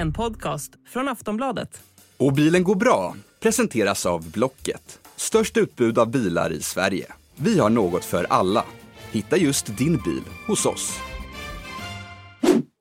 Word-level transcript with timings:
En 0.00 0.12
podcast 0.12 0.72
från 0.88 1.08
Aftonbladet. 1.08 1.82
Och 2.16 2.32
bilen 2.32 2.64
går 2.64 2.74
bra 2.74 3.14
presenteras 3.40 4.06
av 4.06 4.30
Blocket. 4.30 5.00
Störst 5.16 5.56
utbud 5.56 5.98
av 5.98 6.10
bilar 6.10 6.52
i 6.52 6.62
Sverige. 6.62 7.06
Vi 7.36 7.58
har 7.58 7.70
något 7.70 8.04
för 8.04 8.26
alla. 8.30 8.64
Hitta 9.10 9.36
just 9.36 9.78
din 9.78 9.96
bil 9.96 10.22
hos 10.46 10.66
oss. 10.66 10.98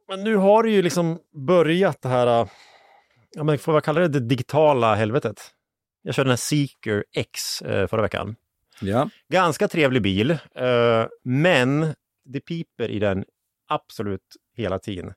Men 0.07 0.23
nu 0.23 0.35
har 0.35 0.63
det 0.63 0.69
ju 0.69 0.81
liksom 0.81 1.19
börjat 1.47 2.01
det 2.01 2.09
här, 2.09 2.41
äh, 2.41 2.47
ja 3.35 3.43
men 3.43 3.59
får 3.59 3.73
jag 3.73 3.83
kalla 3.83 3.99
det 3.99 4.07
det 4.07 4.19
digitala 4.19 4.95
helvetet. 4.95 5.51
Jag 6.03 6.15
körde 6.15 6.27
den 6.27 6.31
här 6.31 6.37
Seeker 6.37 7.03
X 7.15 7.61
eh, 7.61 7.87
förra 7.87 8.01
veckan. 8.01 8.35
Ja. 8.81 9.09
Ganska 9.33 9.67
trevlig 9.67 10.01
bil, 10.01 10.31
eh, 10.31 11.07
men 11.23 11.93
det 12.25 12.39
piper 12.39 12.89
i 12.89 12.99
den 12.99 13.25
absolut 13.69 14.35
hela 14.57 14.79
tiden. 14.79 15.13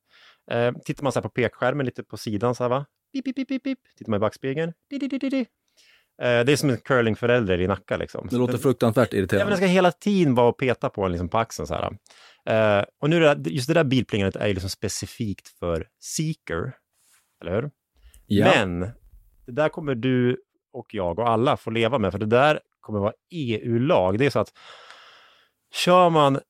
Eh, 0.50 0.72
tittar 0.84 1.02
man 1.02 1.12
så 1.12 1.18
här 1.18 1.22
på 1.22 1.28
pekskärmen 1.28 1.86
lite 1.86 2.04
på 2.04 2.16
sidan 2.16 2.54
så 2.54 2.64
här 2.64 2.68
va? 2.68 2.86
Pip, 3.12 3.24
pip, 3.24 3.48
pip, 3.48 3.62
pip. 3.62 3.78
Tittar 3.98 4.10
man 4.10 4.16
i 4.16 4.20
backspegeln? 4.20 4.72
Di, 4.90 4.98
di, 4.98 5.08
di, 5.08 5.28
di. 5.28 5.38
Eh, 6.22 6.44
det 6.44 6.52
är 6.52 6.56
som 6.56 6.70
en 6.70 6.76
curlingförälder 6.76 7.60
i 7.60 7.66
Nacka 7.66 7.96
liksom. 7.96 8.28
Det 8.30 8.36
låter 8.36 8.58
fruktansvärt 8.58 9.08
Ja, 9.12 9.16
men 9.16 9.20
irriterande. 9.20 9.50
den 9.50 9.56
ska 9.56 9.66
hela 9.66 9.92
tiden 9.92 10.34
vara 10.34 10.48
och 10.48 10.58
peta 10.58 10.90
på 10.90 11.04
en 11.04 11.12
liksom 11.12 11.28
på 11.28 11.38
axeln 11.38 11.66
så 11.66 11.74
här. 11.74 11.98
Eh, 12.78 12.84
och 13.00 13.10
nu 13.10 13.34
just 13.44 13.68
det 13.68 13.74
där 13.74 13.84
bilplingandet 13.84 14.36
är 14.36 14.46
ju 14.46 14.52
liksom 14.54 14.70
specifikt 14.70 15.48
för 15.48 15.86
Seeker, 16.00 16.72
eller 17.42 17.54
hur? 17.54 17.70
Ja. 18.26 18.46
Men 18.54 18.80
det 19.46 19.52
där 19.52 19.68
kommer 19.68 19.94
du 19.94 20.36
och 20.72 20.86
jag 20.94 21.18
och 21.18 21.28
alla 21.28 21.56
få 21.56 21.70
leva 21.70 21.98
med, 21.98 22.12
för 22.12 22.18
det 22.18 22.26
där 22.26 22.60
kommer 22.80 22.98
vara 23.00 23.12
EU-lag. 23.30 24.18
Det 24.18 24.26
är 24.26 24.30
så 24.30 24.38
att 24.40 24.52
kör 25.74 26.10
man 26.10 26.40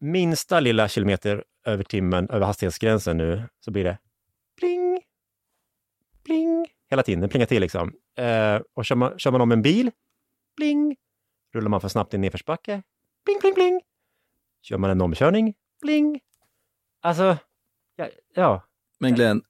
minsta 0.00 0.60
lilla 0.60 0.88
kilometer 0.88 1.44
över 1.64 1.84
timmen, 1.84 2.30
över 2.30 2.46
hastighetsgränsen 2.46 3.16
nu, 3.16 3.48
så 3.60 3.70
blir 3.70 3.84
det 3.84 3.98
pling, 4.60 5.00
pling, 6.24 6.66
hela 6.90 7.02
tiden. 7.02 7.20
Det 7.20 7.28
plingar 7.28 7.46
till 7.46 7.60
liksom. 7.60 7.92
Eh, 8.18 8.60
och 8.74 8.84
kör 8.84 8.96
man, 8.96 9.18
kör 9.18 9.30
man 9.30 9.40
om 9.40 9.52
en 9.52 9.62
bil, 9.62 9.90
pling, 10.56 10.96
rullar 11.54 11.68
man 11.68 11.80
för 11.80 11.88
snabbt 11.88 12.14
i 12.14 12.16
en 12.16 12.20
nedförsbacke, 12.20 12.82
pling, 13.24 13.40
pling, 13.40 13.54
pling. 13.54 13.80
Kör 14.62 14.78
man 14.78 14.90
en 14.90 15.00
omkörning, 15.00 15.54
pling. 15.82 16.20
Alltså, 17.00 17.36
ja, 17.96 18.08
ja. 18.34 18.62
Men 19.00 19.14
Glenn, 19.14 19.42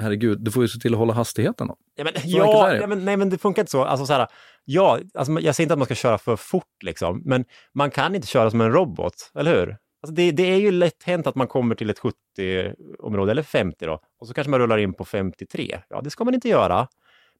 herregud, 0.00 0.44
du 0.44 0.50
får 0.50 0.62
ju 0.62 0.68
se 0.68 0.80
till 0.80 0.92
att 0.92 0.98
hålla 0.98 1.12
hastigheten 1.12 1.68
då. 1.68 1.76
Ja, 1.94 2.04
men, 2.04 2.12
ja, 2.24 2.74
ja, 2.74 2.86
men, 2.86 3.04
nej, 3.04 3.16
men 3.16 3.30
det 3.30 3.38
funkar 3.38 3.62
inte 3.62 3.70
så. 3.70 3.84
Alltså, 3.84 4.06
så 4.06 4.12
här, 4.12 4.26
ja, 4.64 5.00
alltså, 5.14 5.40
jag 5.40 5.54
säger 5.54 5.64
inte 5.64 5.72
att 5.72 5.78
man 5.78 5.86
ska 5.86 5.94
köra 5.94 6.18
för 6.18 6.36
fort, 6.36 6.82
liksom, 6.84 7.22
men 7.24 7.44
man 7.74 7.90
kan 7.90 8.14
inte 8.14 8.26
köra 8.26 8.50
som 8.50 8.60
en 8.60 8.72
robot, 8.72 9.14
eller 9.34 9.54
hur? 9.54 9.76
Alltså, 10.02 10.14
det, 10.14 10.30
det 10.30 10.42
är 10.42 10.56
ju 10.56 10.70
lätt 10.70 11.02
hänt 11.02 11.26
att 11.26 11.34
man 11.34 11.46
kommer 11.46 11.74
till 11.74 11.90
ett 11.90 12.00
70-område, 12.00 13.30
eller 13.30 13.42
50 13.42 13.86
då, 13.86 14.00
och 14.20 14.26
så 14.28 14.34
kanske 14.34 14.50
man 14.50 14.60
rullar 14.60 14.78
in 14.78 14.94
på 14.94 15.04
53. 15.04 15.80
Ja, 15.88 16.00
det 16.00 16.10
ska 16.10 16.24
man 16.24 16.34
inte 16.34 16.48
göra. 16.48 16.88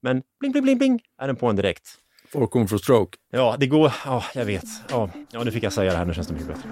Men 0.01 0.23
bling, 0.41 0.53
bling, 0.53 0.63
bling, 0.65 0.79
bling, 0.79 1.01
är 1.19 1.27
den 1.27 1.37
på 1.37 1.47
en 1.47 1.57
direkt. 1.57 1.89
Forkon 2.33 2.69
for 2.69 2.79
stroke. 2.79 3.19
Ja, 3.31 3.57
det 3.59 3.67
går. 3.67 3.93
Ja, 4.05 4.25
jag 4.35 4.45
vet. 4.45 4.65
Ja, 4.91 5.11
ja, 5.31 5.45
nu 5.45 5.51
fick 5.51 5.63
jag 5.63 5.73
säga 5.73 5.93
det 5.93 5.99
här, 5.99 6.05
nu 6.05 6.15
känns 6.15 6.29
det 6.29 6.35
mycket 6.35 6.49
bättre. 6.49 6.69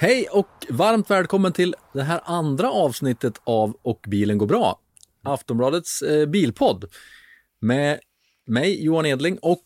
Hej 0.00 0.28
och 0.30 0.48
varmt 0.68 1.10
välkommen 1.10 1.52
till 1.52 1.74
det 1.92 2.02
här 2.02 2.20
andra 2.24 2.70
avsnittet 2.70 3.40
av 3.44 3.76
Och 3.82 4.00
bilen 4.08 4.38
går 4.38 4.46
bra. 4.46 4.80
Aftonbladets 5.24 6.02
eh, 6.02 6.26
bilpodd. 6.26 6.84
Med 7.60 8.00
mig 8.46 8.84
Johan 8.84 9.06
Edling 9.06 9.38
och 9.42 9.62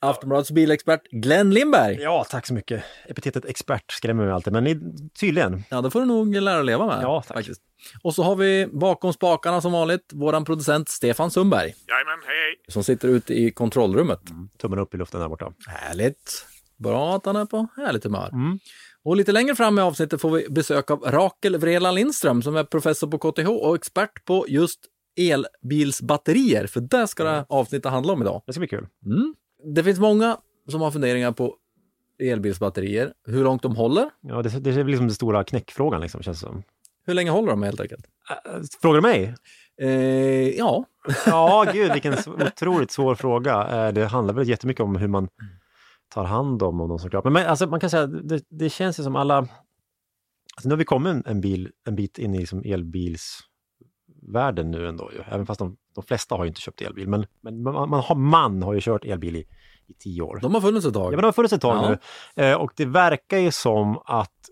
Aftonbladets 0.00 0.50
bilexpert 0.50 1.00
Glenn 1.10 1.50
Lindberg. 1.50 1.96
Ja, 2.00 2.26
tack 2.30 2.46
så 2.46 2.54
mycket. 2.54 2.84
Epitetet 3.08 3.44
expert 3.44 3.92
skrämmer 3.92 4.24
mig 4.24 4.32
alltid, 4.32 4.52
men 4.52 4.64
ni, 4.64 4.80
tydligen. 5.20 5.62
Ja, 5.70 5.80
det 5.80 5.90
får 5.90 6.00
du 6.00 6.06
nog 6.06 6.34
lära 6.34 6.62
leva 6.62 6.86
med. 6.86 6.98
Ja, 7.02 7.22
tack. 7.26 7.36
Faktiskt. 7.36 7.62
Och 8.02 8.14
så 8.14 8.22
har 8.22 8.36
vi 8.36 8.66
bakom 8.66 9.12
spakarna 9.12 9.60
som 9.60 9.72
vanligt 9.72 10.10
våran 10.12 10.44
producent 10.44 10.88
Stefan 10.88 11.30
Sundberg. 11.30 11.74
Jajamän, 11.88 12.24
hej 12.26 12.36
hej. 12.36 12.64
Som 12.68 12.84
sitter 12.84 13.08
ute 13.08 13.34
i 13.34 13.50
kontrollrummet. 13.50 14.20
Tummen 14.58 14.78
upp 14.78 14.94
i 14.94 14.96
luften 14.96 15.20
där 15.20 15.28
borta. 15.28 15.52
Härligt. 15.66 16.46
Bra 16.76 17.16
att 17.16 17.26
han 17.26 17.36
är 17.36 17.44
på 17.44 17.68
härligt 17.76 18.04
humör. 18.04 18.28
Mm. 18.28 18.58
Och 19.06 19.16
lite 19.16 19.32
längre 19.32 19.54
fram 19.54 19.78
i 19.78 19.82
avsnittet 19.82 20.20
får 20.20 20.30
vi 20.30 20.46
besök 20.48 20.90
av 20.90 21.00
Rakel 21.00 21.56
Vrela 21.56 21.90
Lindström 21.92 22.42
som 22.42 22.56
är 22.56 22.64
professor 22.64 23.06
på 23.06 23.18
KTH 23.18 23.48
och 23.48 23.76
expert 23.76 24.24
på 24.24 24.44
just 24.48 24.80
elbilsbatterier. 25.20 26.66
För 26.66 26.80
det 26.80 27.06
ska 27.08 27.24
det 27.24 27.30
här 27.30 27.44
avsnittet 27.48 27.90
handla 27.92 28.12
om 28.12 28.22
idag. 28.22 28.42
Det 28.46 28.52
ska 28.52 28.60
bli 28.60 28.68
kul. 28.68 28.86
Mm. 29.06 29.34
Det 29.74 29.84
finns 29.84 29.98
många 29.98 30.36
som 30.70 30.80
har 30.80 30.90
funderingar 30.90 31.32
på 31.32 31.54
elbilsbatterier, 32.22 33.12
hur 33.26 33.44
långt 33.44 33.62
de 33.62 33.76
håller, 33.76 34.10
Ja, 34.20 34.42
det, 34.42 34.48
det 34.60 34.70
är 34.70 34.74
väl 34.74 34.86
liksom 34.86 35.06
den 35.06 35.14
stora 35.14 35.44
knäckfrågan, 35.44 36.00
liksom, 36.00 36.22
känns 36.22 36.40
som. 36.40 36.62
hur 37.06 37.14
länge 37.14 37.30
håller 37.30 37.50
de 37.50 37.62
helt 37.62 37.80
enkelt? 37.80 38.04
Äh, 38.30 38.60
Frågar 38.82 38.94
du 39.00 39.02
mig? 39.02 39.34
Eh, 39.80 40.48
ja, 40.58 40.84
Ja, 41.26 41.66
gud, 41.72 41.92
vilken 41.92 42.14
otroligt 42.46 42.90
svår 42.90 43.14
fråga. 43.14 43.86
Eh, 43.86 43.92
Det 43.92 44.06
handlar 44.06 44.34
väl 44.34 44.48
jättemycket 44.48 44.80
om 44.82 44.96
hur 44.96 45.08
man 45.08 45.28
tar 46.08 46.24
hand 46.24 46.62
om 46.62 46.78
dem 46.78 46.98
såklart. 46.98 47.24
Men 47.24 47.32
man, 47.32 47.46
alltså, 47.46 47.66
man 47.66 47.80
kan 47.80 47.90
säga, 47.90 48.06
det, 48.06 48.42
det 48.48 48.70
känns 48.70 49.00
ju 49.00 49.04
som 49.04 49.16
alla... 49.16 49.36
Alltså, 49.38 50.68
nu 50.68 50.70
har 50.70 50.76
vi 50.78 50.84
kommit 50.84 51.10
en, 51.10 51.22
en, 51.26 51.40
bil, 51.40 51.70
en 51.86 51.96
bit 51.96 52.18
in 52.18 52.34
i 52.34 52.38
liksom 52.38 52.62
elbilsvärlden 52.64 54.70
nu 54.70 54.88
ändå. 54.88 55.10
Ju. 55.12 55.22
Även 55.34 55.46
fast 55.46 55.58
de, 55.58 55.76
de 55.94 56.04
flesta 56.04 56.34
har 56.34 56.44
ju 56.44 56.48
inte 56.48 56.60
köpt 56.60 56.82
elbil. 56.82 57.08
Men, 57.08 57.26
men 57.40 57.62
man, 57.62 57.90
man, 57.90 58.00
har, 58.00 58.14
man 58.14 58.62
har 58.62 58.74
ju 58.74 58.80
kört 58.80 59.04
elbil 59.04 59.36
i, 59.36 59.44
i 59.86 59.94
tio 59.98 60.22
år. 60.22 60.38
de 60.42 60.54
har 60.54 60.60
funnits 60.60 60.86
ett 60.86 60.94
tag. 60.94 61.06
Ja, 61.06 61.10
men 61.10 61.18
de 61.22 61.24
har 61.24 61.32
funnits 61.32 61.52
ett 61.52 61.60
tag 61.60 61.76
Ja. 61.76 61.96
nu. 62.36 62.44
Eh, 62.44 62.56
och 62.56 62.72
det 62.76 62.84
verkar 62.84 63.38
ju 63.38 63.50
som 63.50 63.98
att, 64.04 64.50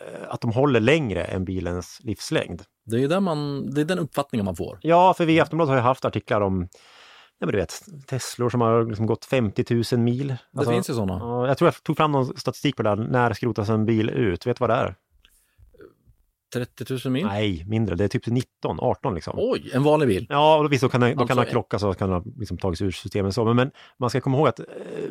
eh, 0.00 0.28
att 0.28 0.40
de 0.40 0.52
håller 0.52 0.80
längre 0.80 1.24
än 1.24 1.44
bilens 1.44 2.00
livslängd. 2.02 2.62
Det 2.86 3.02
är 3.02 3.08
den, 3.08 3.22
man, 3.22 3.70
det 3.70 3.80
är 3.80 3.84
den 3.84 3.98
uppfattningen 3.98 4.44
man 4.44 4.56
får. 4.56 4.78
Ja, 4.82 5.14
för 5.14 5.26
vi 5.26 5.32
i 5.32 5.40
Aftonbladet 5.40 5.68
har 5.70 5.76
ju 5.76 5.82
haft 5.82 6.04
artiklar 6.04 6.40
om 6.40 6.68
Ja, 7.38 7.46
men 7.46 7.52
du 7.52 7.58
vet, 7.58 7.82
Teslor 8.06 8.50
som 8.50 8.60
har 8.60 8.84
liksom 8.84 9.06
gått 9.06 9.24
50 9.24 9.64
000 9.92 10.00
mil. 10.00 10.28
Det 10.28 10.36
Alltså, 10.58 10.72
finns 10.72 10.90
ju 10.90 10.94
sådana. 10.94 11.18
ja, 11.20 11.46
jag 11.48 11.58
tror 11.58 11.66
jag 11.66 11.82
tog 11.82 11.96
fram 11.96 12.12
någon 12.12 12.36
statistik 12.36 12.76
på 12.76 12.82
det 12.82 12.88
där. 12.90 12.96
När 12.96 13.32
skrotas 13.32 13.68
en 13.68 13.86
bil 13.86 14.10
ut? 14.10 14.46
Vet 14.46 14.56
du 14.56 14.60
vad 14.60 14.70
det 14.70 14.74
är? 14.74 14.94
30 16.54 16.84
000 17.04 17.12
mil. 17.12 17.24
Nej, 17.26 17.64
mindre. 17.68 17.94
Det 17.94 18.04
är 18.04 18.08
typ 18.08 18.26
19, 18.26 18.80
18 18.80 19.14
liksom. 19.14 19.34
Oj, 19.38 19.70
en 19.74 19.82
vanlig 19.82 20.08
bil. 20.08 20.26
Ja, 20.28 20.56
och 20.58 20.72
visst, 20.72 20.82
då 20.82 20.88
kan 20.88 21.00
den, 21.00 21.10
Alltså, 21.10 21.26
kan 21.26 21.36
den 21.36 21.46
krocka 21.46 21.78
så 21.78 21.94
kan 21.94 22.10
den 22.10 22.18
ha 22.18 22.24
liksom 22.38 22.58
tagits 22.58 22.82
ur 22.82 22.90
systemet. 22.90 23.34
Så. 23.34 23.44
Men, 23.44 23.56
men 23.56 23.70
man 23.98 24.10
ska 24.10 24.20
komma 24.20 24.36
ihåg 24.38 24.48
att 24.48 24.60
eh, 24.60 24.64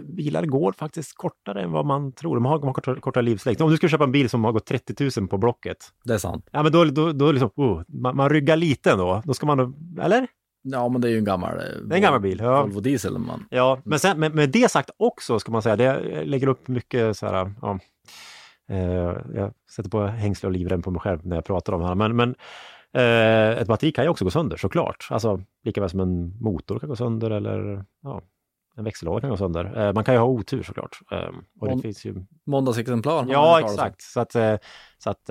bilar 0.04 0.46
går 0.46 0.72
faktiskt 0.72 1.18
kortare 1.18 1.62
än 1.64 1.72
vad 1.72 1.86
man 1.86 2.12
tror. 2.12 2.36
De 2.36 2.46
har, 2.46 2.60
de 2.60 2.66
har 2.68 2.74
kortare, 2.74 3.00
kortare 3.00 3.24
livslängd. 3.24 3.62
Om 3.62 3.70
du 3.72 3.78
skulle 3.78 3.90
köpa 3.90 4.04
en 4.04 4.12
bil 4.12 4.30
som 4.30 4.44
har 4.44 4.52
gått 4.52 4.66
30 4.66 5.10
000 5.20 5.28
på 5.28 5.38
Blocket, 5.38 5.78
Det 6.04 6.14
är 6.14 6.18
sant. 6.18 6.48
ja 6.52 6.64
men 6.64 6.72
då, 6.72 6.86
då, 6.86 7.12
då 7.12 7.32
liksom, 7.32 7.50
oh, 7.56 7.82
man, 7.88 8.16
man 8.16 8.30
ryggar 8.30 8.56
lite 8.56 8.92
ändå. 8.92 9.22
Då 9.26 9.34
ska 9.34 9.46
man, 9.46 9.76
eller? 10.02 10.28
Ja, 10.64 10.90
men 10.90 11.02
det 11.02 11.08
är 11.08 11.12
ju 11.12 11.18
en 11.18 11.24
gammal, 11.24 11.58
eh, 11.58 11.64
Det 11.84 11.94
är 11.94 11.96
en 11.96 12.02
gammal 12.02 12.22
bil. 12.22 12.40
Ja. 12.40 12.62
Volvo 12.62 12.80
diesel. 12.80 13.18
Man. 13.18 13.46
Ja, 13.50 13.80
men 13.84 14.00
sen, 14.00 14.20
med, 14.20 14.36
med 14.36 14.50
det 14.50 14.72
sagt 14.72 14.90
också 14.98 15.40
ska 15.40 15.52
man 15.52 15.62
säga, 15.62 15.76
det 15.76 16.24
lägger 16.24 16.48
upp 16.48 16.68
mycket 16.68 17.18
så 17.18 17.26
här, 17.26 17.54
ja, 17.62 17.80
eh, 18.70 19.18
jag 19.36 19.54
sätter 19.76 19.90
på 19.90 20.06
hängsle 20.06 20.48
och 20.48 20.54
livrem 20.54 20.82
på 20.82 20.92
mig 20.92 21.02
själv 21.02 21.28
när 21.28 21.36
jag 21.36 21.46
pratar 21.46 21.74
om 21.74 21.82
det 21.82 21.88
här, 21.88 21.96
men, 21.96 22.16
men 22.16 22.36
eh, 22.94 23.62
ett 23.62 23.68
batteri 23.68 23.92
kan 23.92 24.04
ju 24.06 24.10
också 24.10 24.26
gå 24.26 24.32
sönder 24.32 24.58
såklart. 24.58 25.08
Alltså 25.10 25.42
lika 25.64 25.82
väl 25.82 25.90
som 25.90 26.00
en 26.00 26.38
motor 26.42 26.80
kan 26.80 26.90
gå 26.90 26.96
sönder 26.96 27.32
eller 27.32 27.86
ja, 28.04 28.22
en 28.78 28.84
växellåda 28.84 29.22
kan 29.22 29.30
gå 29.30 29.38
sönder. 29.38 29.88
Eh, 29.88 29.94
man 29.94 30.04
kan 30.04 30.14
ju 30.16 30.20
ha 30.20 30.28
otur 30.28 30.64
såklart. 30.64 31.00
Eh, 31.12 31.30
och 31.60 31.68
det 31.76 31.82
finns 31.82 32.06
ju... 32.06 32.26
Måndagsexemplar. 32.46 33.26
Ja, 33.30 33.60
exakt. 33.60 34.02
Så 34.02 34.20
att, 34.20 34.36
eh, 34.36 34.56
så 34.98 35.10
att 35.10 35.22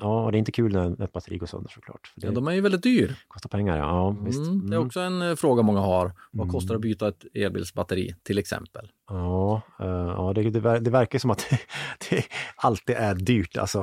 ja, 0.00 0.24
och 0.24 0.32
det 0.32 0.36
är 0.36 0.38
inte 0.38 0.52
kul 0.52 0.72
när 0.72 1.02
ett 1.04 1.12
batteri 1.12 1.38
går 1.38 1.46
sönder 1.46 1.70
såklart. 1.70 2.06
För 2.14 2.20
det 2.20 2.26
Ja, 2.26 2.32
de 2.32 2.48
är 2.48 2.52
ju 2.52 2.60
väldigt 2.60 2.82
dyr. 2.82 3.14
kostar 3.28 3.48
pengar, 3.48 3.76
ja. 3.76 3.84
ja 3.86 4.16
visst. 4.24 4.46
Mm, 4.46 4.60
det 4.70 4.74
är 4.74 4.76
Mm. 4.76 4.86
också 4.86 5.00
en 5.00 5.36
fråga 5.36 5.62
många 5.62 5.80
har. 5.80 6.12
Vad 6.32 6.44
Mm. 6.44 6.52
kostar 6.52 6.74
det 6.74 6.76
att 6.76 6.82
byta 6.82 7.08
ett 7.08 7.24
elbilsbatteri 7.34 8.14
till 8.22 8.38
exempel? 8.38 8.88
Ja, 9.08 9.60
ja 9.78 10.32
det, 10.34 10.50
det, 10.50 10.60
ver- 10.60 10.80
det 10.80 10.90
verkar 10.90 11.18
som 11.18 11.30
att 11.30 11.46
det 12.10 12.24
alltid 12.56 12.96
är 12.96 13.14
dyrt. 13.14 13.56
Alltså. 13.56 13.78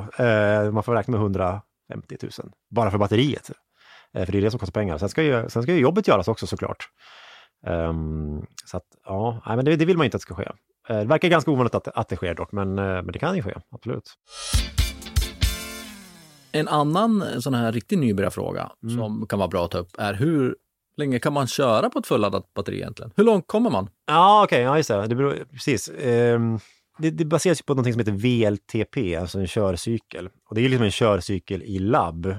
Man 0.72 0.82
får 0.82 0.94
räkna 0.94 1.12
med 1.12 1.20
150 1.20 2.16
000 2.22 2.30
bara 2.70 2.90
för 2.90 2.98
batteriet. 2.98 3.50
För 4.12 4.32
det 4.32 4.38
är 4.38 4.42
det 4.42 4.50
som 4.50 4.60
kostar 4.60 4.72
pengar. 4.80 4.98
Sen 4.98 5.08
ska 5.08 5.22
ju, 5.22 5.48
sen 5.48 5.62
ska 5.62 5.72
ju 5.72 5.80
jobbet 5.80 6.08
göras 6.08 6.28
också 6.28 6.46
såklart. 6.46 6.88
Ehm, 7.66 8.46
så 8.64 8.76
att, 8.76 8.84
ja, 9.04 9.42
men 9.46 9.64
det, 9.64 9.76
det 9.76 9.84
vill 9.84 9.96
man 9.96 10.04
inte 10.04 10.16
att 10.16 10.20
det 10.20 10.22
ska 10.22 10.34
ske. 10.34 10.48
Eh, 10.88 10.98
det 10.98 11.04
verkar 11.04 11.28
ganska 11.28 11.50
ovanligt 11.50 11.74
att, 11.74 11.88
att 11.88 12.08
det 12.08 12.16
sker 12.16 12.34
dock, 12.34 12.52
men, 12.52 12.78
eh, 12.78 12.84
men 12.84 13.06
det 13.06 13.18
kan 13.18 13.36
ju 13.36 13.42
ske, 13.42 13.54
absolut. 13.70 14.12
En 16.52 16.68
annan 16.68 17.22
eh, 17.22 17.38
sån 17.38 17.54
här 17.54 17.72
riktig 17.72 17.98
nybörjarfråga 17.98 18.70
Mm. 18.82 18.96
som 18.96 19.26
kan 19.26 19.38
vara 19.38 19.48
bra 19.48 19.64
att 19.64 19.70
ta 19.70 19.78
upp 19.78 19.90
är 19.98 20.14
hur 20.14 20.56
länge 20.96 21.18
kan 21.18 21.32
man 21.32 21.46
köra 21.46 21.90
på 21.90 21.98
ett 21.98 22.06
fulladdat 22.06 22.54
batteri 22.54 22.76
egentligen? 22.76 23.12
Hur 23.16 23.24
långt 23.24 23.46
kommer 23.46 23.70
man? 23.70 23.88
Ja, 24.06 24.44
okej, 24.44 24.62
ja 24.62 24.76
just 24.76 24.88
det. 24.88 25.06
det 25.06 25.14
beror, 25.14 25.44
precis. 25.52 25.88
Ehm, 25.88 26.58
det, 26.98 27.10
det 27.10 27.24
baseras 27.24 27.62
på 27.62 27.74
något 27.74 27.92
som 27.92 27.98
heter 27.98 28.12
VLTP, 28.12 29.16
alltså 29.16 29.38
en 29.38 29.46
körcykel. 29.46 30.28
Och 30.48 30.54
det 30.54 30.60
är 30.64 30.68
liksom 30.68 30.84
en 30.84 30.90
körcykel 30.90 31.62
i 31.62 31.78
labb. 31.78 32.34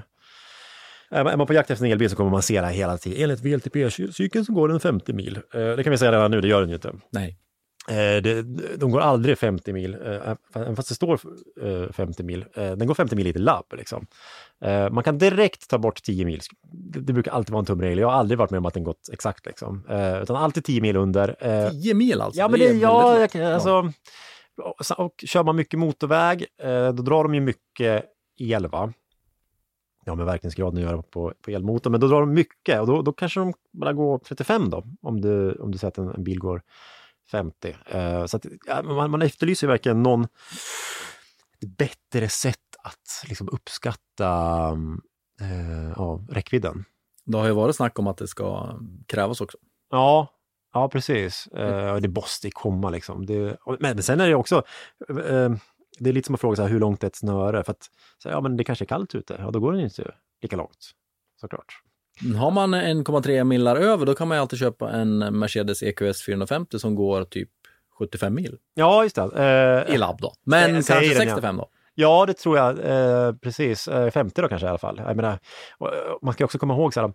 Är 1.10 1.36
man 1.36 1.46
på 1.46 1.54
jakt 1.54 1.70
efter 1.70 1.84
en 1.86 1.92
elbil 1.92 2.10
så 2.10 2.16
kommer 2.16 2.30
man 2.30 2.42
se 2.42 2.60
det 2.60 2.66
här 2.66 2.74
hela 2.74 2.98
tiden. 2.98 3.22
Enligt 3.22 3.40
VLTP-cykeln 3.40 4.44
så 4.44 4.52
går 4.52 4.68
den 4.68 4.80
50 4.80 5.12
mil. 5.12 5.36
Eh, 5.54 5.60
Det 5.60 5.82
kan 5.82 5.90
vi 5.90 5.98
säga 5.98 6.12
redan 6.12 6.30
nu, 6.30 6.40
det 6.40 6.48
gör 6.48 6.60
den 6.60 6.68
ju 6.68 6.74
inte. 6.74 6.92
Nej. 7.10 7.36
Eh, 7.88 8.22
det, 8.22 8.42
de 8.76 8.90
går 8.90 9.00
aldrig 9.00 9.38
50 9.38 9.72
mil, 9.72 9.94
eh, 9.94 10.34
även 10.54 10.76
fast 10.76 10.88
det 10.88 10.94
står 10.94 11.20
eh, 11.62 11.92
50 11.92 12.22
mil. 12.22 12.44
Den 12.54 12.86
går 12.86 12.94
50 12.94 13.16
mil 13.16 13.26
i 13.26 13.30
ett 13.30 13.40
labb. 13.40 13.64
Liksom. 13.76 14.06
Man 14.90 15.04
kan 15.04 15.18
direkt 15.18 15.70
ta 15.70 15.78
bort 15.78 16.02
10 16.02 16.24
mil. 16.24 16.40
Det, 16.72 17.00
det 17.00 17.12
brukar 17.12 17.32
alltid 17.32 17.52
vara 17.52 17.58
en 17.60 17.66
tumregel. 17.66 17.98
Jag 17.98 18.08
har 18.08 18.14
aldrig 18.14 18.38
varit 18.38 18.50
med 18.50 18.58
om 18.58 18.66
att 18.66 18.74
den 18.74 18.84
gått 18.84 19.08
exakt. 19.12 19.46
Liksom. 19.46 19.84
Utan 20.22 20.36
alltid 20.36 20.64
10 20.64 20.80
mil 20.80 20.96
under. 20.96 21.36
Eh, 21.40 21.70
10 21.70 21.94
mil 21.94 22.20
alltså? 22.20 22.40
Ja, 22.40 22.48
men 22.48 22.60
det, 22.60 22.68
är 22.68 22.74
ja, 22.74 23.28
jag, 23.34 23.52
alltså, 23.52 23.92
och, 24.62 25.04
och 25.06 25.24
kör 25.26 25.42
man 25.44 25.56
mycket 25.56 25.78
motorväg, 25.78 26.46
då 26.96 27.02
drar 27.02 27.22
de 27.22 27.34
ju 27.34 27.40
mycket 27.40 28.04
el, 28.38 28.66
va? 28.66 28.92
Ja, 30.10 30.14
med 30.14 30.26
verkningsgraden 30.26 30.78
att 30.78 30.90
göra 30.90 31.02
på, 31.02 31.32
på 31.42 31.50
elmotorn, 31.50 31.90
men 31.90 32.00
då 32.00 32.06
drar 32.06 32.20
de 32.20 32.34
mycket 32.34 32.80
och 32.80 32.86
då, 32.86 33.02
då 33.02 33.12
kanske 33.12 33.40
de 33.40 33.52
bara 33.72 33.92
går 33.92 34.18
35 34.18 34.70
då, 34.70 34.84
om 35.02 35.20
du, 35.20 35.52
om 35.52 35.70
du 35.70 35.78
säger 35.78 35.88
att 35.88 35.98
en, 35.98 36.08
en 36.08 36.24
bil 36.24 36.38
går 36.38 36.62
50. 37.30 37.76
Eh, 37.86 38.26
så 38.26 38.36
att, 38.36 38.46
ja, 38.66 38.82
man, 38.82 39.10
man 39.10 39.22
efterlyser 39.22 39.66
verkligen 39.66 40.02
någon 40.02 40.24
ett 41.62 41.76
bättre 41.76 42.28
sätt 42.28 42.56
att 42.82 43.24
liksom 43.28 43.48
uppskatta 43.52 44.68
eh, 45.40 45.92
ja, 45.96 46.20
räckvidden. 46.28 46.84
Det 47.24 47.38
har 47.38 47.46
ju 47.46 47.52
varit 47.52 47.76
snack 47.76 47.98
om 47.98 48.06
att 48.06 48.16
det 48.16 48.28
ska 48.28 48.78
krävas 49.06 49.40
också. 49.40 49.58
Ja, 49.90 50.28
ja 50.72 50.88
precis. 50.88 51.48
Och 51.94 52.02
det 52.02 52.08
måste 52.14 52.50
komma 52.50 52.90
liksom. 52.90 53.26
Det, 53.26 53.54
och, 53.54 53.76
men 53.80 54.02
sen 54.02 54.20
är 54.20 54.28
det 54.28 54.34
också, 54.34 54.62
eh, 55.28 55.50
det 56.00 56.10
är 56.10 56.14
lite 56.14 56.26
som 56.26 56.34
att 56.34 56.40
fråga 56.40 56.56
så 56.56 56.62
här, 56.62 56.68
hur 56.68 56.80
långt 56.80 57.02
är 57.02 57.06
ett 57.06 57.16
snöre? 57.16 57.64
För 57.64 57.72
att, 57.72 57.90
så, 58.18 58.28
här, 58.28 58.36
ja 58.36 58.40
men 58.40 58.56
det 58.56 58.64
kanske 58.64 58.84
är 58.84 58.86
kallt 58.86 59.14
ute, 59.14 59.36
ja 59.38 59.50
då 59.50 59.60
går 59.60 59.72
den 59.72 59.80
ju 59.80 59.84
inte 59.84 60.14
lika 60.42 60.56
långt. 60.56 60.90
Såklart. 61.40 61.82
Har 62.38 62.50
man 62.50 62.74
1,3 62.74 63.44
millar 63.44 63.76
över 63.76 64.06
då 64.06 64.14
kan 64.14 64.28
man 64.28 64.36
ju 64.36 64.40
alltid 64.40 64.58
köpa 64.58 64.90
en 64.90 65.18
Mercedes 65.18 65.82
EQS 65.82 66.24
450 66.26 66.78
som 66.78 66.94
går 66.94 67.24
typ 67.24 67.50
75 67.98 68.34
mil 68.34 68.56
Ja, 68.74 69.02
just 69.02 69.16
det. 69.16 69.84
Eh, 69.86 69.94
i 69.94 69.98
labb 69.98 70.18
då. 70.20 70.32
Men 70.44 70.74
kanske 70.74 70.94
den, 70.94 71.04
ja. 71.04 71.14
65 71.14 71.56
då. 71.56 71.68
Ja, 71.94 72.26
det 72.26 72.34
tror 72.34 72.58
jag. 72.58 72.78
Eh, 72.78 73.32
precis. 73.32 73.88
Eh, 73.88 74.10
50 74.10 74.42
då 74.42 74.48
kanske 74.48 74.66
i 74.66 74.68
alla 74.68 74.78
fall. 74.78 75.02
Jag 75.06 75.16
menar, 75.16 75.38
man 76.22 76.34
ska 76.34 76.44
också 76.44 76.58
komma 76.58 76.74
ihåg 76.74 76.94
så 76.94 77.00
här, 77.00 77.12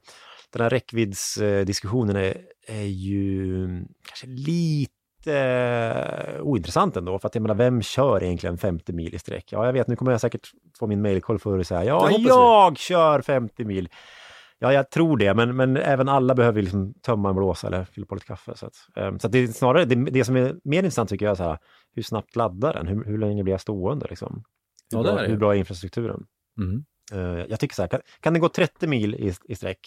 den 0.52 0.62
här 0.62 0.70
räckviddsdiskussionen 0.70 2.16
är, 2.16 2.38
är 2.68 2.84
ju 2.84 3.68
kanske 4.06 4.28
lite 4.28 4.95
eh, 5.28 6.42
ointressant 6.42 6.98
ändå. 6.98 7.20
För 7.20 7.28
att 7.28 7.36
jag 7.36 7.42
menar, 7.42 7.56
vem 7.56 7.82
kör 7.82 8.24
egentligen 8.24 8.58
50 8.58 8.94
mil 8.94 9.16
i 9.16 9.20
sträck? 9.20 9.52
Ja, 9.52 9.66
jag 9.66 9.74
vet, 9.74 9.88
nu 9.88 9.96
kommer 9.96 10.12
jag 10.12 10.22
säkert 10.22 10.52
få 10.80 10.88
min 10.88 11.02
mailkoll 11.02 11.40
för 11.40 11.60
att 11.60 11.68
säga 11.68 11.84
ja, 11.84 12.08
Det 12.08 12.18
vi. 12.18 12.28
jag 12.28 12.78
kör 12.78 13.22
50 13.22 13.66
mil. 13.66 13.90
Ja, 14.60 14.74
jag 14.74 14.92
tror 14.92 15.18
det, 15.18 15.34
men, 15.34 15.56
men 15.56 15.78
även 15.78 16.10
alla 16.10 16.36
behöver 16.36 16.62
liksom 16.62 16.94
tömma 16.94 17.30
en 17.30 17.36
blåsa 17.36 17.68
eller 17.68 17.86
fylla 17.86 18.08
på 18.08 18.16
lite 18.16 18.28
kaffe. 18.28 18.52
Så, 18.56 18.66
att, 18.66 18.74
eh, 18.96 19.18
så 19.18 19.28
det 19.28 19.38
är 19.38 19.48
snarare 19.48 19.86
det, 19.86 19.96
det 19.96 20.26
som 20.26 20.36
är 20.36 20.56
mer 20.64 20.78
intressant 20.78 21.10
tycker 21.10 21.26
jag 21.26 21.32
är 21.32 21.36
så 21.36 21.44
här, 21.44 21.58
hur 21.96 22.04
snabbt 22.04 22.36
laddar 22.36 22.74
den? 22.74 22.88
Hur, 22.88 23.06
hur 23.06 23.18
länge 23.18 23.44
blir 23.44 23.54
jag 23.54 23.62
stående? 23.62 24.08
Liksom? 24.10 24.44
Hur, 24.92 24.98
Ja, 24.98 25.04
det 25.04 25.04
bra, 25.04 25.20
är 25.20 25.24
det 25.24 25.30
hur 25.30 25.38
bra 25.38 25.56
är 25.56 25.60
infrastrukturen? 25.60 26.26
Mm. 26.58 26.86
Eh, 27.14 27.46
jag 27.50 27.60
tycker 27.60 27.76
så 27.76 27.82
här, 27.82 27.90
kan, 27.90 28.02
kan 28.20 28.34
den 28.34 28.42
gå 28.42 28.50
30 28.50 28.88
mil 28.88 29.16
i, 29.16 29.34
i 29.46 29.56
sträck, 29.56 29.80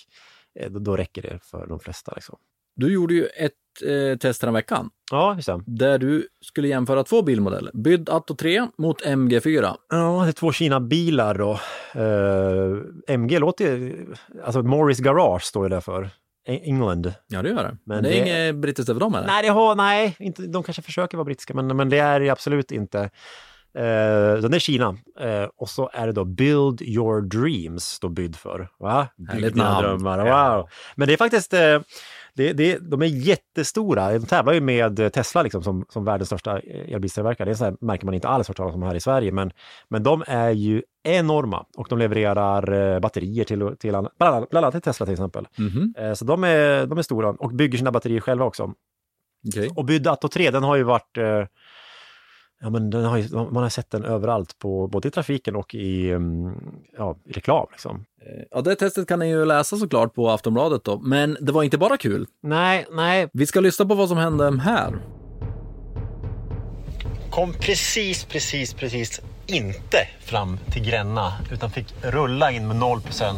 eh, 0.61 0.71
då, 0.71 0.79
då 0.79 0.97
räcker 0.97 1.23
det 1.23 1.39
för 1.43 1.67
de 1.67 1.81
flesta. 1.81 2.13
Liksom. 2.15 2.39
Du 2.77 2.93
gjorde 2.93 3.15
ju 3.15 3.25
ett 3.25 3.53
eh, 3.83 4.19
test 4.19 4.45
veckan 4.45 4.91
Ja, 5.11 5.35
just 5.35 5.47
det. 5.49 5.61
där 5.67 5.99
du 5.99 6.29
skulle 6.45 6.69
jämföra 6.69 7.05
två 7.05 7.23
bilmodeller. 7.23 7.71
Bydd 7.75 8.09
Atto 8.09 8.35
3 8.35 8.67
mot 8.79 9.05
MG4. 9.05 9.75
Ja, 9.89 10.21
det 10.25 10.31
är 10.31 10.33
två 10.33 10.53
Kina-bilar 10.53 11.35
då. 11.35 11.51
Eh, 11.95 13.15
MG 13.15 13.39
låter 13.39 13.65
ju, 13.65 14.07
alltså 14.45 14.63
Morris 14.63 14.99
Garage 14.99 15.43
står 15.43 15.65
ju 15.65 15.69
där 15.69 15.81
för. 15.81 16.11
England. 16.49 17.13
Ja, 17.27 17.43
det 17.43 17.49
gör 17.49 17.57
det. 17.63 17.77
Men 17.85 18.03
det 18.03 18.09
är 18.09 18.25
det- 18.25 18.31
inget 18.51 18.57
brittiskt 18.63 18.89
över 18.91 19.01
dem 19.01 19.15
eller? 19.15 19.27
Nej, 19.27 19.43
det 19.43 19.49
har, 19.49 19.75
nej 19.75 20.17
inte, 20.19 20.43
de 20.43 20.63
kanske 20.63 20.83
försöker 20.83 21.17
vara 21.17 21.25
brittiska, 21.25 21.55
men, 21.55 21.77
men 21.77 21.89
det 21.89 21.99
är 21.99 22.21
det 22.21 22.31
absolut 22.31 22.71
inte. 22.73 23.01
Eh, 23.75 24.35
det 24.35 24.57
är 24.57 24.59
Kina. 24.59 24.97
Eh, 25.21 25.49
och 25.57 25.69
så 25.69 25.91
är 25.93 26.07
det 26.07 26.13
då 26.13 26.25
Build 26.25 26.83
Your 26.83 27.21
Dreams, 27.23 27.85
står 27.85 28.09
bydd 28.09 28.37
för. 28.37 28.69
Va? 28.79 29.09
Bygg 29.35 29.53
dina 29.55 29.81
drömmar. 29.83 30.27
Ja. 30.27 30.57
Wow. 30.57 30.69
Men 30.97 31.09
det 31.09 31.13
är 31.15 31.17
faktiskt, 31.17 31.53
eh, 31.53 31.81
det, 32.39 32.53
det, 32.53 32.79
de 32.91 33.03
är 33.03 33.07
jättestora. 33.07 34.13
De 34.19 34.27
tävlar 34.27 34.53
ju 34.53 34.61
med 34.61 35.13
Tesla 35.13 35.43
liksom, 35.43 35.63
som, 35.63 35.85
som 35.89 36.05
världens 36.05 36.29
största 36.29 36.59
elbilstillverkare. 36.61 37.49
Det 37.49 37.53
är 37.53 37.55
så 37.55 37.65
här, 37.65 37.77
märker 37.81 38.05
man 38.05 38.15
inte 38.15 38.29
alls 38.29 38.49
hört 38.49 38.57
talas 38.57 38.75
om 38.75 38.83
här 38.83 38.95
i 38.95 39.01
Sverige, 39.01 39.33
men, 39.33 39.51
men 39.89 40.03
de 40.03 40.25
är 40.27 40.51
ju 40.51 40.83
enorma 41.05 41.67
och 41.77 41.87
de 41.91 41.99
levererar 41.99 42.73
eh, 42.95 43.01
batterier 43.01 43.45
till, 43.45 43.77
till 43.79 43.95
an- 43.95 44.09
bland 44.19 44.35
annat, 44.37 44.51
bland 44.51 44.65
annat 44.65 44.75
till 44.75 44.83
Tesla 44.83 45.07
till 45.07 45.13
exempel. 45.13 45.49
Mhm, 45.59 45.95
Eh, 45.99 46.13
så 46.15 46.25
de 46.25 46.45
är, 46.45 46.87
de 46.87 46.99
är 46.99 47.03
stora 47.03 47.29
och 47.29 47.51
bygger 47.55 47.79
sina 47.79 47.91
batterier 47.93 48.21
själva 48.21 48.45
också. 48.45 48.73
okej. 49.49 49.71
Och 49.77 49.85
Byd 49.85 50.07
Atto 50.07 50.29
3, 50.29 50.51
den 50.51 50.63
har 50.63 50.77
ju 50.77 50.83
varit... 50.83 51.17
Ja, 52.61 52.71
men 52.71 52.91
den 52.91 53.05
har 53.05 53.17
ju, 53.17 53.29
man 53.35 53.63
har 53.63 53.69
sett 53.69 53.91
den 53.91 54.05
överallt, 54.05 54.59
på, 54.59 54.87
både 54.87 55.09
i 55.09 55.11
trafiken 55.11 55.57
och 55.57 55.75
i, 55.75 56.11
mm, 56.11 56.55
ja, 56.97 57.17
i 57.25 57.33
reklam. 57.33 57.67
Liksom. 57.71 58.05
Eh, 58.27 58.45
Ja, 58.51 58.61
det 58.61 58.75
testet 58.77 59.09
kan 59.09 59.19
ni 59.19 59.29
ju 59.29 59.45
läsa 59.45 59.77
såklart 59.77 60.15
på 60.15 60.31
Aftonbladet 60.31 60.85
då. 60.85 60.99
Men 60.99 61.37
det 61.41 61.53
var 61.53 61.63
inte 61.63 61.79
bara 61.79 61.97
kul. 61.97 62.27
Nej, 62.43 62.87
nej. 62.93 63.29
Vi 63.33 63.47
ska 63.47 63.61
lyssna 63.61 63.87
på 63.87 63.95
vad 63.95 64.09
som 64.09 64.19
hände 64.19 64.61
här. 64.61 64.99
Kom 67.31 67.53
precis, 67.53 68.25
precis, 68.25 68.75
precis 68.75 69.21
inte 69.47 70.09
fram 70.21 70.59
till 70.73 70.83
Gränna, 70.83 71.33
utan 71.53 71.71
fick 71.71 71.95
rulla 72.03 72.51
in 72.51 72.69
med 72.69 72.77
0% 72.77 73.35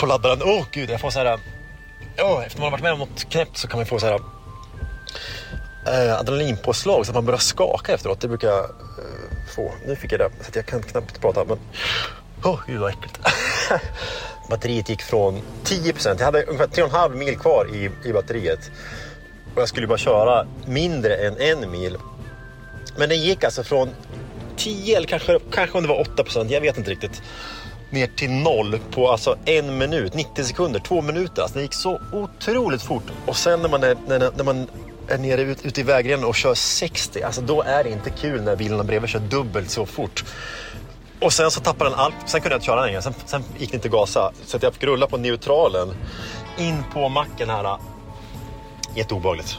på 0.00 0.06
laddaren. 0.06 0.38
Åh 0.44 0.60
oh, 0.60 0.64
gud, 0.72 0.90
jag 0.90 1.00
får 1.00 1.10
så 1.10 1.18
här... 1.18 1.38
Oh, 2.18 2.46
efter 2.46 2.60
man 2.60 2.64
har 2.64 2.70
varit 2.70 2.82
med 2.82 2.92
om 2.92 2.98
något 2.98 3.24
knäppt 3.24 3.56
så 3.56 3.68
kan 3.68 3.78
man 3.78 3.86
få 3.86 3.98
så 3.98 4.06
här 4.06 4.20
eh, 5.86 6.18
adrenalinpåslag 6.18 7.06
så 7.06 7.10
att 7.10 7.14
man 7.14 7.24
börjar 7.24 7.38
skaka 7.38 7.92
efteråt. 7.92 8.20
Det 8.20 8.28
brukar 8.28 8.48
jag 8.48 8.64
eh, 8.64 9.54
få. 9.56 9.72
Nu 9.86 9.96
fick 9.96 10.12
jag 10.12 10.20
det, 10.20 10.30
så 10.40 10.48
att 10.48 10.56
jag 10.56 10.66
kan 10.66 10.82
knappt 10.82 11.20
prata. 11.20 11.44
Men... 11.44 11.58
Oh, 12.44 12.60
gud 12.66 12.80
vad 12.80 12.90
äckligt. 12.90 13.18
Batteriet 14.50 14.88
gick 14.88 15.02
från 15.02 15.40
10% 15.64 16.16
Jag 16.18 16.24
hade 16.24 16.42
ungefär 16.42 16.66
3,5 16.66 17.14
mil 17.14 17.38
kvar 17.38 17.66
i, 17.74 18.08
i 18.08 18.12
batteriet. 18.12 18.70
Och 19.54 19.60
jag 19.60 19.68
skulle 19.68 19.86
bara 19.86 19.98
köra 19.98 20.46
mindre 20.66 21.16
än 21.16 21.36
en 21.40 21.70
mil. 21.70 21.98
Men 22.96 23.08
den 23.08 23.20
gick 23.20 23.44
alltså 23.44 23.64
från 23.64 23.90
10 24.56 24.96
eller 24.96 25.06
kanske, 25.06 25.38
kanske 25.52 25.78
om 25.78 25.82
det 25.82 25.88
var 25.88 26.04
8% 26.04 26.52
jag 26.52 26.60
vet 26.60 26.78
inte 26.78 26.90
riktigt. 26.90 27.22
Ner 27.90 28.06
till 28.06 28.30
noll 28.30 28.78
på 28.90 29.10
alltså 29.10 29.36
en 29.44 29.78
minut, 29.78 30.14
90 30.14 30.44
sekunder, 30.44 30.80
två 30.80 31.02
minuter. 31.02 31.42
Alltså 31.42 31.58
det 31.58 31.62
gick 31.62 31.74
så 31.74 32.00
otroligt 32.12 32.82
fort. 32.82 33.04
Och 33.26 33.36
sen 33.36 33.62
när 33.62 33.68
man 33.68 33.82
är, 33.82 33.96
när, 34.06 34.18
när 34.36 34.44
man 34.44 34.66
är 35.08 35.18
nere 35.18 35.42
ut, 35.42 35.66
ute 35.66 35.80
i 35.80 35.84
vägrenen 35.84 36.24
och 36.24 36.34
kör 36.34 36.54
60, 36.54 37.22
alltså 37.22 37.40
då 37.40 37.62
är 37.62 37.84
det 37.84 37.90
inte 37.90 38.10
kul 38.10 38.42
när 38.42 38.56
bilarna 38.56 38.84
bredvid 38.84 39.10
kör 39.10 39.20
dubbelt 39.20 39.70
så 39.70 39.86
fort. 39.86 40.24
Och 41.20 41.32
sen 41.32 41.50
så 41.50 41.60
tappade 41.60 41.90
den 41.90 41.98
allt. 41.98 42.14
Sen 42.26 42.40
kunde 42.40 42.54
jag 42.54 42.56
inte 42.56 42.66
köra 42.66 42.86
längre. 42.86 43.02
Sen, 43.02 43.14
sen 43.26 43.42
gick 43.58 43.70
det 43.70 43.74
inte 43.74 43.88
att 43.88 43.92
gasa. 43.92 44.32
Så 44.44 44.56
att 44.56 44.62
jag 44.62 44.74
fick 44.74 44.84
rulla 44.84 45.06
på 45.06 45.16
neutralen. 45.16 45.88
In 46.58 46.82
på 46.92 47.08
macken 47.08 47.50
här. 47.50 47.78
Jätteobehagligt. 48.94 49.58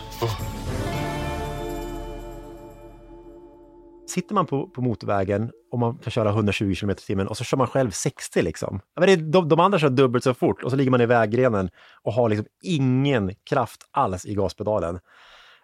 Sitter 4.10 4.36
man 4.36 4.46
på, 4.46 4.68
på 4.68 4.82
motorvägen 4.82 5.52
och 5.72 5.80
man 5.80 5.98
kan 5.98 6.12
köra 6.12 6.30
120 6.30 6.76
km 6.76 6.90
i 6.90 6.96
timmen 6.96 7.28
och 7.28 7.38
så 7.38 7.44
kör 7.44 7.58
man 7.58 7.68
själv 7.68 7.92
60 7.92 8.42
liksom. 8.42 8.80
Men 9.00 9.08
det 9.08 9.14
är, 9.14 9.18
de, 9.18 9.50
de 9.50 9.60
andra 9.60 9.80
kör 9.80 9.90
dubbelt 9.90 10.24
så 10.24 10.34
fort 10.34 10.64
och 10.64 10.72
så 10.72 10.78
ligger 10.78 10.92
man 10.92 11.02
i 11.02 11.06
vägrenen 11.06 11.70
och 12.04 12.14
har 12.14 12.30
liksom 12.30 12.46
ingen 12.62 13.32
kraft 13.50 13.82
alls 13.92 14.26
i 14.26 14.36
gaspedalen. 14.36 15.00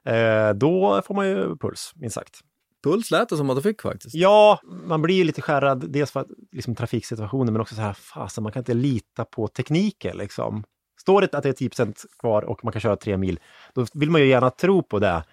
Eh, 0.06 0.54
då 0.54 1.02
får 1.06 1.14
man 1.14 1.28
ju 1.28 1.58
puls, 1.58 1.94
minst 1.96 2.14
sagt. 2.14 2.40
Puls 2.84 3.12
lät 3.12 3.30
det 3.30 3.38
som 3.38 3.50
att 3.50 3.56
du 3.56 3.62
fick 3.62 3.82
faktiskt. 3.82 4.16
Ja, 4.16 4.60
man 4.64 5.02
blir 5.02 5.16
ju 5.16 5.24
lite 5.24 5.42
skärrad, 5.42 5.92
dels 5.92 6.12
för 6.12 6.20
att, 6.20 6.28
liksom, 6.52 6.76
trafiksituationen, 6.76 7.54
men 7.54 7.62
också 7.62 7.76
så 7.76 7.82
här, 7.82 7.94
fasen, 7.94 8.44
man 8.44 8.52
kan 8.52 8.60
inte 8.60 8.74
lita 8.74 9.26
på 9.26 9.48
tekniken. 9.48 10.18
Liksom. 10.18 10.64
Står 11.02 11.22
det 11.22 11.34
att 11.34 11.44
det 11.44 11.50
är 11.62 11.70
10% 11.70 12.06
kvar 12.20 12.42
och 12.42 12.64
man 12.64 12.72
kan 12.72 12.82
köra 12.82 12.96
tre 12.96 13.18
mil, 13.18 13.40
då 13.74 13.86
vill 13.94 14.12
man 14.12 14.22
ju 14.22 14.28
gärna 14.28 14.50
tro 14.50 14.84
på 14.84 15.00
det. 15.00 15.24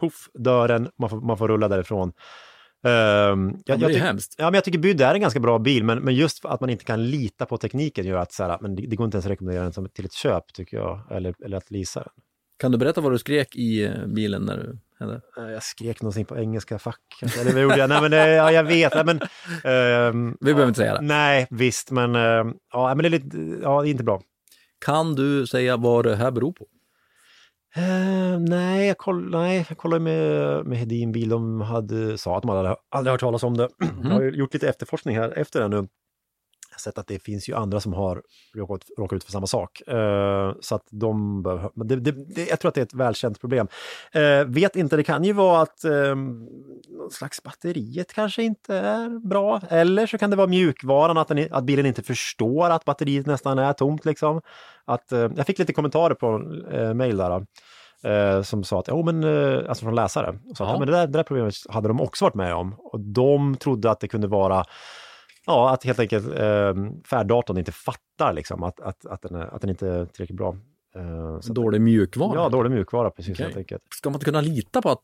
Puff, 0.00 0.28
dörren, 0.34 0.90
man 0.98 1.10
får, 1.10 1.20
man 1.20 1.38
får 1.38 1.48
rulla 1.48 1.68
därifrån. 1.68 2.12
Um, 2.82 3.62
jag, 3.64 3.80
det 3.80 3.86
är 3.86 3.90
jag, 3.90 3.98
hemskt. 3.98 4.34
ja, 4.38 4.44
men 4.44 4.54
jag 4.54 4.64
tycker 4.64 4.78
Byd 4.78 5.00
är 5.00 5.14
en 5.14 5.20
ganska 5.20 5.40
bra 5.40 5.58
bil, 5.58 5.84
men, 5.84 5.98
men 5.98 6.14
just 6.14 6.44
att 6.44 6.60
man 6.60 6.70
inte 6.70 6.84
kan 6.84 7.10
lita 7.10 7.46
på 7.46 7.58
tekniken 7.58 8.06
gör 8.06 8.18
att 8.18 8.32
så 8.32 8.44
här, 8.44 8.58
men 8.60 8.74
det, 8.74 8.86
det 8.86 8.96
går 8.96 9.04
inte 9.04 9.16
ens 9.16 9.26
att 9.26 9.30
rekommendera 9.30 9.62
den 9.62 9.72
som, 9.72 9.88
till 9.88 10.04
ett 10.04 10.12
köp, 10.12 10.52
tycker 10.52 10.76
jag, 10.76 11.00
eller, 11.10 11.34
eller 11.44 11.56
att 11.56 11.70
leasa 11.70 12.00
den. 12.00 12.12
Kan 12.58 12.72
du 12.72 12.78
berätta 12.78 13.00
vad 13.00 13.12
du 13.12 13.18
skrek 13.18 13.56
i 13.56 13.84
eh, 13.84 14.06
bilen 14.06 14.42
när 14.42 14.56
du 14.56 14.78
hände? 15.00 15.20
Eh, 15.38 15.52
Jag 15.52 15.62
skrek 15.62 16.02
någonting 16.02 16.24
på 16.24 16.36
engelska, 16.38 16.78
fuck, 16.78 17.00
eller 17.40 17.52
vad 17.52 17.62
gjorde 17.62 17.76
jag? 17.78 17.88
Nej, 17.88 18.00
men, 18.02 18.12
ja, 18.12 18.52
jag 18.52 18.64
vet, 18.64 18.94
nej, 18.94 19.04
men... 19.04 19.20
ehm, 19.64 20.36
Vi 20.40 20.54
behöver 20.54 20.68
inte 20.68 20.80
säga 20.80 20.94
det. 20.94 21.00
Nej, 21.00 21.46
visst, 21.50 21.90
men, 21.90 22.14
eh, 22.14 22.44
ja, 22.72 22.94
men 22.94 22.98
det 22.98 23.08
är 23.08 23.10
lite, 23.10 23.36
ja, 23.62 23.82
det 23.82 23.88
är 23.88 23.90
inte 23.90 24.04
bra. 24.04 24.22
Kan 24.84 25.14
du 25.14 25.46
säga 25.46 25.76
vad 25.76 26.04
det 26.04 26.16
här 26.16 26.30
beror 26.30 26.52
på? 26.52 26.66
Eh, 27.76 28.38
nej, 28.40 28.86
jag 28.86 28.98
koll, 28.98 29.30
nej, 29.30 29.66
jag 29.68 29.78
kollade 29.78 30.00
med, 30.04 30.64
med 30.66 30.78
Hedin 30.78 31.12
bil, 31.12 31.28
de 31.28 31.60
hade, 31.60 32.18
sa 32.18 32.36
att 32.36 32.42
de 32.42 32.48
hade 32.48 32.76
aldrig 32.88 33.12
hört 33.12 33.20
talas 33.20 33.42
om 33.42 33.56
det. 33.56 33.68
Jag 34.02 34.10
har 34.10 34.22
gjort 34.22 34.54
lite 34.54 34.68
efterforskning 34.68 35.16
här 35.16 35.30
efter 35.38 35.60
det 35.60 35.68
nu. 35.68 35.88
Sett 36.80 36.98
att 36.98 37.06
det 37.06 37.22
finns 37.22 37.48
ju 37.48 37.54
andra 37.54 37.80
som 37.80 37.92
har 37.92 38.22
råkat, 38.54 38.82
råkat 38.98 39.16
ut 39.16 39.24
för 39.24 39.32
samma 39.32 39.46
sak. 39.46 39.80
Eh, 39.88 40.52
så 40.60 40.74
att 40.74 40.86
de 40.90 41.42
behöver, 41.42 41.70
det, 41.84 41.96
det, 41.96 42.12
det, 42.34 42.48
jag 42.48 42.60
tror 42.60 42.68
att 42.68 42.74
det 42.74 42.80
är 42.80 42.84
ett 42.84 42.94
välkänt 42.94 43.40
problem. 43.40 43.68
Eh, 44.12 44.44
vet 44.44 44.76
inte, 44.76 44.96
det 44.96 45.02
kan 45.04 45.24
ju 45.24 45.32
vara 45.32 45.62
att 45.62 45.84
eh, 45.84 46.14
någon 46.88 47.10
slags 47.10 47.42
batteriet 47.42 48.12
kanske 48.12 48.42
inte 48.42 48.76
är 48.76 49.28
bra. 49.28 49.60
Eller 49.68 50.06
så 50.06 50.18
kan 50.18 50.30
det 50.30 50.36
vara 50.36 50.46
mjukvaran, 50.46 51.18
att, 51.18 51.28
den, 51.28 51.48
att 51.50 51.64
bilen 51.64 51.86
inte 51.86 52.02
förstår 52.02 52.70
att 52.70 52.84
batteriet 52.84 53.26
nästan 53.26 53.58
är 53.58 53.72
tomt. 53.72 54.04
Liksom. 54.04 54.40
Att, 54.84 55.12
eh, 55.12 55.30
jag 55.36 55.46
fick 55.46 55.58
lite 55.58 55.72
kommentarer 55.72 56.14
på 56.14 56.42
eh, 56.72 56.94
mail 56.94 57.16
där. 57.16 57.46
Eh, 58.04 58.42
som 58.42 58.64
sa 58.64 58.80
att, 58.80 58.88
oh, 58.88 59.04
men, 59.04 59.24
eh, 59.24 59.68
alltså 59.68 59.84
från 59.84 59.94
läsare, 59.94 60.38
och 60.50 60.56
sa 60.56 60.64
att, 60.64 60.68
Ja. 60.70 60.74
ja, 60.74 60.78
men 60.78 60.86
det, 60.86 60.92
där, 60.92 61.06
det 61.06 61.12
där 61.12 61.22
problemet 61.22 61.54
hade 61.68 61.88
de 61.88 62.00
också 62.00 62.24
varit 62.24 62.34
med 62.34 62.54
om. 62.54 62.74
Och 62.78 63.00
de 63.00 63.56
trodde 63.56 63.90
att 63.90 64.00
det 64.00 64.08
kunde 64.08 64.26
vara 64.26 64.64
Ja, 65.48 65.70
att 65.70 65.84
helt 65.84 65.98
enkelt 65.98 66.26
eh, 66.28 66.74
färddatorn 67.10 67.58
inte 67.58 67.72
fattar 67.72 68.32
liksom, 68.32 68.62
att, 68.62 68.80
att, 68.80 69.06
att, 69.06 69.22
den 69.22 69.34
är, 69.34 69.54
att 69.54 69.60
den 69.60 69.70
inte 69.70 69.88
är 69.88 70.04
tillräckligt 70.06 70.36
bra. 70.38 70.56
Eh, 70.94 71.40
så 71.40 71.52
Dålig 71.52 71.80
mjukvara. 71.80 72.34
Ja, 72.34 72.48
dålig 72.48 72.70
mjukvara 72.70 73.10
precis 73.10 73.34
Okej. 73.34 73.44
helt 73.46 73.56
enkelt. 73.56 73.82
Ska 73.94 74.10
man 74.10 74.14
inte 74.14 74.24
kunna 74.24 74.40
lita 74.40 74.82
på 74.82 74.90
att 74.90 75.00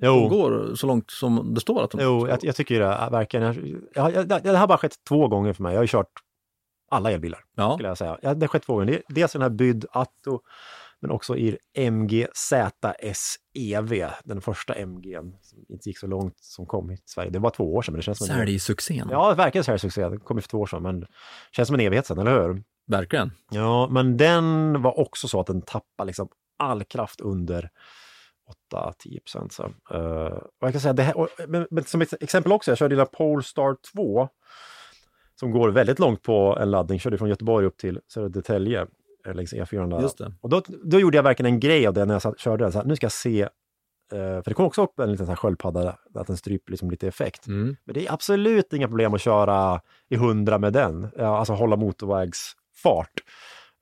de 0.00 0.06
Jo, 0.06 0.28
går 0.28 0.74
så 0.74 0.86
långt 0.86 1.10
som 1.10 1.54
det 1.54 1.60
står 1.60 1.84
att 1.84 1.90
de 1.90 2.00
jo 2.02 2.28
jag, 2.28 2.38
jag 2.42 2.56
tycker 2.56 2.80
det, 2.80 2.86
äh, 2.86 3.10
verkligen. 3.10 3.44
Jag, 3.94 4.14
jag, 4.14 4.30
jag, 4.30 4.42
det 4.42 4.56
har 4.58 4.66
bara 4.66 4.78
skett 4.78 4.96
två 5.08 5.28
gånger 5.28 5.52
för 5.52 5.62
mig. 5.62 5.72
Jag 5.72 5.78
har 5.78 5.84
ju 5.84 5.88
kört 5.88 6.12
alla 6.90 7.10
elbilar, 7.10 7.40
Ja, 7.56 7.72
skulle 7.74 7.88
jag 7.88 7.98
säga. 7.98 8.18
Ja, 8.22 8.34
det 8.34 8.42
har 8.42 8.48
skett 8.48 8.62
två 8.62 8.72
gånger. 8.74 8.86
Det- 8.86 9.02
Dels 9.14 9.32
den 9.32 9.42
här 9.42 9.48
Byd 9.50 9.86
Atto, 9.90 10.40
men 11.00 11.10
också 11.10 11.36
i 11.36 11.58
MG 11.74 12.26
ZSEV, 12.34 13.92
E 13.92 14.10
den 14.24 14.40
första 14.40 14.74
MG 14.74 15.18
som 15.40 15.64
inte 15.68 15.88
gick 15.88 15.98
så 15.98 16.06
långt 16.06 16.38
som 16.40 16.66
kom 16.66 16.90
i 16.90 16.98
Sverige. 17.04 17.30
Det 17.30 17.38
var 17.38 17.50
två 17.50 17.74
år 17.74 17.82
sedan, 17.82 17.92
men 17.92 17.98
det 17.98 18.02
känns 18.02 18.18
som 18.18 18.30
en... 18.30 18.36
säljsuccén. 18.38 19.08
Ja, 19.10 19.34
verkligen 19.34 19.64
så 19.64 19.70
här 19.70 19.78
succé. 19.78 20.08
Det 20.08 20.18
kom 20.18 20.36
ju 20.36 20.40
för 20.40 20.48
två 20.48 20.58
år 20.58 20.66
sedan, 20.66 20.82
men 20.82 21.06
känns 21.52 21.68
som 21.68 21.74
en 21.74 21.80
evighet 21.80 22.06
sedan, 22.06 22.18
eller 22.18 22.42
hur? 22.42 22.62
Verkligen. 22.86 23.32
Ja, 23.50 23.88
men 23.88 24.16
den 24.16 24.82
var 24.82 25.00
också 25.00 25.28
så 25.28 25.40
att 25.40 25.46
den 25.46 25.62
tappade 25.62 26.06
liksom 26.06 26.28
all 26.58 26.84
kraft 26.84 27.20
under 27.20 27.70
8-10 28.72 29.20
procent. 29.20 29.52
Så. 29.52 29.62
Uh, 29.94 30.32
och 30.32 30.66
jag 30.66 30.72
kan 30.72 30.80
säga, 30.80 30.92
det 30.92 31.02
här, 31.02 31.16
och, 31.16 31.28
men, 31.48 31.66
men 31.70 31.84
som 31.84 32.02
ett 32.02 32.22
exempel 32.22 32.52
också, 32.52 32.70
jag 32.70 32.78
körde 32.78 32.96
den 32.96 33.06
Polestar 33.12 33.76
2 33.92 34.28
som 35.40 35.50
går 35.50 35.68
väldigt 35.68 35.98
långt 35.98 36.22
på 36.22 36.58
en 36.60 36.70
laddning, 36.70 36.98
körde 36.98 37.18
från 37.18 37.28
Göteborg 37.28 37.66
upp 37.66 37.76
till 37.76 38.00
Södertälje 38.12 38.86
längs 39.34 39.52
E4. 39.54 39.90
där. 39.90 40.00
Just 40.00 40.18
det. 40.18 40.32
Och 40.40 40.48
då, 40.48 40.62
då 40.84 41.00
gjorde 41.00 41.16
jag 41.16 41.22
verkligen 41.22 41.52
en 41.54 41.60
grej 41.60 41.86
av 41.86 41.94
det 41.94 42.04
när 42.04 42.14
jag 42.14 42.22
satt, 42.22 42.38
körde 42.38 42.64
den. 42.64 42.72
Så 42.72 42.78
här, 42.78 42.84
nu 42.86 42.96
ska 42.96 43.04
jag 43.04 43.12
se, 43.12 43.42
eh, 43.42 43.48
för 44.12 44.44
det 44.44 44.54
kom 44.54 44.66
också 44.66 44.82
upp 44.82 44.98
en 45.00 45.10
liten 45.12 45.26
så 45.26 45.30
här 45.32 45.36
sköldpadda, 45.36 45.96
att 46.14 46.26
den 46.26 46.36
stryper 46.36 46.70
liksom 46.72 46.90
lite 46.90 47.08
effekt. 47.08 47.46
Mm. 47.46 47.76
Men 47.84 47.94
det 47.94 48.06
är 48.06 48.12
absolut 48.12 48.72
inga 48.72 48.88
problem 48.88 49.14
att 49.14 49.20
köra 49.20 49.80
i 50.08 50.14
100 50.14 50.58
med 50.58 50.72
den, 50.72 51.08
alltså 51.18 51.52
hålla 51.52 51.76
motorvägsfart. 51.76 53.12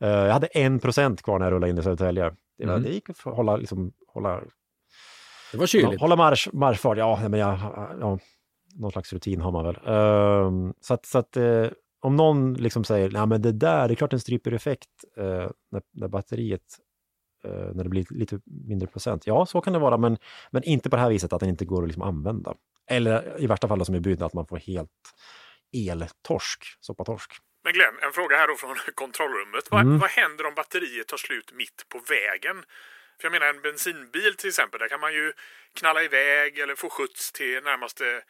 Eh, 0.00 0.08
jag 0.08 0.32
hade 0.32 0.46
1% 0.46 1.22
kvar 1.22 1.38
när 1.38 1.46
jag 1.46 1.52
rullade 1.52 1.70
in 1.70 1.78
i 1.78 1.82
Södertälje. 1.82 2.34
Det, 2.58 2.64
Mm. 2.64 2.82
det 2.82 2.88
gick 2.88 3.10
att 3.10 3.18
hålla, 3.20 3.56
liksom, 3.56 3.92
hålla, 4.08 4.40
Det 5.52 5.58
var 5.58 5.66
kyligt. 5.66 6.00
hålla 6.00 6.16
marsch, 6.16 6.48
marschfart. 6.52 6.98
Ja, 6.98 7.28
men 7.28 7.40
jag, 7.40 7.58
ja, 8.00 8.18
någon 8.74 8.92
slags 8.92 9.12
rutin 9.12 9.40
har 9.40 9.52
man 9.52 9.64
väl. 9.64 9.76
Ehm, 9.86 10.74
så 10.80 10.94
att, 10.94 11.06
så 11.06 11.18
att 11.18 11.36
eh, 11.36 11.66
om 12.06 12.16
någon 12.16 12.54
liksom 12.54 12.84
säger, 12.84 13.10
nej 13.10 13.26
men 13.26 13.42
det 13.42 13.52
där, 13.52 13.88
det 13.88 13.94
är 13.94 13.96
klart 13.96 14.10
den 14.10 14.20
stryper 14.20 14.52
effekt 14.52 14.88
eh, 15.16 15.50
när, 15.70 15.82
när 15.92 16.08
batteriet 16.08 16.62
eh, 17.44 17.50
när 17.50 17.84
det 17.84 17.90
blir 17.90 18.06
lite 18.10 18.40
mindre 18.68 18.88
procent. 18.88 19.26
Ja, 19.26 19.46
så 19.46 19.60
kan 19.60 19.72
det 19.72 19.78
vara, 19.78 19.96
men, 19.96 20.18
men 20.50 20.62
inte 20.62 20.90
på 20.90 20.96
det 20.96 21.02
här 21.02 21.10
viset 21.10 21.32
att 21.32 21.40
den 21.40 21.48
inte 21.48 21.64
går 21.64 21.82
att 21.82 21.88
liksom 21.88 22.02
använda. 22.02 22.54
Eller 22.90 23.40
i 23.42 23.46
värsta 23.46 23.68
fall 23.68 23.78
då, 23.78 23.84
som 23.84 23.94
i 23.94 24.00
byn, 24.00 24.22
att 24.22 24.34
man 24.34 24.46
får 24.46 24.56
helt 24.56 24.90
eltorsk, 25.72 26.64
soppatorsk. 26.80 27.32
Men 27.64 27.72
Glenn, 27.72 27.94
en 28.02 28.12
fråga 28.12 28.36
här 28.36 28.48
då 28.48 28.54
från 28.54 28.76
kontrollrummet. 28.94 29.64
Vad, 29.70 29.80
Mm. 29.80 29.98
vad 29.98 30.10
händer 30.10 30.46
om 30.46 30.54
batteriet 30.54 31.08
tar 31.08 31.16
slut 31.16 31.52
mitt 31.52 31.84
på 31.88 31.98
vägen? 31.98 32.56
För 33.18 33.24
jag 33.26 33.32
menar 33.32 33.46
en 33.46 33.60
bensinbil 33.62 34.34
till 34.36 34.48
exempel, 34.48 34.80
där 34.80 34.88
kan 34.88 35.00
man 35.00 35.12
ju 35.12 35.32
knalla 35.78 36.02
iväg 36.02 36.58
eller 36.58 36.74
få 36.74 36.88
skjuts 36.90 37.32
till 37.32 37.62
närmaste 37.64 38.06
eh, 38.06 38.22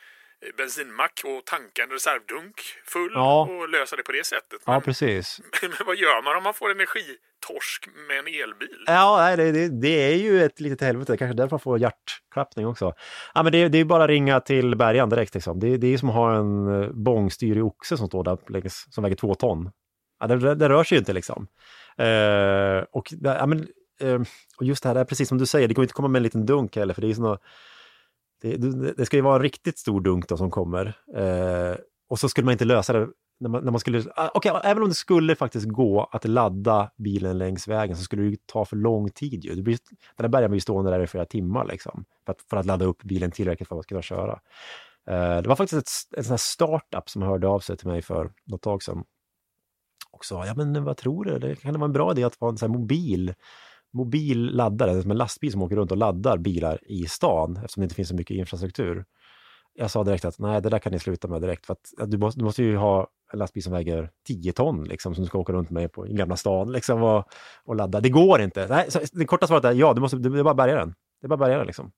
bensinmack 0.58 1.20
och 1.24 1.44
tanka 1.44 1.82
en 1.82 1.90
reservdunk 1.90 2.54
full 2.84 3.12
Ja. 3.14 3.42
och 3.50 3.68
lösa 3.68 3.96
det 3.96 4.02
på 4.02 4.12
det 4.12 4.26
sättet. 4.26 4.60
Ja, 4.66 4.72
Men, 4.72 4.82
precis. 4.82 5.40
men 5.62 5.86
vad 5.86 5.96
gör 5.96 6.22
man 6.24 6.36
om 6.36 6.42
man 6.42 6.54
får 6.54 6.70
energitorsk 6.70 7.88
med 8.08 8.18
en 8.18 8.26
elbil? 8.26 8.84
Ja, 8.86 9.36
det, 9.36 9.52
det, 9.52 9.68
det 9.80 10.12
är 10.12 10.16
ju 10.16 10.42
ett 10.44 10.60
litet 10.60 10.80
helvete. 10.80 11.16
Kanske 11.16 11.36
därför 11.36 11.50
man 11.50 11.60
får 11.60 11.78
hjärtklappning 11.78 12.66
också. 12.66 12.92
Ja, 13.34 13.42
men 13.42 13.52
det, 13.52 13.68
det 13.68 13.78
är 13.78 13.84
bara 13.84 14.04
att 14.04 14.10
ringa 14.10 14.40
till 14.40 14.76
bärgaren 14.76 15.08
direkt. 15.08 15.34
Liksom. 15.34 15.60
Det, 15.60 15.76
det 15.76 15.86
är 15.94 15.98
som 15.98 16.08
att 16.08 16.14
ha 16.14 16.36
en 16.36 16.82
eh, 16.82 16.90
bångstyrig 16.92 17.64
oxe 17.64 17.96
som 17.96 18.06
står 18.06 18.24
där 18.24 18.38
längs, 18.48 18.86
som 18.90 19.02
väger 19.04 19.16
två 19.16 19.34
ton. 19.34 19.70
Ja, 20.20 20.26
det, 20.26 20.36
det, 20.36 20.54
det 20.54 20.68
rör 20.68 20.84
sig 20.84 20.96
ju 20.96 20.98
inte 20.98 21.12
liksom. 21.12 21.46
Eh, 21.98 22.84
och, 22.92 23.06
ja, 23.20 23.46
men, 23.46 23.66
eh, 24.00 24.20
och 24.58 24.64
just 24.66 24.82
det 24.82 24.88
här, 24.88 24.94
det 24.94 25.00
är 25.00 25.04
precis 25.04 25.28
som 25.28 25.38
du 25.38 25.46
säger, 25.46 25.68
det 25.68 25.74
går 25.74 25.82
inte 25.82 25.90
att 25.92 25.96
komma 25.96 26.08
med 26.08 26.18
en 26.18 26.22
liten 26.22 26.46
dunk 26.46 26.76
heller, 26.76 26.94
för 26.94 27.02
det 27.02 27.10
är 27.10 27.14
såna, 27.14 27.38
det, 28.42 28.56
det, 28.96 29.06
ska 29.06 29.16
ju 29.16 29.22
vara 29.22 29.36
en 29.36 29.42
riktigt 29.42 29.78
stor 29.78 30.00
dunk 30.00 30.28
då 30.28 30.36
som 30.36 30.50
kommer. 30.50 30.86
Eh, 31.14 31.76
och 32.08 32.18
så 32.18 32.28
skulle 32.28 32.44
man 32.44 32.52
inte 32.52 32.64
lösa 32.64 32.92
det 32.92 33.08
när 33.40 33.48
man, 33.48 33.64
när 33.64 33.70
man 33.70 33.80
skulle, 33.80 34.04
ah, 34.16 34.30
Okej, 34.34 34.52
okay, 34.52 34.70
även 34.70 34.82
om 34.82 34.88
det 34.88 34.94
skulle 34.94 35.36
faktiskt 35.36 35.68
gå 35.68 36.08
att 36.12 36.24
ladda 36.24 36.90
bilen 36.96 37.38
längs 37.38 37.68
vägen 37.68 37.96
så 37.96 38.02
skulle 38.02 38.22
det 38.22 38.28
ju 38.28 38.36
ta 38.46 38.64
för 38.64 38.76
lång 38.76 39.10
tid 39.10 39.44
ju. 39.44 39.54
Det 39.54 39.62
blir, 39.62 39.78
den 40.16 40.24
här 40.24 40.28
bärgaren 40.28 40.50
blir 40.50 40.56
ju 40.56 40.60
stående 40.60 40.90
där 40.90 41.00
i 41.00 41.06
flera 41.06 41.24
timmar 41.24 41.66
liksom, 41.66 42.04
för 42.26 42.32
att, 42.32 42.42
för 42.42 42.56
att 42.56 42.66
ladda 42.66 42.84
upp 42.84 43.02
bilen 43.02 43.30
tillräckligt 43.30 43.68
för 43.68 43.78
att 43.78 43.86
kunna 43.86 44.02
köra. 44.02 44.40
Eh, 45.10 45.42
det 45.42 45.48
var 45.48 45.56
faktiskt 45.56 45.82
ett, 45.82 46.18
en 46.18 46.24
sån 46.24 46.32
här 46.32 46.36
startup 46.36 47.10
som 47.10 47.22
hörde 47.22 47.48
av 47.48 47.60
sig 47.60 47.76
till 47.76 47.88
mig 47.88 48.02
för 48.02 48.32
något 48.44 48.62
tag 48.62 48.82
sedan 48.82 49.04
och 50.10 50.24
sa, 50.24 50.46
ja 50.46 50.54
men 50.54 50.84
vad 50.84 50.96
tror 50.96 51.24
du, 51.24 51.38
det 51.38 51.56
kan 51.56 51.72
det 51.72 51.78
vara 51.78 51.88
en 51.88 51.92
bra 51.92 52.12
idé 52.12 52.24
att 52.24 52.40
ha 52.40 52.48
en 52.48 52.58
sån 52.58 52.70
här 52.70 52.78
mobil 52.78 53.34
mobil 53.92 54.56
laddare, 54.56 55.02
som 55.02 55.10
en 55.10 55.16
lastbil 55.16 55.52
som 55.52 55.62
åker 55.62 55.76
runt 55.76 55.90
och 55.90 55.96
laddar 55.96 56.38
bilar 56.38 56.78
i 56.86 57.06
stan 57.06 57.56
eftersom 57.56 57.80
det 57.80 57.84
inte 57.84 57.94
finns 57.94 58.08
så 58.08 58.14
mycket 58.14 58.36
infrastruktur. 58.36 59.04
Jag 59.74 59.90
sa 59.90 60.04
direkt 60.04 60.24
att 60.24 60.38
nej, 60.38 60.62
det 60.62 60.68
där 60.68 60.78
kan 60.78 60.92
ni 60.92 60.98
sluta 60.98 61.28
med 61.28 61.42
direkt 61.42 61.66
för 61.66 61.72
att, 61.72 61.92
att 61.98 62.10
du, 62.10 62.18
måste, 62.18 62.40
du 62.40 62.44
måste 62.44 62.62
ju 62.62 62.76
ha 62.76 63.08
en 63.32 63.38
lastbil 63.38 63.62
som 63.62 63.72
väger 63.72 64.10
10 64.26 64.52
ton 64.52 64.84
liksom, 64.84 65.14
som 65.14 65.24
du 65.24 65.28
ska 65.28 65.38
åka 65.38 65.52
runt 65.52 65.70
med 65.70 65.92
på, 65.92 66.06
i 66.06 66.12
Gamla 66.12 66.36
stan 66.36 66.72
liksom, 66.72 67.02
och, 67.02 67.24
och 67.64 67.76
ladda. 67.76 68.00
Det 68.00 68.08
går 68.08 68.40
inte. 68.40 68.66
Nej, 68.68 68.90
så 68.90 69.00
det 69.12 69.24
korta 69.24 69.46
svaret 69.46 69.64
är 69.64 69.72
ja, 69.72 69.94
du 69.94 70.00
måste, 70.00 70.16
det 70.16 70.38
är 70.38 70.42
bara 70.42 70.50
att 70.50 70.56
bärga 70.56 70.74
den. 70.74 70.94
Det 71.20 71.26
är 71.26 71.28
bara 71.28 71.34
att 71.34 71.40
bärga 71.40 71.58
den 71.58 71.66
liksom. 71.66 71.92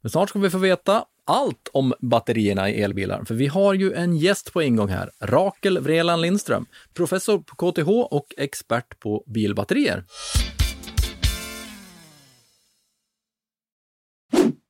Men 0.00 0.10
snart 0.10 0.28
ska 0.28 0.38
vi 0.38 0.50
få 0.50 0.58
veta 0.58 1.04
allt 1.24 1.68
om 1.72 1.94
batterierna 2.00 2.70
i 2.70 2.82
elbilar, 2.82 3.24
för 3.24 3.34
vi 3.34 3.46
har 3.46 3.74
ju 3.74 3.92
en 3.92 4.16
gäst 4.16 4.52
på 4.52 4.62
ingång 4.62 4.88
här, 4.88 5.10
Rakel 5.20 5.78
Vreeland 5.78 6.22
Lindström, 6.22 6.66
professor 6.94 7.38
på 7.38 7.72
KTH 7.72 7.88
och 7.88 8.26
expert 8.36 9.00
på 9.00 9.24
bilbatterier. 9.26 10.04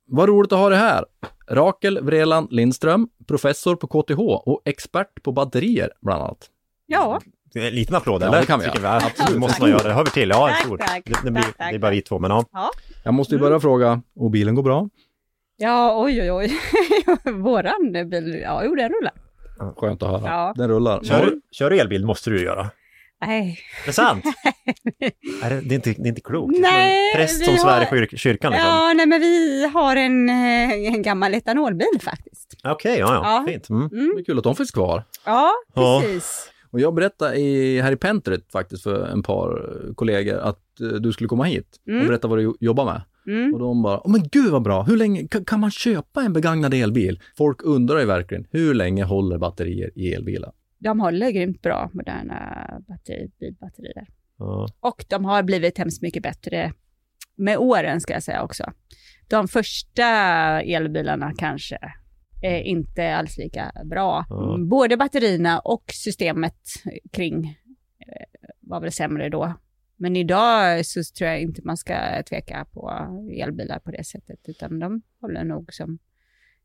Vad 0.07 0.29
roligt 0.29 0.53
att 0.53 0.59
ha 0.59 0.69
det 0.69 0.77
här. 0.77 1.05
Rakel 1.51 2.01
Vreeland 2.03 2.53
Lindström, 2.53 3.09
professor 3.29 3.77
på 3.77 3.87
KTH 3.87 4.19
och 4.21 4.63
expert 4.65 5.23
på 5.23 5.33
batterier 5.33 5.91
bland 6.03 6.23
annat. 6.23 6.51
Ja, 6.87 7.21
En 7.55 7.75
liten 7.75 7.97
applåd, 7.97 8.23
Ja, 8.23 8.27
eller? 8.27 8.41
det 8.41 8.47
kan 8.47 8.59
vi 8.61 8.67
göra. 8.67 8.97
Absolut. 8.97 9.41
Måste 9.41 9.63
man 9.63 9.71
göra. 9.71 9.83
Det 9.83 9.93
hör 9.95 10.05
vi 10.05 10.11
till. 10.11 10.29
Ja, 10.29 10.49
en 10.49 10.55
Tack, 10.55 10.65
stor. 10.65 10.79
tack. 10.79 11.03
Det, 11.05 11.15
det, 11.25 11.31
blir, 11.31 11.43
Tack, 11.43 11.57
tack, 11.57 11.71
det 11.71 11.77
är 11.77 11.79
bara 11.79 11.91
vi 11.91 12.03
två, 12.03 12.19
men 12.19 12.31
ja. 12.31 12.45
Jag 13.05 13.15
måste 13.15 13.35
ju 13.35 13.41
börja 13.41 13.61
fråga, 13.61 14.03
och 14.17 14.31
bilen 14.31 14.55
går 14.55 14.63
bra? 14.63 14.89
ja 15.59 16.03
oj 16.05 16.21
oj 16.23 16.33
oj. 16.33 16.53
Våran 17.33 17.93
bil, 18.11 18.41
ja 18.43 18.65
jo 18.65 18.75
den 18.75 18.89
rullar. 18.93 19.13
Skönt 19.77 20.03
att 20.03 20.09
höra. 20.11 20.31
Ja. 20.33 20.53
Den 20.57 20.69
rullar. 20.69 21.01
Kör, 21.05 21.33
kör 21.53 21.71
du 21.71 21.79
elbil 21.79 22.05
måste 22.07 22.31
du 22.31 22.39
ju 22.39 22.45
göra. 22.45 22.71
Nej, 23.27 23.59
Det 23.85 23.91
är 23.91 23.93
sant? 23.93 24.25
är 25.43 25.51
det, 25.51 25.61
det, 25.61 25.75
är 25.75 25.77
inte, 25.77 25.91
det 25.93 26.03
är 26.07 26.09
inte 26.09 26.21
klokt. 26.21 26.53
Det 26.53 26.59
är 26.59 26.63
Nej, 26.63 27.13
som 27.13 27.21
en 27.21 27.27
präst 27.27 27.45
som 27.45 27.57
svär 27.57 27.83
i 27.83 27.85
har- 27.85 27.97
kyr- 28.07 28.17
kyrkan 28.17 28.53
liksom. 28.53 28.69
ja 28.71 28.93
nej 28.97 29.07
men 29.07 29.21
vi 29.21 29.67
har 29.75 29.97
en, 29.97 30.29
eh, 30.29 30.73
en 30.95 31.03
gammal 31.03 31.35
etanolbil 31.35 31.87
faktiskt. 32.01 32.55
Okej, 32.65 32.99
ja, 32.99 33.15
ja. 33.15 33.21
Ja. 33.47 33.53
Fint. 33.53 33.69
Mm. 33.71 33.89
Det 34.15 34.21
är 34.21 34.25
kul 34.25 34.39
att 34.39 34.45
de 34.45 34.57
finns 34.57 34.71
kvar. 34.71 35.05
Ja, 35.25 35.51
Ja. 35.75 36.03
precis. 36.05 36.51
Och 36.71 36.81
jag 36.81 36.95
berättade 36.95 37.37
i, 37.37 37.81
här 37.81 37.93
i 37.93 37.97
Pentrit 37.97 38.53
faktiskt 38.53 38.83
för 38.83 39.07
en 39.07 39.23
par 39.23 39.49
eh, 39.89 39.95
kollegor 39.95 40.37
att 40.39 40.81
eh, 40.81 40.87
du 40.89 41.13
skulle 41.13 41.29
komma 41.29 41.45
hit 41.45 41.67
och 41.87 41.93
Mm. 41.93 42.07
berätta 42.07 42.29
vad 42.29 42.39
du 42.39 42.43
jo- 42.43 42.57
jobbar 42.61 42.85
med. 42.85 43.03
Mm. 43.37 43.55
Och 43.55 43.61
de 43.61 43.83
bara, 43.83 44.01
åh 44.07 44.13
men 44.13 44.29
gud 44.33 44.51
vad 44.51 44.63
bra, 44.63 44.83
hur 44.83 44.97
länge 44.97 45.29
kan, 45.29 45.45
kan 45.45 45.61
man 45.61 45.71
köpa 45.71 46.23
en 46.23 46.33
begagnad 46.33 46.75
elbil? 46.75 47.21
Folk 47.39 47.61
undrar 47.65 47.99
ju 47.99 48.05
verkligen, 48.05 48.47
hur 48.51 48.75
länge 48.75 49.05
håller 49.05 49.39
batterier 49.39 49.91
i 49.95 50.13
elbilar? 50.15 50.53
De 50.79 51.01
håller 51.01 51.31
grymt 51.31 51.63
bra, 51.63 51.91
moderna 51.93 52.67
batteri, 52.89 53.31
bilbatterier. 53.41 54.09
Ja. 54.39 54.69
Och 54.81 55.05
de 55.09 55.25
har 55.25 55.43
blivit 55.43 55.79
hemskt 55.79 56.03
mycket 56.03 56.23
bättre 56.23 56.73
med 57.37 57.59
åren 57.59 58.01
ska 58.01 58.13
jag 58.13 58.23
säga 58.23 58.43
också. 58.43 58.73
De 59.29 59.49
första 59.49 60.05
elbilarna 60.63 61.33
kanske 61.39 61.79
är 62.43 62.61
inte 62.61 63.17
alls 63.17 63.39
lika 63.39 63.73
bra. 63.85 64.27
Ja. 64.29 64.59
Både 64.71 64.97
batterierna 64.97 65.59
och 65.59 65.85
systemet 65.93 66.59
kring 67.13 67.59
eh, 67.99 68.49
var 68.61 68.81
väl 68.81 68.93
sämre 68.93 69.29
då. 69.29 69.55
Men 69.97 70.17
idag 70.17 70.87
så 70.87 71.03
tror 71.19 71.31
jag 71.31 71.41
inte 71.41 71.61
man 71.65 71.77
ska 71.77 72.23
tveka 72.23 72.65
på 72.73 72.91
elbilar 73.33 73.79
på 73.79 73.91
det 73.91 74.05
sättet, 74.05 74.41
utan 74.45 74.79
de 74.79 75.03
håller 75.21 75.45
nog 75.45 75.75
som 75.75 75.99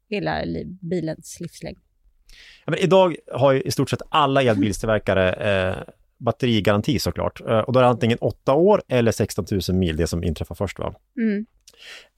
hela 0.10 0.44
bilens 0.82 1.40
livslängd. 1.40 1.80
Ja, 2.66 2.72
men 2.72 2.80
idag 2.80 3.16
har 3.34 3.52
ju 3.52 3.62
i 3.62 3.72
stort 3.72 3.90
sett 3.90 4.02
alla 4.10 4.42
elbilstillverkare 4.44 5.34
eh, 5.34 5.76
batterigaranti 6.18 7.00
såklart. 7.00 7.42
Eh, 7.42 7.60
och 7.60 7.74
då 7.74 7.80
är 7.80 7.84
det 7.84 7.90
antingen 7.90 8.18
8 8.22 8.54
år 8.54 8.82
eller 8.88 9.12
16 9.12 9.46
000 9.70 9.78
mil, 9.78 9.98
det 9.98 10.08
som 10.08 10.24
inträffar 10.24 10.56
först. 10.56 10.80
Va? 10.80 10.94
Mm. 11.18 11.46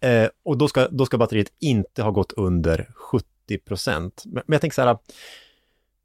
Eh, 0.01 0.29
och 0.45 0.57
då 0.57 0.67
ska, 0.67 0.87
då 0.87 1.05
ska 1.05 1.17
batteriet 1.17 1.51
inte 1.59 2.03
ha 2.03 2.11
gått 2.11 2.31
under 2.31 2.87
70 2.95 3.25
procent. 3.65 4.23
Men, 4.25 4.43
men 4.47 4.53
jag 4.53 4.61
tänker 4.61 4.75
så 4.75 4.81
här, 4.81 4.89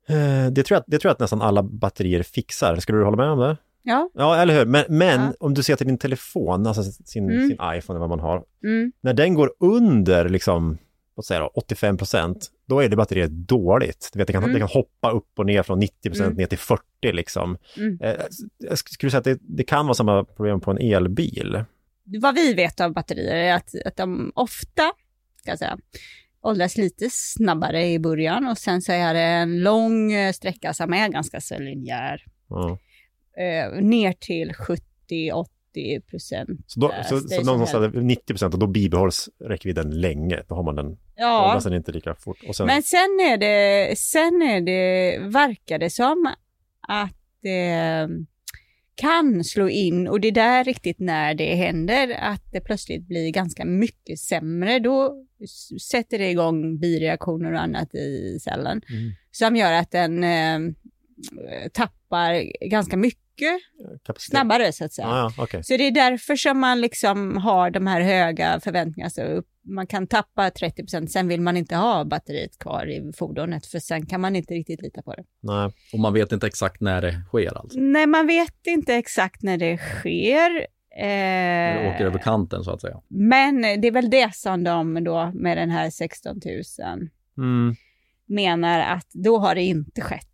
eh, 0.09 0.51
det, 0.51 0.63
tror 0.63 0.77
jag, 0.77 0.85
det 0.87 0.99
tror 0.99 1.09
jag 1.09 1.13
att 1.13 1.21
nästan 1.21 1.43
alla 1.43 1.63
batterier 1.63 2.23
fixar. 2.23 2.77
Skulle 2.77 2.99
du 2.99 3.05
hålla 3.05 3.17
med 3.17 3.31
om 3.31 3.39
det? 3.39 3.57
Ja. 3.83 4.11
Ja, 4.15 4.37
eller 4.37 4.55
hur? 4.59 4.67
Men, 4.67 4.85
men 4.89 5.21
Ja. 5.21 5.33
om 5.41 5.55
du 5.55 5.63
ser 5.63 5.77
till 5.77 5.87
din 5.87 5.99
telefon, 5.99 6.67
alltså 6.67 6.83
sin, 6.83 7.31
Mm. 7.31 7.49
sin 7.49 7.53
iPhone 7.53 7.97
eller 7.97 7.99
vad 8.01 8.09
man 8.09 8.21
har, 8.21 8.45
Mm. 8.65 8.93
när 9.01 9.15
den 9.15 9.35
går 9.35 9.53
under 9.61 10.29
liksom, 10.29 10.79
låt 11.17 11.27
säga 11.27 11.41
då, 11.41 11.47
85 11.55 11.97
procent, 11.97 12.51
då 12.69 12.81
är 12.81 12.89
det 12.89 12.97
batteriet 12.97 13.31
dåligt. 13.31 14.11
Du 14.13 14.19
vet, 14.19 14.27
det, 14.27 14.33
kan, 14.33 14.43
Mm. 14.43 14.53
det 14.55 14.59
kan 14.61 14.69
hoppa 14.69 15.11
upp 15.11 15.39
och 15.39 15.47
ner 15.47 15.63
från 15.63 15.79
90 15.79 16.11
procent 16.11 16.27
Mm. 16.27 16.37
ner 16.37 16.47
till 16.47 16.59
40 16.59 16.83
liksom. 17.13 17.59
Mm. 17.77 17.99
Eh, 18.03 18.15
jag 18.59 18.79
skulle 18.79 19.11
säga 19.11 19.19
att 19.19 19.25
det, 19.25 19.39
det 19.41 19.65
kan 19.65 19.87
vara 19.87 19.95
samma 19.95 20.25
problem 20.25 20.61
på 20.61 20.71
en 20.71 20.79
elbil. 20.79 21.65
Vad 22.05 22.35
vi 22.35 22.55
vet 22.55 22.81
av 22.81 22.93
batterier 22.93 23.35
är 23.37 23.55
att, 23.55 23.75
att 23.85 23.97
de 23.97 24.33
ofta, 24.35 24.93
ska 25.41 25.51
jag 25.51 25.59
säga, 25.59 25.79
åldras 26.41 26.77
lite 26.77 27.09
snabbare 27.13 27.87
i 27.87 27.99
början 27.99 28.47
och 28.47 28.59
sen 28.59 28.83
så 28.83 28.93
är 28.93 29.15
det 29.15 29.21
en 29.21 29.61
lång 29.63 30.13
eh, 30.13 30.33
sträcka 30.33 30.75
som 30.75 30.95
är 30.95 31.09
ganska 31.09 31.41
så 31.41 31.59
linjär. 31.59 32.25
Ja. 32.49 32.79
Eh, 33.43 33.81
ner 33.83 34.13
till 34.13 34.55
70-80 35.75 36.01
procent. 36.01 36.61
Så, 36.67 36.81
då, 36.81 36.93
Eh, 36.93 37.03
så, 37.07 37.19
så 37.21 37.43
någonstans 37.43 37.95
90 37.95 38.27
procent 38.27 38.55
och 38.55 38.61
då 38.61 38.67
bibehålls 38.67 39.29
räckvidden 39.45 40.01
länge. 40.01 40.43
Då 40.49 40.55
har 40.55 40.63
man 40.63 40.77
den, 40.77 40.99
Ja, 41.17 41.61
den 41.65 41.75
inte 41.75 41.93
lika 41.93 42.15
fort. 42.15 42.39
Sen, 42.55 42.67
men 42.67 42.83
sen 42.83 43.21
är 43.33 43.37
det, 43.37 43.99
sen 43.99 44.43
är 44.43 44.61
det, 44.61 45.19
verkar 45.19 45.79
det 45.79 45.91
som 45.91 46.35
att 46.89 47.15
det 47.43 48.09
kan 48.95 49.45
slå 49.45 49.69
in 49.69 50.09
och 50.09 50.21
det 50.21 50.29
är 50.29 50.33
där 50.33 50.65
riktigt 50.65 50.99
när 50.99 51.35
det 51.35 51.55
händer 51.55 52.11
att 52.21 52.43
det 52.53 52.61
plötsligt 52.61 53.09
blir 53.09 53.31
ganska 53.31 53.65
mycket 53.65 54.19
sämre. 54.19 54.79
Då 54.79 55.25
sätter 55.91 56.19
det 56.19 56.31
igång 56.31 56.79
bireaktioner 56.79 57.53
och 57.53 57.61
annat 57.61 57.95
i 57.95 58.39
cellen 58.41 58.83
Mm. 58.91 59.13
som 59.31 59.57
gör 59.57 59.73
att 59.73 59.91
den 59.91 60.25
eh, 60.25 60.59
tappar 61.73 62.67
ganska 62.69 62.97
mycket 62.97 63.28
kapacitet. 64.07 64.31
snabbare 64.31 64.73
så 64.73 64.85
att 64.85 64.93
säga. 64.93 65.09
Ja, 65.09 65.33
okej. 65.39 65.65
Så 65.65 65.77
det 65.77 65.87
är 65.87 65.91
därför 65.91 66.37
som 66.37 66.59
man 66.61 66.81
liksom 66.81 67.37
har 67.37 67.71
de 67.71 67.87
här 67.87 68.01
höga 68.01 68.61
förväntningarna. 68.61 69.11
Så 69.11 69.23
upp- 69.23 69.49
man 69.71 69.87
kan 69.87 70.07
tappa 70.07 70.51
30% 70.51 71.07
sen 71.07 71.29
vill 71.29 71.41
man 71.41 71.57
inte 71.57 71.77
ha 71.77 72.05
batteriet 72.05 72.59
kvar 72.59 72.87
i 72.91 73.13
fordonet 73.17 73.67
för 73.67 73.79
sen 73.79 74.07
kan 74.07 74.21
man 74.21 74.37
inte 74.37 74.55
riktigt 74.55 74.83
lita 74.83 75.03
på 75.03 75.15
det. 75.15 75.25
Nej. 75.43 75.73
Och 75.93 75.99
man 76.01 76.13
vet 76.15 76.33
inte 76.33 76.47
exakt 76.47 76.81
när 76.81 77.01
det 77.03 77.13
sker 77.29 77.59
alltså. 77.59 77.79
Nej, 77.81 78.07
man 78.07 78.27
vet 78.27 78.67
inte 78.67 78.95
exakt 78.95 79.43
när 79.43 79.57
det 79.59 79.77
sker. 79.79 80.67
Det 81.01 81.95
åker 81.95 82.05
över 82.05 82.19
Eh, 82.19 82.23
kanten 82.23 82.65
så 82.65 82.71
att 82.71 82.81
säga. 82.81 83.01
men 83.09 83.61
det 83.63 83.89
är 83.89 83.93
väl 83.93 84.11
det 84.11 84.35
som 84.35 84.65
de 84.65 85.05
då 85.05 85.31
med 85.35 85.57
den 85.59 85.71
här 85.71 85.91
16 85.91 86.41
000 86.45 87.09
Mm. 87.39 87.75
menar 88.29 88.81
att 88.81 89.07
då 89.13 89.39
har 89.39 89.55
det 89.55 89.63
inte 89.63 90.01
skett. 90.01 90.25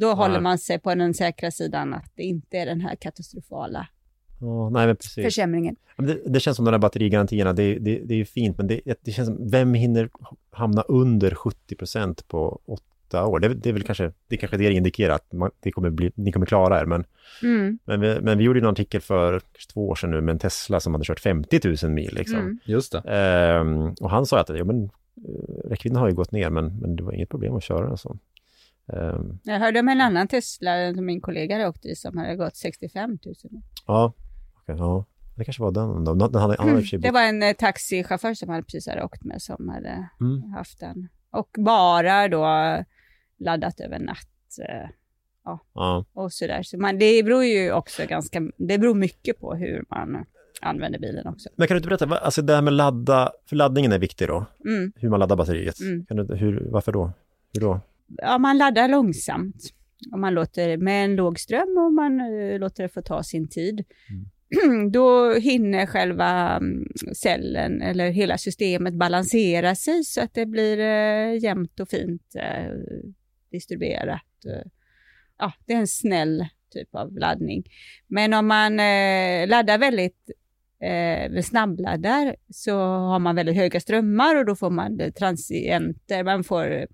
Då 0.00 0.12
håller 0.12 0.32
Nej. 0.34 0.42
man 0.42 0.58
sig 0.58 0.78
på 0.78 0.94
den 0.94 1.14
säkra 1.14 1.50
sidan 1.50 1.94
att 1.94 2.12
det 2.14 2.22
inte 2.22 2.58
är 2.58 2.66
den 2.66 2.80
här 2.80 2.94
katastrofala 2.96 3.88
Ja, 4.40 4.70
nej, 4.70 4.86
men 4.86 4.96
precis. 4.96 5.24
försämringen. 5.24 5.76
Ja, 5.96 6.04
Det, 6.04 6.20
det 6.26 6.40
känns 6.40 6.56
som 6.56 6.64
de 6.64 6.70
där 6.70 6.78
batterigarantierna, 6.78 7.52
det, 7.52 7.78
det, 7.78 7.98
det 8.04 8.14
är 8.14 8.18
ju 8.18 8.24
fint, 8.24 8.58
men 8.58 8.66
det, 8.66 8.80
det 9.00 9.10
känns 9.12 9.26
som, 9.28 9.50
vem 9.50 9.74
hinner 9.74 10.10
hamna 10.50 10.82
under 10.82 11.34
70 11.34 11.76
procent 11.76 12.28
på 12.28 12.60
åtta 12.66 13.26
år? 13.26 13.40
Det, 13.40 13.48
det 13.54 13.68
är 13.68 13.72
väl 13.72 13.82
kanske, 13.82 14.12
det 14.28 14.34
är 14.34 14.38
kanske 14.38 14.56
det 14.56 14.72
indikerar 14.72 15.14
att 15.14 15.32
man, 15.32 15.50
det 15.60 15.70
kommer 15.72 15.90
bli, 15.90 16.12
ni 16.14 16.32
kommer 16.32 16.46
klara 16.46 16.80
er, 16.80 16.84
men, 16.84 17.04
Mm. 17.42 17.78
men, 17.84 18.00
vi, 18.00 18.20
men 18.20 18.38
vi 18.38 18.44
gjorde 18.44 18.58
en 18.60 18.66
artikel 18.66 19.00
för 19.00 19.40
två 19.72 19.88
år 19.88 19.94
sedan 19.94 20.10
nu 20.10 20.20
med 20.20 20.32
en 20.32 20.38
Tesla 20.38 20.80
som 20.80 20.94
hade 20.94 21.04
kört 21.04 21.20
50 21.20 21.60
000 21.84 21.92
mil 21.92 22.14
liksom. 22.14 22.38
Mm. 22.38 22.58
Just 22.64 22.92
det. 22.92 22.98
Ehm, 22.98 23.94
och 24.00 24.10
han 24.10 24.26
sa 24.26 24.40
att 24.40 24.48
ja, 24.48 24.64
men, 24.64 24.84
eh, 24.84 25.68
räckvidden 25.68 25.98
har 25.98 26.08
ju 26.08 26.14
gått 26.14 26.32
ner, 26.32 26.50
men, 26.50 26.78
men 26.80 26.96
det 26.96 27.02
var 27.02 27.12
inget 27.12 27.28
problem 27.28 27.54
att 27.54 27.62
köra 27.64 27.86
den 27.88 27.96
så. 27.98 28.16
Ehm, 28.92 29.38
Jag 29.44 29.58
hörde 29.58 29.80
om 29.80 29.88
en 29.88 30.00
annan 30.00 30.28
Tesla 30.28 30.94
som 30.94 31.06
min 31.06 31.20
kollega 31.20 31.54
hade 31.54 31.68
åkt 31.68 31.84
i 31.86 31.94
som 31.94 32.18
hade 32.18 32.36
gått 32.36 32.56
65 32.56 33.10
000. 33.10 33.34
ja, 33.86 34.12
okej, 34.62 34.76
ja, 34.78 35.04
det 35.36 35.44
kanske 35.44 35.62
var 35.62 35.72
den 35.72 36.04
då. 36.04 36.14
Den 36.14 36.34
hade, 36.40 36.82
sig 36.86 36.98
Det 36.98 37.10
var 37.10 37.22
en 37.22 37.42
eh, 37.42 37.52
taxichaufför 37.52 38.34
som 38.34 38.48
hade 38.48 38.62
precis 38.62 38.86
hade 38.88 39.04
åkt 39.04 39.24
med 39.24 39.42
som 39.42 39.68
hade 39.68 40.08
Mm. 40.20 40.52
haft 40.52 40.80
den. 40.80 41.08
Och 41.30 41.48
bara 41.58 42.28
då 42.28 42.44
laddat 43.38 43.80
över 43.80 43.98
natt 43.98 44.58
eh, 44.68 44.88
Ja, 45.74 46.04
och 46.12 46.32
sådär. 46.32 46.62
Så 46.62 46.78
man, 46.78 46.98
det 46.98 47.22
beror 47.22 47.44
ju 47.44 47.72
också 47.72 48.02
ganska, 48.06 48.40
det 48.56 48.78
beror 48.78 48.94
mycket 48.94 49.40
på 49.40 49.54
hur 49.54 49.84
man 49.90 50.24
använder 50.60 50.98
bilen 50.98 51.26
också. 51.26 51.48
men 51.56 51.68
kan 51.68 51.74
du 51.74 51.78
inte 51.78 51.88
berätta, 51.88 52.06
vad- 52.06 52.18
alltså 52.18 52.42
det 52.42 52.54
här 52.54 52.62
med 52.62 52.72
ladda, 52.72 53.32
för 53.48 53.56
laddningen 53.56 53.92
är 53.92 53.98
viktig 53.98 54.28
då, 54.28 54.44
Mm. 54.64 54.92
hur 54.96 55.08
man 55.10 55.20
laddar 55.20 55.36
batteriet. 55.36 55.80
Mm. 55.80 56.06
Kan 56.06 56.16
du, 56.16 56.34
hur, 56.36 56.68
varför 56.70 56.92
då? 56.92 57.12
Hur 57.52 57.60
då? 57.60 57.80
Ja, 58.06 58.38
man 58.38 58.58
laddar 58.58 58.88
långsamt. 58.88 59.72
Och 60.12 60.18
man 60.18 60.34
låter 60.34 60.76
med 60.76 61.04
en 61.04 61.16
låg 61.16 61.38
ström 61.40 61.78
och 61.78 61.92
man 61.92 62.20
eh, 62.20 62.58
låter 62.58 62.82
det 62.82 62.88
få 62.88 63.02
ta 63.02 63.22
sin 63.22 63.48
tid. 63.48 63.84
Då 64.92 65.34
hinner 65.34 65.86
själva 65.86 66.56
mm, 66.56 66.86
cellen 67.14 67.82
eller 67.82 68.10
hela 68.10 68.38
systemet 68.38 68.94
balansera 68.94 69.74
sig 69.74 70.04
så 70.04 70.20
att 70.20 70.34
det 70.34 70.46
blir 70.46 70.78
eh, 70.78 71.42
jämnt 71.42 71.80
och 71.80 71.88
fint 71.88 72.34
eh, 72.34 72.72
distribuerat. 73.50 74.22
Ja, 75.38 75.52
det 75.66 75.72
är 75.72 75.78
en 75.78 75.86
snäll 75.86 76.46
typ 76.72 76.94
av 76.94 77.18
laddning. 77.18 77.62
Men 78.06 78.34
om 78.34 78.46
man 78.46 78.80
eh, 78.80 79.48
laddar 79.48 79.78
väldigt 79.78 80.30
eh, 80.80 81.42
snabbladdar 81.42 82.36
så 82.48 82.78
har 82.82 83.18
man 83.18 83.36
väldigt 83.36 83.56
höga 83.56 83.80
strömmar 83.80 84.36
och 84.36 84.46
då 84.46 84.56
får 84.56 84.70
man 84.70 85.12
transienter, 85.18 86.24
man 86.24 86.44
får 86.44 86.86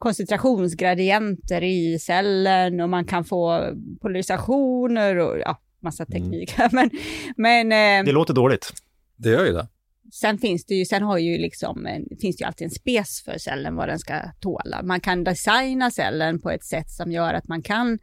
koncentrationsgradienter 0.00 1.62
i 1.62 1.98
cellen 1.98 2.80
och 2.80 2.88
man 2.88 3.04
kan 3.04 3.24
få 3.24 3.70
polarisationer 4.00 5.16
och 5.16 5.38
ja, 5.38 5.60
massa 5.82 6.04
Mm. 6.04 6.22
teknik. 6.22 6.54
men 6.72 6.90
men 7.36 7.72
eh, 7.72 8.04
Det 8.06 8.12
låter 8.12 8.34
dåligt. 8.34 8.72
Det 9.16 9.28
gör 9.30 9.46
ju 9.46 9.52
det. 9.52 9.68
sen 10.12 10.38
finns 10.38 10.64
det 10.66 10.74
ju, 10.74 10.84
sen 10.84 11.02
har 11.02 11.18
ju 11.18 11.38
liksom, 11.38 11.86
finns 12.20 12.36
det 12.36 12.42
ju 12.42 12.46
alltid 12.46 12.64
en 12.64 12.70
spes 12.70 13.22
för 13.24 13.38
cellen 13.38 13.76
vad 13.76 13.88
den 13.88 13.98
ska 13.98 14.14
tåla. 14.40 14.82
Man 14.82 15.00
kan 15.00 15.24
designa 15.24 15.90
cellen 15.90 16.40
på 16.40 16.50
ett 16.50 16.64
sätt 16.64 16.90
som 16.90 17.12
gör 17.12 17.34
att 17.34 17.48
man 17.48 17.62
kan 17.62 17.98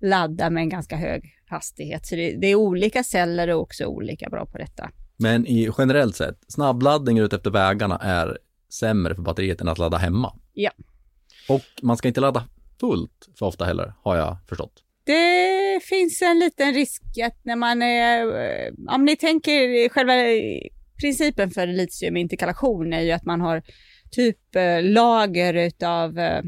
ladda 0.00 0.50
med 0.50 0.60
en 0.60 0.68
ganska 0.68 0.96
hög 0.96 1.22
hastighet. 1.46 2.06
Så 2.06 2.14
det, 2.16 2.36
det 2.40 2.46
är 2.46 2.54
olika 2.54 3.04
celler 3.04 3.48
och 3.48 3.60
också 3.62 3.84
olika 3.84 4.28
bra 4.30 4.46
på 4.46 4.58
detta. 4.58 4.90
Men 5.16 5.46
i 5.46 5.70
generellt 5.78 6.16
sett, 6.16 6.38
snabbladdning 6.48 7.18
ut 7.18 7.32
efter 7.32 7.50
vägarna 7.50 7.98
är 7.98 8.38
sämre 8.72 9.14
för 9.14 9.22
batteriet 9.22 9.60
än 9.60 9.68
att 9.68 9.78
ladda 9.78 9.96
hemma. 9.96 10.32
Ja. 10.52 10.70
Och 11.48 11.64
man 11.82 11.96
ska 11.96 12.08
inte 12.08 12.20
ladda 12.20 12.48
fullt 12.80 13.28
för 13.38 13.46
ofta 13.46 13.64
heller, 13.64 13.92
har 14.02 14.16
jag 14.16 14.36
förstått. 14.48 14.84
Det 15.04 15.84
finns 15.84 16.22
en 16.22 16.38
liten 16.38 16.74
risk 16.74 17.02
att 17.24 17.44
när 17.44 17.56
man 17.56 17.82
är, 17.82 18.26
eh, 18.26 18.94
om 18.94 19.04
ni 19.04 19.16
tänker 19.16 19.88
själva 19.88 20.12
principen 21.00 21.50
för 21.50 21.66
litiuminterkallation 21.66 22.92
är 22.92 23.00
ju 23.00 23.12
att 23.12 23.24
man 23.24 23.40
har 23.40 23.62
typ 24.10 24.56
eh, 24.56 24.82
lager 24.82 25.54
utav 25.54 26.18
eh, 26.18 26.42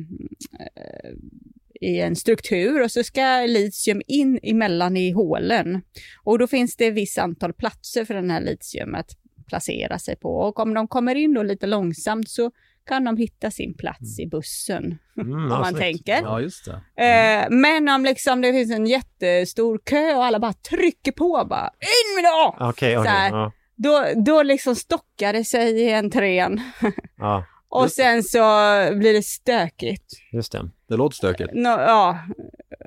i 1.80 2.00
en 2.00 2.16
struktur 2.16 2.82
och 2.82 2.90
så 2.90 3.02
ska 3.02 3.46
litium 3.46 4.02
in 4.06 4.38
emellan 4.42 4.96
i 4.96 5.10
hålen. 5.10 5.82
Och 6.24 6.38
då 6.38 6.46
finns 6.46 6.76
det 6.76 6.86
ett 6.86 6.94
visst 6.94 7.18
antal 7.18 7.52
platser 7.52 8.04
för 8.04 8.14
den 8.14 8.30
här 8.30 8.40
litium 8.40 8.94
att 8.94 9.10
placera 9.46 9.98
sig 9.98 10.16
på. 10.16 10.28
Och 10.28 10.60
om 10.60 10.74
de 10.74 10.88
kommer 10.88 11.14
in 11.14 11.34
då 11.34 11.42
lite 11.42 11.66
långsamt 11.66 12.28
så 12.28 12.50
kan 12.90 13.04
de 13.04 13.16
hitta 13.16 13.50
sin 13.50 13.74
plats 13.76 14.18
i 14.20 14.26
bussen. 14.26 14.98
Mm, 15.20 15.32
Om 15.34 15.48
man 15.48 15.64
snyggt. 15.64 15.80
tänker. 15.80 16.22
Ja, 16.22 16.40
just 16.40 16.64
det. 16.96 17.04
Eh, 17.04 17.46
men 17.50 17.88
om 17.88 18.04
liksom 18.04 18.40
det 18.40 18.52
finns 18.52 18.70
en 18.72 18.86
jättestor 18.86 19.80
kö 19.84 20.14
och 20.14 20.24
alla 20.24 20.38
bara 20.40 20.52
trycker 20.52 21.12
på 21.12 21.46
bara 21.50 21.70
in 21.80 22.14
med 22.22 22.24
det! 22.24 22.64
Okej. 22.68 22.94
Så 22.94 23.02
här. 23.02 23.30
ja, 23.30 23.52
Då, 23.76 24.04
då 24.24 24.42
liksom 24.42 24.74
stockar 24.76 25.32
det 25.32 25.44
sig 25.44 25.80
i 25.80 25.92
entrén 25.92 26.60
ja, 27.16 27.44
och 27.68 27.90
sen 27.92 28.22
så 28.22 28.38
blir 28.94 29.12
det 29.12 29.22
stökigt. 29.22 30.04
just 30.32 30.52
det. 30.52 30.70
Det 30.88 30.96
låter 30.96 31.16
stökigt. 31.16 31.50
Nå, 31.54 31.70
ja, 31.70 32.18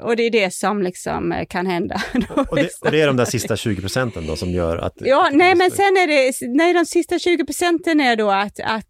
och 0.03 0.15
det 0.15 0.23
är 0.23 0.31
det 0.31 0.53
som 0.53 0.81
liksom 0.81 1.31
eh, 1.31 1.45
kan 1.45 1.65
hända. 1.67 2.01
Och 2.49 2.55
det, 2.55 2.69
och 2.81 2.91
det 2.91 3.01
är 3.01 3.07
de 3.07 3.17
där 3.17 3.25
sista 3.25 3.55
20 3.57 3.81
procenten 3.81 4.27
då 4.27 4.35
som 4.35 4.49
gör 4.49 4.77
att... 4.77 4.93
Ja, 4.97 5.29
nej 5.31 5.55
men 5.55 5.71
sen 5.71 5.85
är 5.97 6.07
det, 6.07 6.33
nej 6.57 6.73
de 6.73 6.85
sista 6.85 7.19
20 7.19 7.45
procenten 7.45 7.99
är 7.99 8.15
då 8.15 8.31
att, 8.31 8.59
att 8.63 8.87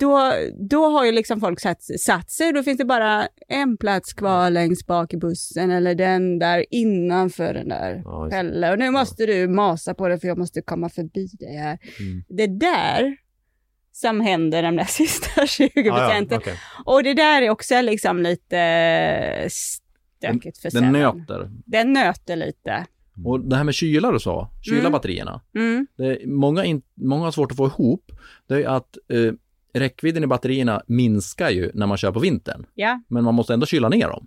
då, 0.00 0.32
då 0.70 0.86
har 0.88 1.04
ju 1.06 1.12
liksom 1.12 1.40
folk 1.40 1.60
satt, 1.60 1.82
satt 1.82 2.30
sig, 2.30 2.52
då 2.52 2.62
finns 2.62 2.78
det 2.78 2.84
bara 2.84 3.28
en 3.48 3.76
plats 3.76 4.12
kvar 4.12 4.50
längst 4.50 4.86
bak 4.86 5.14
i 5.14 5.16
bussen 5.16 5.70
eller 5.70 5.94
den 5.94 6.38
där 6.38 6.64
innanför 6.70 7.54
den 7.54 7.68
där 7.68 8.02
Ja. 8.04 8.28
Pelle. 8.30 8.72
Och 8.72 8.78
nu 8.78 8.90
måste 8.90 9.26
du 9.26 9.48
masa 9.48 9.94
på 9.94 10.08
det 10.08 10.18
för 10.18 10.28
jag 10.28 10.38
måste 10.38 10.62
komma 10.62 10.88
förbi 10.88 11.26
dig 11.38 11.56
här. 11.56 11.78
Mm. 12.00 12.24
Det 12.28 12.46
där 12.46 13.16
som 13.92 14.20
händer 14.20 14.62
de 14.62 14.76
där 14.76 14.84
sista 14.88 15.46
20 15.46 15.70
Ja, 15.74 15.82
ja, 15.84 15.98
procenten. 16.08 16.38
okej. 16.38 16.54
Och 16.84 17.02
det 17.02 17.14
där 17.14 17.42
är 17.42 17.50
också 17.50 17.80
liksom 17.82 18.22
lite 18.22 19.48
stökigt 19.50 20.58
för 20.58 20.70
Den 20.70 20.92
nöter. 20.92 21.50
Den 21.66 21.92
nöter 21.92 22.36
lite. 22.36 22.86
Och 23.24 23.40
det 23.40 23.56
här 23.56 23.64
med 23.64 23.74
kyla 23.74 24.12
du 24.12 24.18
sa, 24.20 24.50
kyla 24.62 24.78
Mm. 24.80 24.92
batterierna. 24.92 25.40
Mm. 25.54 25.86
Det 25.96 26.04
är, 26.04 26.26
många, 26.26 26.64
in, 26.64 26.82
många 26.94 27.24
har 27.24 27.30
svårt 27.30 27.50
att 27.50 27.56
få 27.56 27.66
ihop, 27.66 28.12
det 28.46 28.54
är 28.62 28.68
att 28.68 28.96
eh, 29.12 29.32
räckvidden 29.80 30.24
i 30.24 30.26
batterierna 30.26 30.82
minskar 30.86 31.50
ju 31.50 31.70
när 31.74 31.86
man 31.86 31.96
kör 31.96 32.12
på 32.12 32.20
vintern. 32.20 32.66
Ja, 32.74 33.00
Men 33.08 33.24
man 33.24 33.34
måste 33.34 33.54
ändå 33.54 33.66
kyla 33.66 33.88
ner 33.88 34.08
dem. 34.08 34.26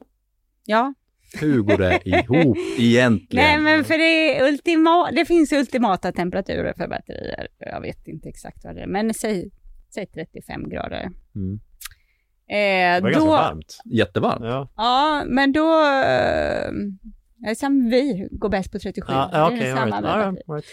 ja. 0.65 0.93
Hur 1.39 1.61
går 1.61 1.77
det 1.77 1.99
ihop 2.05 2.57
egentligen? 2.77 3.45
Nej, 3.45 3.57
men 3.59 3.83
för 3.83 3.97
det, 3.97 4.37
är 4.39 4.47
ultima, 4.47 5.11
det 5.11 5.25
finns 5.25 5.51
ultimata 5.51 6.11
temperaturer 6.11 6.73
för 6.77 6.87
batterier. 6.87 7.47
Jag 7.59 7.81
vet 7.81 8.07
inte 8.07 8.29
exakt 8.29 8.63
vad 8.65 8.75
det 8.75 8.81
är, 8.81 8.87
men 8.87 9.13
säg, 9.13 9.49
säg 9.93 10.05
35 10.05 10.69
grader. 10.69 11.09
Mm. 11.35 11.59
Eh, 12.49 12.55
Det 12.95 12.99
var 13.01 13.09
då, 13.11 13.13
ganska 13.13 13.29
varmt. 13.29 13.77
Jättevarmt. 13.85 14.45
Ja. 14.45 14.69
Ja, 14.77 15.23
men 15.27 15.51
då... 15.51 15.83
Eh, 17.47 17.53
som 17.55 17.89
vi 17.89 18.27
går 18.31 18.49
bäst 18.49 18.71
på 18.71 18.79
37. 18.79 19.13
Ja, 19.13 19.29
Det 19.31 19.37
ja, 19.37 19.51
är 19.51 19.75
samma 19.75 20.01
right. 20.01 20.41
Right. 20.47 20.65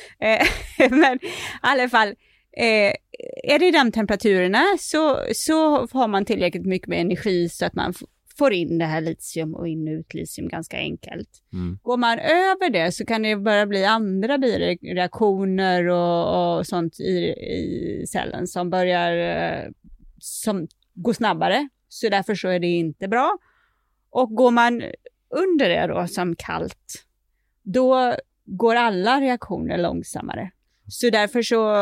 Eh, 0.81 0.91
men 0.99 1.15
i 1.15 1.29
alla 1.61 1.89
fall, 1.89 2.15
eh, 2.59 2.93
är 3.55 3.59
det 3.59 3.71
de 3.71 3.93
temperaturerna 3.93 4.65
så, 4.79 5.21
så 5.35 5.87
har 5.87 6.09
man 6.09 6.25
tillräckligt 6.25 6.67
mycket 6.67 6.89
med 6.89 7.01
energi 7.01 7.49
så 7.49 7.67
att 7.67 7.75
man 7.75 7.95
får 8.39 8.53
in 8.53 8.79
det 8.79 8.85
här 8.85 9.01
litium 9.01 9.55
och 9.55 9.69
in 9.69 9.89
och 9.89 9.93
ut 9.93 10.15
litium 10.15 10.49
ganska 10.49 10.77
enkelt. 10.77 11.29
Mm. 11.53 11.79
Går 11.83 11.97
man 11.97 12.19
över 12.19 12.71
det 12.71 12.93
så 12.93 13.05
kan 13.07 13.23
det 13.23 13.37
börja 13.37 13.67
bli 13.67 13.85
andra 13.85 14.39
bireaktioner 14.39 15.89
och, 15.89 16.59
och 16.59 16.67
sånt 16.67 17.01
i, 17.01 17.19
i 17.29 18.05
cellen 18.09 18.47
som 18.47 18.71
börjar 18.71 19.17
eh, 19.17 19.71
som 20.19 20.69
går 20.95 21.13
snabbare. 21.13 21.69
Så 21.89 22.09
därför 22.09 22.35
så 22.35 22.49
är 22.49 22.61
det 22.61 22.67
inte 22.67 23.09
bra. 23.09 23.39
Och 24.11 24.35
går 24.35 24.51
man 24.51 24.83
under 25.31 25.69
det 25.69 25.87
då 25.87 26.07
som 26.07 26.37
kallt, 26.37 27.05
då 27.63 28.15
går 28.45 28.75
alla 28.75 29.21
reaktioner 29.21 29.79
långsammare. 29.79 30.51
Så 30.89 31.11
därför 31.11 31.43
så, 31.43 31.73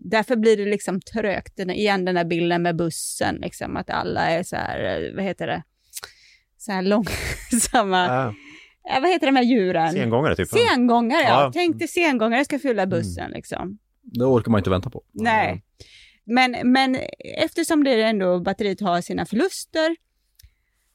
därför 0.00 0.36
blir 0.36 0.56
det 0.56 0.64
liksom 0.64 1.00
trögt, 1.00 1.56
den, 1.56 1.70
igen 1.70 2.04
den 2.04 2.14
där 2.14 2.24
bilden 2.24 2.62
med 2.62 2.76
bussen, 2.76 3.34
liksom 3.34 3.76
att 3.76 3.90
alla 3.90 4.20
är 4.30 4.42
så 4.42 4.56
här, 4.56 5.12
vad 5.14 5.24
heter 5.24 5.46
det, 5.46 5.62
så 6.58 6.72
här 6.72 6.82
långsamma, 6.82 8.06
Ja. 8.06 8.34
ja, 8.82 9.00
vad 9.00 9.10
heter 9.10 9.26
de 9.26 9.36
här 9.36 9.44
djuren? 9.44 9.92
Sengångare 9.92 10.36
typ. 10.36 10.48
Sengångare, 10.48 11.22
ja. 11.22 11.42
Ja. 11.42 11.50
Tänk 11.54 11.78
dig 11.78 11.88
sengångare 11.88 12.44
ska 12.44 12.58
fylla 12.58 12.86
bussen 12.86 13.30
liksom. 13.30 13.78
Det 14.02 14.24
orkar 14.24 14.50
man 14.50 14.58
inte 14.60 14.70
vänta 14.70 14.90
på. 14.90 15.02
Nej. 15.12 15.62
Men, 16.24 16.56
men 16.72 16.96
eftersom 17.38 17.84
det 17.84 18.02
ändå 18.02 18.40
batteriet 18.40 18.80
har 18.80 19.00
sina 19.00 19.26
förluster 19.26 19.96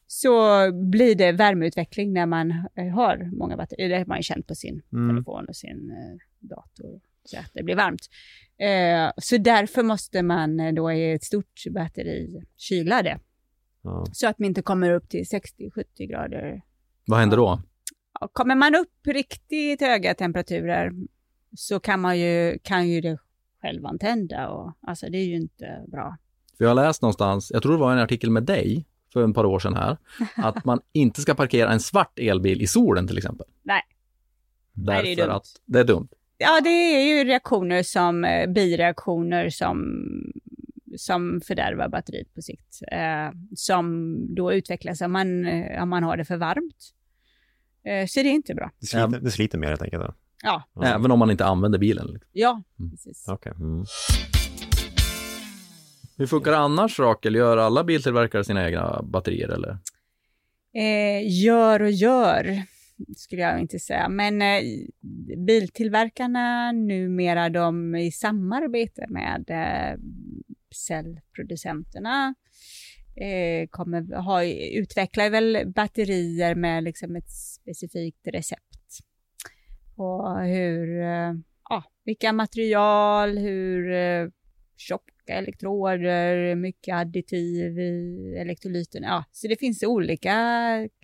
så 0.08 0.32
blir 0.72 1.16
det 1.16 1.32
värmeutveckling 1.32 2.14
när 2.14 2.26
man 2.26 2.52
eh, 2.52 2.88
har 2.94 3.38
många 3.38 3.58
batterier. 3.58 3.90
Det 3.90 3.98
har 3.98 4.06
man 4.06 4.18
ju 4.18 4.24
känt 4.24 4.48
på 4.48 4.56
sin 4.56 4.82
Mm. 4.94 5.16
telefon 5.16 5.46
och 5.50 5.56
sin 5.56 5.92
eh, 5.92 6.48
dator. 6.50 7.00
Så 7.24 7.40
att 7.40 7.52
det 7.54 7.64
blir 7.64 7.76
varmt. 7.76 8.10
Eh, 8.58 9.12
så 9.18 9.38
därför 9.38 9.84
måste 9.84 10.24
man 10.24 10.60
eh, 10.60 10.74
då 10.74 10.92
i 10.92 11.12
ett 11.12 11.24
stort 11.24 11.64
batteri 11.72 12.44
kyla 12.58 13.04
det. 13.04 13.20
Ja. 13.82 14.06
Så 14.14 14.28
att 14.28 14.40
man 14.40 14.46
inte 14.46 14.62
kommer 14.62 14.92
upp 14.92 15.10
till 15.10 15.24
60-70 15.24 15.84
grader. 16.10 16.62
Vad 17.06 17.20
händer 17.20 17.38
då? 17.38 17.62
Ja, 18.20 18.30
Kommer 18.34 18.56
man 18.56 18.76
upp 18.76 19.08
riktigt 19.08 19.82
höga 19.82 20.14
temperaturer 20.14 20.92
så 21.58 21.80
kan, 21.80 22.02
man 22.02 22.20
ju, 22.20 22.60
kan 22.64 22.90
ju 22.90 23.02
det 23.02 23.18
självantända 23.62 24.50
och 24.50 24.74
alltså 24.82 25.10
det 25.10 25.18
är 25.18 25.26
ju 25.26 25.36
inte 25.36 25.86
bra. 25.88 26.18
För 26.58 26.66
jag 26.66 26.70
har 26.70 26.76
läst 26.76 27.02
någonstans, 27.02 27.52
jag 27.54 27.64
tror 27.64 27.72
det 27.72 27.78
var 27.78 27.92
en 27.92 28.00
artikel 28.00 28.30
med 28.30 28.44
dig 28.44 28.86
för 29.14 29.30
ett 29.30 29.36
par 29.36 29.46
år 29.46 29.60
sedan 29.60 29.76
här, 29.76 29.98
att 30.36 30.66
man 30.66 30.80
inte 30.92 31.22
ska 31.22 31.34
parkera 31.34 31.72
en 31.72 31.80
svart 31.80 32.20
elbil 32.20 32.62
i 32.62 32.68
solen 32.68 33.08
till 33.08 33.18
exempel. 33.18 33.48
Nej. 33.64 33.82
Därför 34.74 35.04
Nej, 35.04 35.16
det 35.16 35.22
är 35.22 35.28
dumt. 35.28 35.36
att 35.36 35.48
det 35.66 35.80
är 35.80 35.84
dumt. 35.84 36.08
Ja, 36.42 36.62
det 36.64 36.70
är 36.70 37.18
ju 37.18 37.24
reaktioner 37.24 37.84
som, 37.84 38.26
eh, 38.26 38.50
bireaktioner 38.50 39.50
som, 39.50 39.96
som 40.98 41.42
fördärvar 41.48 41.90
batteriet 41.90 42.34
på 42.36 42.42
sikt. 42.42 42.80
Eh, 42.92 43.32
som 43.56 44.16
då 44.36 44.54
utvecklas 44.54 45.02
om 45.02 45.12
man, 45.12 45.46
eh, 45.46 45.84
om 45.84 45.90
man 45.90 46.04
har 46.04 46.18
det 46.18 46.26
för 46.26 46.38
varmt. 46.38 46.92
Eh, 47.86 48.08
så 48.08 48.20
det 48.22 48.30
är 48.30 48.34
inte 48.34 48.56
bra. 48.56 48.72
Det, 48.80 48.86
sliter, 48.88 49.20
det 49.20 49.32
sliter 49.32 49.58
mer 49.58 49.68
helt 49.68 49.82
enkelt. 49.82 50.04
Då. 50.04 50.14
Ja, 50.44 50.64
Ja. 50.74 50.86
Även 50.86 51.12
om 51.12 51.20
man 51.20 51.32
inte 51.32 51.46
använder 51.46 51.80
bilen. 51.80 52.08
liksom. 52.08 52.30
ja 52.32 52.62
Mm. 52.80 52.92
precis. 52.92 53.26
Okej. 53.28 53.52
Mm. 53.60 53.86
Hur 56.18 56.28
funkar 56.28 56.52
det 56.52 56.58
annars 56.58 57.00
Rakel? 57.00 57.36
Gör 57.36 57.58
alla 57.58 57.84
biltillverkare 57.84 58.44
sina 58.44 58.66
egna 58.68 59.02
batterier 59.04 59.48
eller? 59.50 59.78
Eh, 60.76 61.44
gör 61.44 61.82
och 61.82 61.92
gör, 61.92 62.62
skulle 63.16 63.42
jag 63.42 63.60
inte 63.60 63.80
säga. 63.80 64.10
Men 64.10 64.42
eh, 64.42 64.62
biltillverkarna 65.48 66.72
numera, 66.72 67.50
de 67.50 67.96
i 67.96 68.12
samarbete 68.12 69.06
med 69.10 69.50
eh, 69.50 70.00
cellproducenterna 70.88 72.36
eh, 73.16 73.68
kommer 73.70 74.16
ha, 74.16 74.44
utvecklar 74.80 75.30
väl 75.30 75.72
batterier 75.76 76.56
med 76.56 76.84
liksom 76.84 77.16
ett 77.16 77.32
specifikt 77.32 78.28
recept 78.28 78.72
på 79.96 80.38
hur, 80.44 81.02
eh, 81.02 81.34
ja, 81.70 81.84
vilka 82.06 82.34
material, 82.34 83.38
hur 83.38 83.92
eh, 83.92 84.28
tjocka 85.32 85.38
elektroder, 85.38 86.56
mycket 86.56 86.96
additiv 86.96 87.80
i 87.80 88.36
elektrolyten. 88.42 89.04
Ja, 89.04 89.24
så 89.32 89.48
det 89.48 89.60
finns 89.60 89.84
olika 89.84 90.32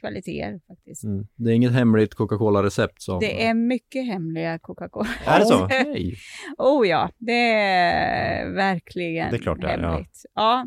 kvaliteter 0.01 0.59
faktiskt. 0.67 1.03
Mm. 1.03 1.27
Det 1.35 1.51
är 1.51 1.55
inget 1.55 1.71
hemligt 1.71 2.15
Coca-Cola-recept 2.15 3.01
som... 3.01 3.19
Det 3.19 3.45
är 3.45 3.53
mycket 3.53 4.05
hemliga 4.05 4.59
Coca-Cola. 4.59 5.07
Är 5.25 5.39
det 5.39 5.45
så? 5.45 5.65
Okej. 5.65 6.15
Oh 6.57 6.87
ja, 6.87 7.09
det 7.17 7.51
är 7.53 8.51
verkligen 8.51 9.29
Det 9.31 9.37
är 9.37 9.41
klart 9.41 9.61
det 9.61 9.67
är, 9.67 9.79
ja. 9.81 9.91
hemligt. 9.91 10.21
Ja. 10.35 10.65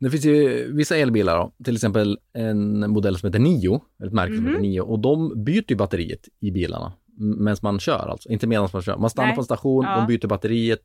Det 0.00 0.10
finns 0.10 0.24
ju 0.24 0.72
vissa 0.76 0.96
elbilar 0.96 1.36
då, 1.38 1.52
till 1.64 1.74
exempel 1.74 2.18
en 2.32 2.90
modell 2.90 3.16
som 3.16 3.26
heter 3.26 3.38
Nio, 3.38 3.80
ett 4.06 4.12
märke 4.12 4.34
som 4.34 4.44
Mhm. 4.44 4.50
heter 4.52 4.62
Nio, 4.62 4.80
och 4.80 4.98
de 4.98 5.44
byter 5.44 5.64
ju 5.70 5.76
batteriet 5.76 6.28
i 6.40 6.50
bilarna 6.50 6.92
medan 7.18 7.56
man 7.62 7.80
kör 7.80 8.08
alltså, 8.08 8.28
inte 8.28 8.46
medan 8.46 8.68
man 8.72 8.82
kör. 8.82 8.96
Man 8.96 9.10
stannar 9.10 9.26
Nej. 9.28 9.34
på 9.34 9.40
en 9.40 9.44
station, 9.44 9.84
Ja. 9.84 9.96
de 9.96 10.06
byter 10.06 10.26
batteriet 10.26 10.82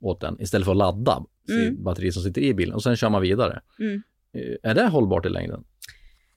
åt 0.00 0.20
den 0.20 0.40
istället 0.40 0.64
för 0.64 0.72
att 0.72 0.78
ladda 0.78 1.24
Mm. 1.48 1.82
batteriet 1.84 2.14
som 2.14 2.22
sitter 2.22 2.40
i 2.40 2.54
bilen 2.54 2.74
och 2.74 2.82
sen 2.82 2.96
kör 2.96 3.10
man 3.10 3.22
vidare. 3.22 3.60
Mm. 3.78 4.02
Eh, 4.32 4.70
Är 4.70 4.74
det 4.74 4.86
hållbart 4.86 5.26
i 5.26 5.28
längden? 5.28 5.64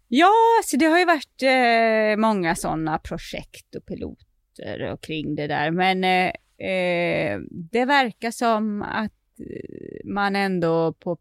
Ja, 0.08 0.32
så 0.66 0.78
det 0.78 0.86
har 0.86 1.00
ju 1.00 1.06
varit 1.06 1.42
eh, 1.44 2.18
många 2.22 2.56
sådana 2.56 3.00
projekt 3.00 3.76
och 3.76 3.86
piloter 3.86 4.92
och 4.94 5.02
kring 5.02 5.36
det 5.36 5.48
där. 5.48 5.72
Men 5.72 6.04
eh, 6.04 6.28
eh, 6.70 7.40
det 7.72 7.86
verkar 7.86 8.32
som 8.32 8.82
att 8.82 9.12
eh, 9.40 10.06
man 10.10 10.36
ändå 10.36 10.94
på 10.94 11.18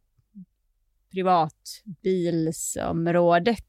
privatbilsområdet 1.13 3.65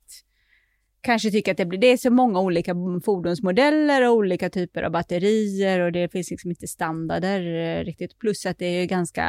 kanske 1.01 1.31
tycker 1.31 1.51
att 1.51 1.57
det 1.57 1.65
blir, 1.65 1.79
det 1.79 1.87
är 1.87 1.97
så 1.97 2.09
många 2.09 2.39
olika 2.39 2.75
fordonsmodeller 3.05 4.07
och 4.07 4.15
olika 4.15 4.49
typer 4.49 4.83
av 4.83 4.91
batterier 4.91 5.79
och 5.79 5.91
det 5.91 6.11
finns 6.11 6.31
liksom 6.31 6.51
inte 6.51 6.67
standarder 6.67 7.41
eh, 7.79 7.83
riktigt. 7.83 8.19
Plus 8.19 8.45
att 8.45 8.57
det 8.57 8.65
är 8.65 8.85
ganska 8.85 9.23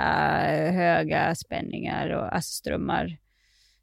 eh, 0.49 0.73
höga 0.73 1.35
spänningar 1.35 2.09
och 2.11 2.35
alltså 2.35 2.53
strömmar 2.53 3.19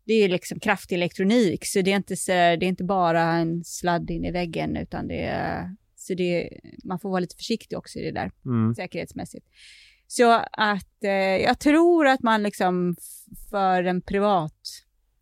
det 0.07 0.13
är 0.13 0.29
liksom 0.29 0.59
kraftig 0.59 0.95
elektronik, 0.95 1.65
så 1.65 1.81
det 1.81 1.91
är 1.91 1.95
inte, 1.95 2.17
så, 2.17 2.31
det 2.31 2.35
är 2.37 2.63
inte 2.63 2.83
bara 2.83 3.21
en 3.23 3.63
sladd 3.63 4.09
in 4.09 4.25
i 4.25 4.31
väggen, 4.31 4.77
utan 4.77 5.07
det 5.07 5.23
är, 5.23 5.75
så 5.95 6.13
det, 6.13 6.49
man 6.83 6.99
får 6.99 7.09
vara 7.09 7.19
lite 7.19 7.35
försiktig 7.35 7.77
också 7.77 7.99
i 7.99 8.05
det 8.05 8.11
där, 8.11 8.31
Mm. 8.45 8.75
säkerhetsmässigt. 8.75 9.45
Så 10.07 10.31
att 10.51 11.03
eh, 11.03 11.11
jag 11.43 11.59
tror 11.59 12.07
att 12.07 12.21
man 12.21 12.43
liksom 12.43 12.95
för 13.49 13.83
en 13.83 14.01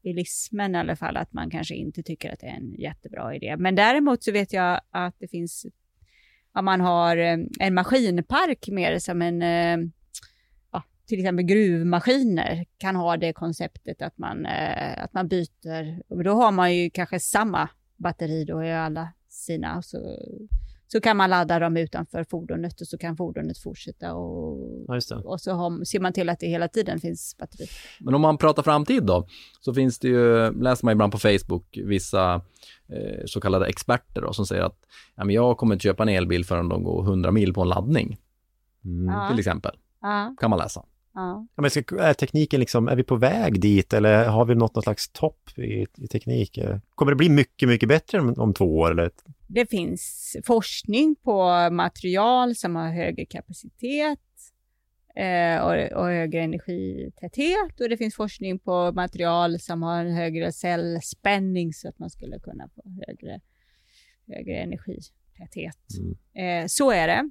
bilismen 0.06 0.76
i 0.76 0.78
alla 0.78 0.96
fall, 0.96 1.18
att 1.18 1.34
man 1.34 1.50
kanske 1.50 1.76
inte 1.76 2.04
tycker 2.04 2.34
att 2.34 2.40
det 2.40 2.48
är 2.48 2.58
en 2.58 2.74
jättebra 2.74 3.36
idé. 3.36 3.58
Men 3.58 3.76
däremot 3.76 4.24
så 4.24 4.32
vet 4.32 4.54
jag 4.54 4.82
att 4.92 5.16
det 5.20 5.28
finns, 5.28 5.66
om 6.54 6.66
man 6.66 6.82
har 6.82 7.18
eh, 7.18 7.38
en 7.60 7.74
maskinpark 7.74 8.68
mer 8.68 9.00
som 9.00 9.22
en 9.22 9.42
eh, 9.42 9.88
ja, 10.72 10.84
till 11.08 11.20
exempel 11.20 11.46
gruvmaskiner 11.46 12.66
kan 12.78 12.96
ha 12.96 13.18
det 13.18 13.34
konceptet 13.34 14.02
att 14.02 14.18
man, 14.18 14.46
eh, 14.46 15.04
att 15.04 15.14
man 15.14 15.28
byter. 15.28 16.04
Och 16.08 16.24
då 16.24 16.34
har 16.34 16.52
man 16.52 16.76
ju 16.76 16.90
kanske 16.90 17.20
samma 17.20 17.70
batteri 17.98 18.46
då 18.46 18.64
i 18.64 18.74
alla 18.74 19.10
sina. 19.30 19.82
Så, 19.82 19.98
så 20.88 21.02
kan 21.02 21.18
man 21.18 21.30
ladda 21.30 21.60
dem 21.60 21.78
utanför 21.78 22.24
fordonet 22.24 22.82
och 22.82 22.88
så 22.88 22.98
kan 22.98 23.18
fordonet 23.18 23.58
fortsätta 23.58 24.14
och, 24.14 24.86
Ja, 24.88 24.96
just 24.96 25.10
det. 25.10 25.16
och 25.16 25.42
så 25.42 25.52
har, 25.52 25.84
ser 25.86 26.00
man 26.00 26.14
till 26.14 26.30
att 26.30 26.40
det 26.40 26.48
hela 26.48 26.68
tiden 26.68 27.00
finns 27.00 27.36
batteri. 27.40 27.66
Men 28.00 28.16
om 28.16 28.22
man 28.22 28.38
pratar 28.38 28.64
framtid 28.64 29.04
då, 29.04 29.28
så 29.62 29.74
finns 29.74 30.00
det 30.00 30.08
ju, 30.08 30.52
läser 30.62 30.86
man 30.86 30.92
ibland 30.92 31.12
på 31.12 31.18
Facebook, 31.18 31.78
vissa 31.86 32.34
eh, 32.90 33.24
så 33.26 33.42
kallade 33.42 33.66
experter 33.66 34.22
då, 34.22 34.34
som 34.34 34.46
säger 34.46 34.64
att 34.64 34.80
ja, 35.16 35.24
men 35.26 35.36
jag 35.36 35.58
kommer 35.58 35.76
inte 35.76 35.84
köpa 35.84 36.04
en 36.04 36.10
elbil 36.10 36.46
förrän 36.46 36.70
de 36.70 36.84
går 36.84 37.04
100 37.04 37.32
mil 37.32 37.54
på 37.54 37.62
en 37.62 37.68
laddning, 37.70 38.18
Mm. 38.86 39.14
Ja. 39.16 39.30
till 39.30 39.40
exempel. 39.40 39.72
Ja, 40.02 40.36
Kan 40.40 40.50
man 40.50 40.60
läsa. 40.60 40.84
Ja. 41.14 41.48
Men 41.56 41.70
ska, 41.72 42.00
är 42.00 42.14
tekniken 42.14 42.60
liksom, 42.60 42.88
är 42.88 42.96
vi 42.96 43.04
på 43.04 43.16
väg 43.16 43.62
dit 43.62 43.94
eller 43.94 44.26
har 44.28 44.46
vi 44.46 44.56
nått 44.56 44.76
någon 44.76 44.82
slags 44.84 45.10
topp 45.10 45.50
i, 45.58 45.86
i 45.98 46.08
teknik? 46.08 46.60
Kommer 46.96 47.12
det 47.12 47.16
bli 47.16 47.30
mycket, 47.30 47.70
mycket 47.70 47.90
bättre 47.90 48.20
om, 48.20 48.34
om 48.38 48.54
två 48.54 48.78
år 48.80 48.92
eller? 48.92 49.12
Det 49.48 49.66
finns 49.66 50.36
forskning 50.44 51.16
på 51.16 51.70
material 51.72 52.56
som 52.56 52.76
har 52.76 52.90
högre 52.90 53.26
kapacitet 53.26 54.20
eh, 55.16 55.58
och, 55.58 56.00
och 56.00 56.06
högre 56.06 56.42
energitäthet 56.42 57.82
och 57.82 57.90
det 57.90 57.98
finns 57.98 58.16
forskning 58.16 58.60
på 58.60 58.92
material 58.92 59.60
som 59.60 59.84
har 59.84 60.06
en 60.06 60.16
högre 60.16 60.52
cellspänning 60.52 61.74
så 61.74 61.90
att 61.90 62.00
man 62.00 62.10
skulle 62.10 62.40
kunna 62.40 62.70
få 62.76 62.82
högre, 63.08 63.42
högre 64.28 64.58
energitäthet. 64.58 65.78
Eh, 66.34 66.66
så 66.68 66.92
är 66.92 67.08
det. 67.08 67.30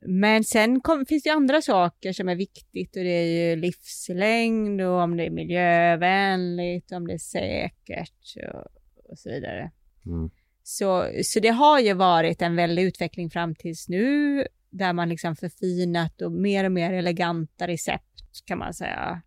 Men 0.00 0.44
sen 0.44 0.80
kom, 0.80 1.06
finns 1.06 1.22
det 1.22 1.30
andra 1.30 1.62
saker 1.62 2.12
som 2.12 2.28
är 2.28 2.34
viktigt 2.34 2.96
och 2.96 3.02
det 3.02 3.10
är 3.10 3.48
ju 3.48 3.56
livslängd 3.56 4.80
och 4.80 5.00
om 5.00 5.16
det 5.16 5.26
är 5.26 5.30
miljövänligt, 5.30 6.92
om 6.92 7.06
det 7.06 7.14
är 7.14 7.18
säkert 7.18 8.36
och, 8.54 8.66
och 9.10 9.18
så 9.18 9.30
vidare. 9.30 9.70
Mm. 10.06 10.30
Så, 10.70 11.10
så 11.24 11.40
det 11.40 11.48
har 11.48 11.80
ju 11.80 11.92
varit 11.92 12.42
en 12.42 12.56
väldig 12.56 12.82
utveckling 12.82 13.30
fram 13.30 13.54
tills 13.54 13.88
nu 13.88 14.44
där 14.70 14.92
man 14.92 15.08
liksom 15.08 15.36
förfinat 15.36 16.22
och 16.22 16.32
mer 16.32 16.64
och 16.64 16.72
mer 16.72 16.92
eleganta 16.92 17.66
recept 17.66 18.44
kan 18.44 18.58
man 18.58 18.74
säga. 18.74 19.22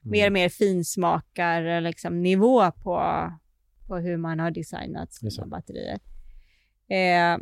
Mer 0.00 0.26
och 0.26 0.32
mer 0.32 0.48
finsmakar 0.48 1.80
liksom 1.80 2.22
nivå 2.22 2.70
på, 2.70 3.02
på 3.86 3.96
hur 3.96 4.16
man 4.16 4.40
har 4.40 4.50
designat 4.50 5.12
sina 5.12 5.46
batterier. 5.46 5.98
Eh, 6.88 7.38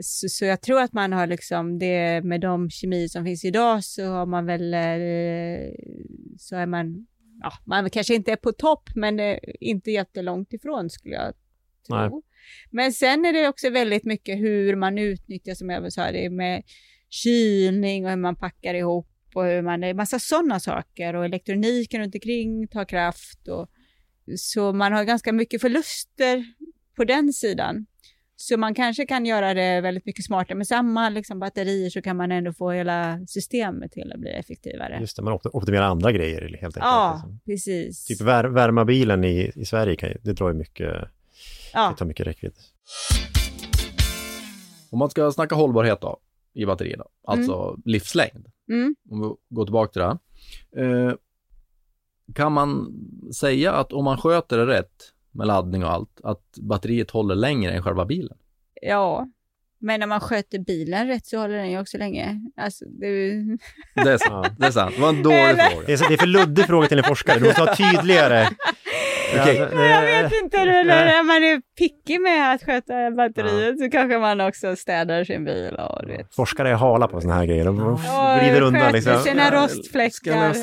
så, 0.00 0.28
så 0.28 0.44
jag 0.44 0.60
tror 0.60 0.80
att 0.80 0.92
man 0.92 1.12
har 1.12 1.26
liksom 1.26 1.78
det 1.78 2.24
med 2.24 2.40
de 2.40 2.70
kemier 2.70 3.08
som 3.08 3.24
finns 3.24 3.44
idag 3.44 3.84
så 3.84 4.06
har 4.06 4.26
man 4.26 4.46
väl 4.46 4.74
eh, 4.74 5.74
så 6.38 6.56
är 6.56 6.66
man 6.66 7.06
ja, 7.42 7.52
man 7.64 7.90
kanske 7.90 8.14
inte 8.14 8.32
är 8.32 8.36
på 8.36 8.52
topp 8.52 8.90
men 8.94 9.20
eh, 9.20 9.38
inte 9.60 9.90
jättelångt 9.90 10.52
ifrån 10.52 10.90
skulle 10.90 11.14
jag 11.14 11.34
tro. 11.88 11.96
Nej. 11.96 12.22
Men 12.70 12.92
sen 12.92 13.24
är 13.24 13.32
det 13.32 13.48
också 13.48 13.70
väldigt 13.70 14.04
mycket 14.04 14.38
hur 14.38 14.76
man 14.76 14.98
utnyttjar 14.98 15.54
som 15.54 15.70
jag 15.70 15.92
sa 15.92 16.12
det 16.12 16.30
med 16.30 16.62
kylning 17.10 18.04
och 18.04 18.10
hur 18.10 18.16
man 18.16 18.36
packar 18.36 18.74
ihop 18.74 19.08
och 19.34 19.44
hur 19.44 19.62
man, 19.62 19.80
det 19.80 19.86
är 19.86 19.94
massa 19.94 20.18
sådana 20.18 20.60
saker 20.60 21.14
och 21.16 21.24
elektroniken 21.24 22.00
runt 22.00 22.14
omkring 22.14 22.68
tar 22.68 22.84
kraft 22.84 23.48
och 23.48 23.68
så 24.36 24.72
man 24.72 24.92
har 24.92 25.04
ganska 25.04 25.32
mycket 25.32 25.60
förluster 25.60 26.44
på 26.96 27.04
den 27.04 27.32
sidan. 27.32 27.86
Så 28.40 28.56
man 28.56 28.74
kanske 28.74 29.06
kan 29.06 29.26
göra 29.26 29.54
det 29.54 29.80
väldigt 29.80 30.06
mycket 30.06 30.24
smartare. 30.24 30.56
Med 30.58 30.66
samma 30.66 31.08
liksom, 31.08 31.38
batterier 31.38 31.90
så 31.90 32.02
kan 32.02 32.16
man 32.16 32.32
ändå 32.32 32.52
få 32.52 32.70
hela 32.70 33.20
systemet 33.26 33.92
till 33.92 34.12
att 34.12 34.20
bli 34.20 34.30
effektivare. 34.30 34.98
Just 35.00 35.16
det, 35.16 35.22
man 35.22 35.32
opt- 35.34 35.50
optimerar 35.52 35.82
andra 35.84 36.12
grejer 36.12 36.40
helt 36.40 36.54
enkelt. 36.62 36.76
Ja, 36.84 37.12
liksom. 37.14 37.40
precis. 37.46 38.04
Typ 38.04 38.20
vär, 38.20 38.44
värma 38.44 38.84
bilen 38.84 39.24
i, 39.24 39.52
i 39.56 39.64
Sverige, 39.64 39.96
kan, 39.96 40.08
ju- 40.08 40.18
det 40.22 40.32
drar 40.32 40.48
ju 40.48 40.54
mycket, 40.54 40.94
ja. 41.74 41.90
det 41.90 41.96
tar 41.96 42.06
mycket 42.06 42.26
räckvidd. 42.26 42.54
Om 44.90 44.98
man 44.98 45.10
ska 45.10 45.32
snacka 45.32 45.54
hållbarhet 45.54 46.00
då, 46.00 46.18
i 46.54 46.66
batterierna, 46.66 47.04
alltså 47.26 47.76
livslängd, 47.84 48.46
Mm. 48.70 48.96
om 49.10 49.20
vi 49.20 49.54
går 49.56 49.64
tillbaka 49.64 49.92
till 49.92 50.02
det 50.02 50.06
här. 50.08 51.08
Eh, 51.08 51.14
kan 52.34 52.52
man 52.52 52.92
säga 53.40 53.72
att 53.72 53.92
om 53.92 54.04
man 54.04 54.18
sköter 54.18 54.58
det 54.58 54.66
rätt 54.66 55.12
med 55.30 55.46
laddning 55.46 55.84
och 55.84 55.90
allt, 55.90 56.20
att 56.24 56.42
batteriet 56.60 57.10
håller 57.10 57.34
längre 57.34 57.72
än 57.72 57.82
själva 57.82 58.04
bilen? 58.04 58.38
ja, 58.82 59.28
men 59.80 60.00
när 60.00 60.06
man 60.06 60.20
sköter 60.20 60.58
bilen 60.58 61.06
rätt 61.06 61.26
så 61.26 61.38
håller 61.38 61.54
den 61.56 61.70
ju 61.70 61.80
också 61.80 61.98
länge. 61.98 62.40
Alltså, 62.56 62.84
det, 62.84 63.08
Det 63.94 64.12
är 64.12 64.18
sant. 64.18 64.48
Det 64.58 64.66
är 64.66 64.70
sant. 64.70 64.94
Det 64.96 65.00
var 65.02 65.08
en 65.08 65.22
dålig 65.22 65.36
Eller? 65.38 65.70
fråga. 65.70 65.86
Det 65.86 65.92
är, 65.92 65.96
så, 65.96 66.08
det 66.08 66.14
är 66.14 66.18
för 66.18 66.26
luddig 66.26 66.64
fråga 66.66 66.88
till 66.88 66.98
en 66.98 67.04
forskare, 67.04 67.38
du 67.38 67.44
måste 67.44 67.60
vara 67.60 67.74
tydligare. 67.74 68.48
Okej. 69.34 69.62
Alltså, 69.62 69.78
jag 69.78 70.02
vet 70.02 70.32
inte, 70.42 70.64
när, 70.64 70.84
när 70.84 71.22
man 71.22 71.36
är 71.36 71.60
picky 71.78 72.18
med 72.18 72.54
att 72.54 72.62
sköta 72.62 73.10
batteriet 73.10 73.78
så 73.78 73.90
kanske 73.90 74.18
man 74.18 74.40
också 74.40 74.76
städar 74.76 75.24
sin 75.24 75.44
bil 75.44 75.74
och 75.74 76.06
du 76.06 76.12
vet. 76.12 76.34
Forskare 76.34 76.70
är 76.70 76.74
hala 76.74 77.08
på 77.08 77.20
såna 77.20 77.34
här 77.34 77.46
grejer, 77.46 77.64
de 77.64 77.80
Och 77.80 77.98
glider 78.40 78.62
undan 78.62 78.92
liksom. 78.92 79.18
sina 79.18 79.50
rostfläckar. 79.50 80.54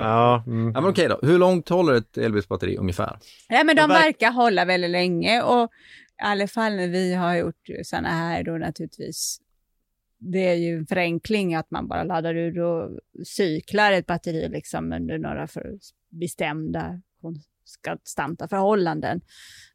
Ja, 0.00 0.44
mm. 0.46 0.72
Ja, 0.74 0.80
men 0.80 0.90
okej 0.90 1.08
då. 1.08 1.18
Hur 1.22 1.38
långt 1.38 1.68
håller 1.68 1.94
ett 1.94 2.16
elbilsbatteri 2.16 2.76
ungefär? 2.76 3.18
Nej, 3.48 3.64
men 3.64 3.76
de 3.76 3.88
verkar 3.88 4.30
hålla 4.30 4.64
väldigt 4.64 4.90
länge 4.90 5.42
och 5.42 5.70
i 6.22 6.24
alla 6.24 6.46
fall 6.46 6.76
när 6.76 6.88
vi 6.88 7.14
har 7.14 7.34
gjort 7.36 7.66
sådana 7.82 8.08
här 8.08 8.42
då 8.42 8.52
naturligtvis. 8.52 9.40
Det 10.18 10.48
är 10.48 10.54
ju 10.54 10.76
en 10.78 10.86
förenkling 10.86 11.54
att 11.54 11.70
man 11.70 11.88
bara 11.88 12.04
laddar 12.04 12.34
ur 12.34 12.60
och 12.60 12.90
cyklar 13.26 13.92
ett 13.92 14.06
batteri 14.06 14.48
liksom 14.48 14.92
under 14.92 15.18
några 15.18 15.48
bestämda 16.20 17.00
konstanta 17.82 18.48
förhållanden. 18.48 19.20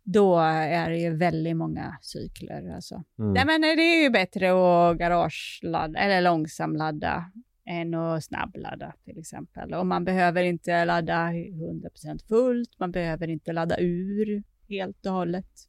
Då 0.03 0.39
är 0.39 0.89
det 0.89 0.97
ju 0.97 1.17
väldigt 1.17 1.57
många 1.57 1.97
cykler. 2.01 2.75
Alltså. 2.75 3.03
Mm. 3.19 3.33
Nej, 3.33 3.45
men 3.45 3.61
det 3.61 3.67
är 3.67 4.03
ju 4.03 4.09
bättre 4.09 4.51
att 4.51 4.97
garageladda 4.97 5.99
eller 5.99 6.21
långsamladda 6.21 7.31
än 7.65 7.93
att 7.93 8.23
snabbladda 8.23 8.93
till 9.05 9.19
exempel. 9.19 9.73
Och 9.73 9.87
man 9.87 10.05
behöver 10.05 10.43
inte 10.43 10.85
ladda 10.85 11.15
100% 11.15 12.27
fullt, 12.27 12.79
man 12.79 12.91
behöver 12.91 13.27
inte 13.27 13.53
ladda 13.53 13.79
ur 13.79 14.43
helt 14.69 15.05
och 15.05 15.11
hållet. 15.11 15.67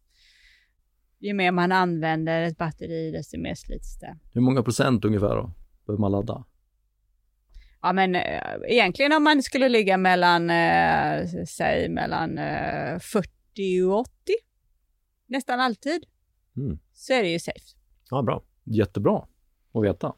Ju 1.18 1.34
mer 1.34 1.52
man 1.52 1.72
använder 1.72 2.42
ett 2.42 2.58
batteri, 2.58 3.10
desto 3.10 3.38
mer 3.38 3.54
slits 3.54 3.98
det. 3.98 4.16
Hur 4.32 4.40
många 4.40 4.62
procent 4.62 5.04
ungefär 5.04 5.36
då? 5.36 5.52
Behöver 5.86 6.00
man 6.00 6.12
ladda? 6.12 6.44
Ja, 7.82 7.92
men 7.92 8.14
eh, 8.14 8.40
egentligen 8.68 9.12
om 9.12 9.24
man 9.24 9.42
skulle 9.42 9.68
ligga 9.68 9.96
mellan, 9.96 10.50
eh, 10.50 11.26
säg 11.48 11.88
mellan 11.88 12.38
eh, 12.38 12.98
40 12.98 13.82
och 13.82 13.98
80, 13.98 14.10
nästan 15.26 15.60
alltid, 15.60 16.04
Mm. 16.56 16.78
så 16.94 17.12
är 17.12 17.22
det 17.22 17.28
ju 17.28 17.38
safe. 17.38 17.58
Ja, 18.10 18.22
bra. 18.22 18.42
Jättebra 18.64 19.26
att 19.74 19.84
veta. 19.84 20.12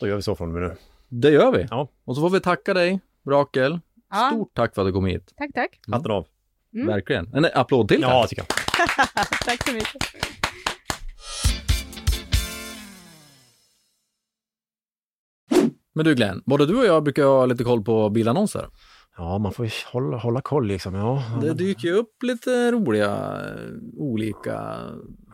Då 0.00 0.06
gör 0.08 0.16
vi 0.16 0.22
så 0.22 0.34
från 0.34 0.48
och 0.48 0.60
med 0.60 0.70
nu. 0.70 0.76
Det 1.08 1.30
gör 1.30 1.52
vi. 1.52 1.66
Ja. 1.70 1.88
Och 2.04 2.14
så 2.16 2.20
får 2.22 2.30
vi 2.30 2.40
tacka 2.40 2.74
dig, 2.74 3.00
Rakel. 3.28 3.80
Ja, 4.10 4.30
Stort 4.32 4.54
tack 4.54 4.74
för 4.74 4.82
att 4.82 4.88
du 4.88 4.92
kom 4.92 5.06
hit. 5.06 5.32
tack, 5.36 5.50
tack. 5.54 5.80
Hatten 5.92 6.10
av. 6.10 6.26
Mm. 6.74 6.86
Verkligen. 6.86 7.34
En 7.34 7.46
applåd 7.54 7.88
till 7.88 8.00
Ja, 8.00 8.08
kanske? 8.10 8.28
tycker 8.36 8.46
jag. 9.16 9.26
tack 9.44 9.68
så 9.68 9.72
mycket. 9.74 10.02
Men 16.00 16.04
du 16.04 16.14
Glenn, 16.14 16.42
både 16.46 16.66
du 16.66 16.78
och 16.78 16.84
jag 16.84 17.02
brukar 17.04 17.24
ha 17.24 17.46
lite 17.46 17.64
koll 17.64 17.82
på 17.84 18.10
bilannonser. 18.10 18.66
Ja, 19.16 19.38
man 19.38 19.52
får 19.52 19.64
ju 19.66 19.70
hålla, 19.92 20.16
hålla 20.16 20.40
koll 20.40 20.66
liksom. 20.66 20.94
Ja, 20.94 21.22
Det 21.42 21.54
dyker 21.54 21.88
ju 21.88 21.94
upp 21.94 22.22
lite 22.22 22.70
roliga 22.72 23.06
eh, 23.06 23.74
olika 23.96 24.76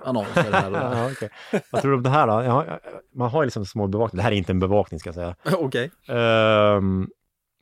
annonser 0.05 0.53
här 0.53 0.71
där. 0.71 0.81
ja, 0.81 1.11
okej. 1.13 1.29
Vad 1.73 1.83
tror 1.83 1.91
du 1.91 1.97
om 1.97 2.03
det 2.03 2.11
här 2.11 2.27
då? 2.27 2.33
Ja, 2.45 2.79
man 3.15 3.31
har 3.31 3.43
ju 3.43 3.47
liksom 3.47 3.67
små 3.67 3.87
bevakning. 3.87 4.17
Det 4.17 4.23
här 4.23 4.33
är 4.33 4.37
inte 4.37 4.53
en 4.53 4.59
bevakning 4.59 5.01
ska 5.01 5.09
jag 5.09 5.15
säga. 5.15 5.37
Okej. 5.59 5.91
Um, 6.09 7.11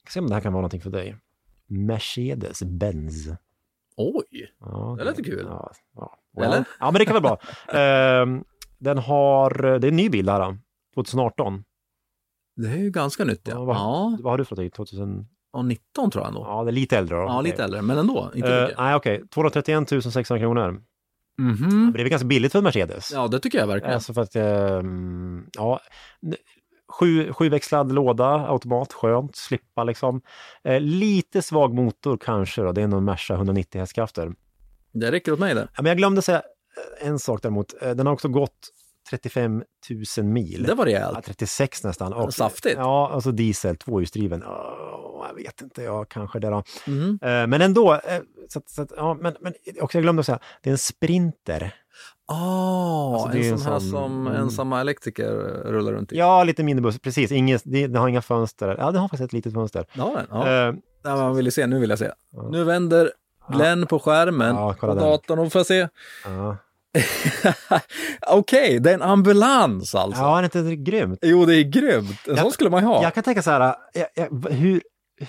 se 0.09 0.21
om 0.21 0.27
det 0.29 0.35
här 0.35 0.41
kan 0.41 0.53
vara 0.53 0.61
någonting 0.61 0.81
för 0.81 0.91
dig. 0.91 1.17
Mercedes-Benz. 1.69 3.37
Oj, 3.97 4.55
Ja, 4.61 4.97
Det 4.99 5.05
låter 5.05 5.25
kul. 5.25 5.45
Ja, 5.49 5.71
ja. 5.97 6.19
Eller? 6.45 6.65
Ja, 6.81 6.91
men 6.91 6.95
det 6.99 7.05
kan 7.05 7.23
vara. 7.23 7.39
Ehm, 8.23 8.45
den 8.79 8.99
har, 8.99 9.79
det 9.79 9.87
är 9.87 9.91
en 9.91 9.97
ny 9.97 10.09
bil 10.09 10.27
då. 10.27 10.57
2018. 10.95 11.65
Det 12.57 12.69
är 12.69 12.77
ju 12.77 12.91
ganska 12.91 13.25
nytt 13.25 13.41
ja. 13.49 13.65
Vad- 13.65 13.77
Ja, 13.77 14.19
Vad 14.23 14.33
har 14.33 14.39
du 14.39 14.45
för 14.45 14.57
någonting? 14.57 14.71
2000? 14.77 15.27
ja 15.53 15.63
19 15.63 16.11
tror 16.11 16.25
jag 16.25 16.29
ändå. 16.29 16.41
Ja, 16.49 16.65
det 16.65 16.71
är 16.71 16.73
lite 16.73 16.99
äldre 16.99 17.17
då. 17.17 17.23
Ja, 17.23 17.41
lite 17.41 17.65
äldre, 17.65 17.83
men 17.83 17.99
ändå. 17.99 18.31
Inte 18.35 18.63
mycket. 18.63 18.79
nej, 18.79 18.95
okej. 18.95 19.23
231 19.35 19.89
600 20.13 20.39
kronor. 20.39 20.83
Mhm. 21.39 21.57
Men 21.85 21.93
det 21.93 21.99
är 21.99 22.03
väl 22.03 22.09
ganska 22.11 22.27
billigt 22.27 22.53
för 22.53 22.59
en 22.59 22.65
Mercedes? 22.65 23.11
Ja, 23.13 23.29
det 23.29 23.39
tycker 23.41 23.59
jag 23.59 23.67
verkligen. 23.67 23.95
Alltså 23.95 24.15
för 24.15 24.21
att, 24.23 24.37
ehm, 24.37 25.47
ja, 25.53 25.81
sju, 27.01 27.33
sjuväxlad 27.33 27.93
låda, 27.93 28.27
automat, 28.49 28.93
skönt, 28.93 29.37
slippa 29.37 29.85
liksom. 29.85 30.21
Eh, 30.65 30.81
lite 30.81 31.43
svag 31.43 31.75
motor 31.75 32.17
kanske 32.17 32.63
då, 32.63 32.73
det 32.73 32.83
är 32.83 32.87
någon 32.89 33.05
Merca 33.05 33.35
190 33.35 33.81
hästkrafter. 33.81 34.33
Det 34.93 35.11
räcker 35.13 35.33
åt 35.33 35.39
mig 35.39 35.55
det. 35.55 35.69
Ja, 35.77 35.83
men 35.83 35.87
jag 35.87 35.97
glömde 35.97 36.23
säga 36.23 36.43
en 37.01 37.19
sak 37.19 37.43
däremot, 37.43 37.75
Eh, 37.83 37.91
den 37.95 38.07
har 38.07 38.13
också 38.15 38.29
gått 38.29 38.69
35 39.11 39.63
000 40.19 40.27
mil. 40.27 40.63
Det 40.63 40.75
var 40.75 40.87
Ja, 40.87 40.99
rejält. 40.99 41.25
36 41.27 41.85
nästan. 41.85 42.13
Och, 42.13 42.35
Saftigt. 42.35 42.77
Ja, 42.79 43.11
alltså 43.13 43.33
diesel, 43.33 43.77
tvåhjulsdriven. 43.77 44.43
Åh, 44.47 45.27
jag 45.29 45.35
vet 45.35 45.61
inte, 45.63 45.83
ja, 45.83 46.05
kanske 46.05 46.39
det 46.39 46.49
då. 46.51 46.63
Mhm. 46.87 47.19
Eh, 47.23 47.47
Men 47.47 47.63
ändå, 47.63 47.95
eh, 47.95 48.01
så 48.49 48.63
så 48.67 48.87
ja, 48.97 49.15
men, 49.21 49.35
men 49.41 49.55
också 49.81 49.99
jag 49.99 50.03
glömde 50.03 50.21
att 50.21 50.27
säga, 50.27 50.39
det 50.63 50.71
är 50.71 50.73
en 50.73 50.79
Sprinter. 50.79 51.75
Ah, 52.27 53.15
Alltså, 53.23 53.39
en 53.39 53.59
sån 53.59 53.73
här 53.73 53.79
som 53.81 54.27
mm. 54.27 54.43
ensamma 54.43 54.81
elektriker 54.81 55.31
rullar 55.65 55.93
runt 55.93 56.13
i. 56.13 56.17
Ja, 56.17 56.45
lite 56.45 56.63
mindre 56.63 56.83
buss, 56.83 56.99
precis. 56.99 57.33
Inget, 57.33 57.63
det, 57.65 57.87
det 57.87 57.99
har 57.99 58.09
inga 58.09 58.23
fönster. 58.23 58.77
Ja, 58.79 58.91
det 58.91 58.99
har 58.99 59.09
faktiskt 59.09 59.23
ett 59.25 59.33
litet 59.33 59.53
fönster. 59.55 59.87
Ja. 59.93 60.21
Ja. 60.31 60.69
Eh, 60.69 60.75
Ja, 61.07 61.17
man 61.17 61.37
vill 61.37 61.53
se, 61.53 61.67
nu 61.67 61.79
vill 61.79 61.91
jag 61.91 61.99
se. 61.99 62.11
Ja. 62.33 62.49
Nu 62.53 62.65
vänder 62.65 63.13
Glenn 63.53 63.87
på 63.87 63.99
skärmen 63.99 64.57
Ja, 64.57 64.75
på 64.81 64.87
datorn 64.95 65.39
och 65.39 65.53
får 65.53 65.59
jag 65.59 65.67
se. 65.67 65.89
ja. 66.25 66.57
Okej, 68.27 68.81
det 68.81 68.91
är 68.91 68.95
en 68.95 69.03
ambulans 69.03 69.95
alltså. 69.95 70.23
Ja, 70.23 70.39
är 70.39 70.43
det 70.43 70.59
inte 70.59 70.77
grymt? 70.77 71.19
Jo, 71.23 71.45
det 71.45 71.57
är 71.57 71.63
grymt. 71.63 72.11
En 72.29 72.37
sån 72.37 72.45
Jag- 72.45 72.53
skulle 72.53 72.71
man 72.71 72.81
ju 72.83 72.87
ha. 72.87 73.03
Jag 73.03 73.15
kan 73.15 73.23
tänka 73.25 73.43
så 73.43 73.51
här, 73.51 73.75
jag, 73.93 74.07
jag, 74.15 74.51
hur, 74.51 74.83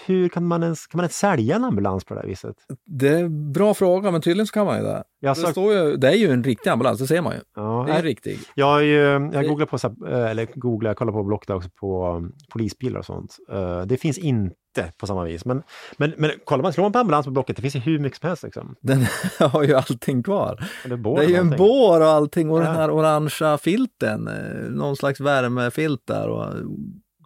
hur 0.06 0.30
kan 0.30 0.46
man 0.48 0.64
ens, 0.64 0.88
kan 0.88 0.98
man 0.98 1.04
ens 1.04 1.18
sälja 1.18 1.56
en 1.56 1.64
ambulans 1.64 2.06
på 2.06 2.14
det 2.14 2.20
här 2.20 2.28
viset? 2.28 2.56
Det 2.86 3.08
är 3.08 3.24
en 3.24 3.52
bra 3.52 3.74
fråga, 3.74 4.12
men 4.12 4.22
tydligen 4.22 4.48
så 4.48 4.54
kan 4.54 4.66
man 4.66 4.78
ju 4.78 4.84
det. 4.84 5.04
Jag, 5.20 5.36
Det, 5.38 5.52
står 5.52 5.74
ju, 5.74 5.96
det 5.98 6.08
är 6.10 6.16
ju 6.16 6.30
en 6.32 6.44
riktig 6.44 6.70
ambulans, 6.70 7.00
det 7.00 7.08
ser 7.08 7.22
man 7.22 7.34
ju. 7.34 7.40
ja, 7.56 7.62
Det 7.88 7.92
är 7.92 7.96
en 7.96 7.96
jag, 7.96 8.06
riktig. 8.06 8.40
jag, 8.56 8.84
ju- 8.84 9.30
jag 9.34 9.48
googlar 9.48 9.66
på, 9.66 9.78
så 9.78 9.88
här, 9.88 10.14
eh, 10.24 10.32
eller 10.32 10.48
googlar, 10.56 10.90
jag 10.90 10.98
kollar 10.98 11.12
på 11.14 11.24
Blocket 11.24 11.50
också 11.50 11.70
på 11.80 12.08
um, 12.16 12.34
polisbilar 12.50 13.00
och 13.00 13.06
sånt. 13.06 13.38
Eh, 13.52 13.82
det 13.82 13.98
finns 13.98 14.18
inte 14.18 14.52
på 14.98 15.08
samma 15.08 15.24
vis. 15.24 15.46
Men, 15.46 15.64
men, 15.98 16.14
men 16.18 16.32
kollar 16.46 16.64
man, 16.64 16.74
slår 16.74 16.84
man 16.84 16.92
på 16.92 17.00
ambulans 17.00 17.26
på 17.26 17.32
Blocket, 17.32 17.56
det 17.56 17.62
finns 17.62 17.76
ju 17.76 17.80
hur 17.80 18.00
mycket 18.00 18.20
som 18.20 18.28
helst 18.28 18.44
liksom. 18.44 18.76
Den 18.82 19.06
har 19.40 19.64
ju 19.64 19.74
allting 19.74 20.24
kvar. 20.24 20.64
Bår 20.98 21.18
det 21.20 21.26
är 21.26 21.30
ju 21.30 21.36
en 21.36 21.50
bår 21.50 22.02
och 22.02 22.08
allting 22.08 22.50
och 22.52 22.60
Ja. 22.60 22.64
den 22.64 22.76
här 22.76 22.92
orangea 22.92 23.58
filten, 23.58 24.28
eh, 24.28 24.70
någon 24.72 24.96
slags 24.96 25.20
värmefilt 25.20 26.02
där 26.08 26.28
och 26.30 26.46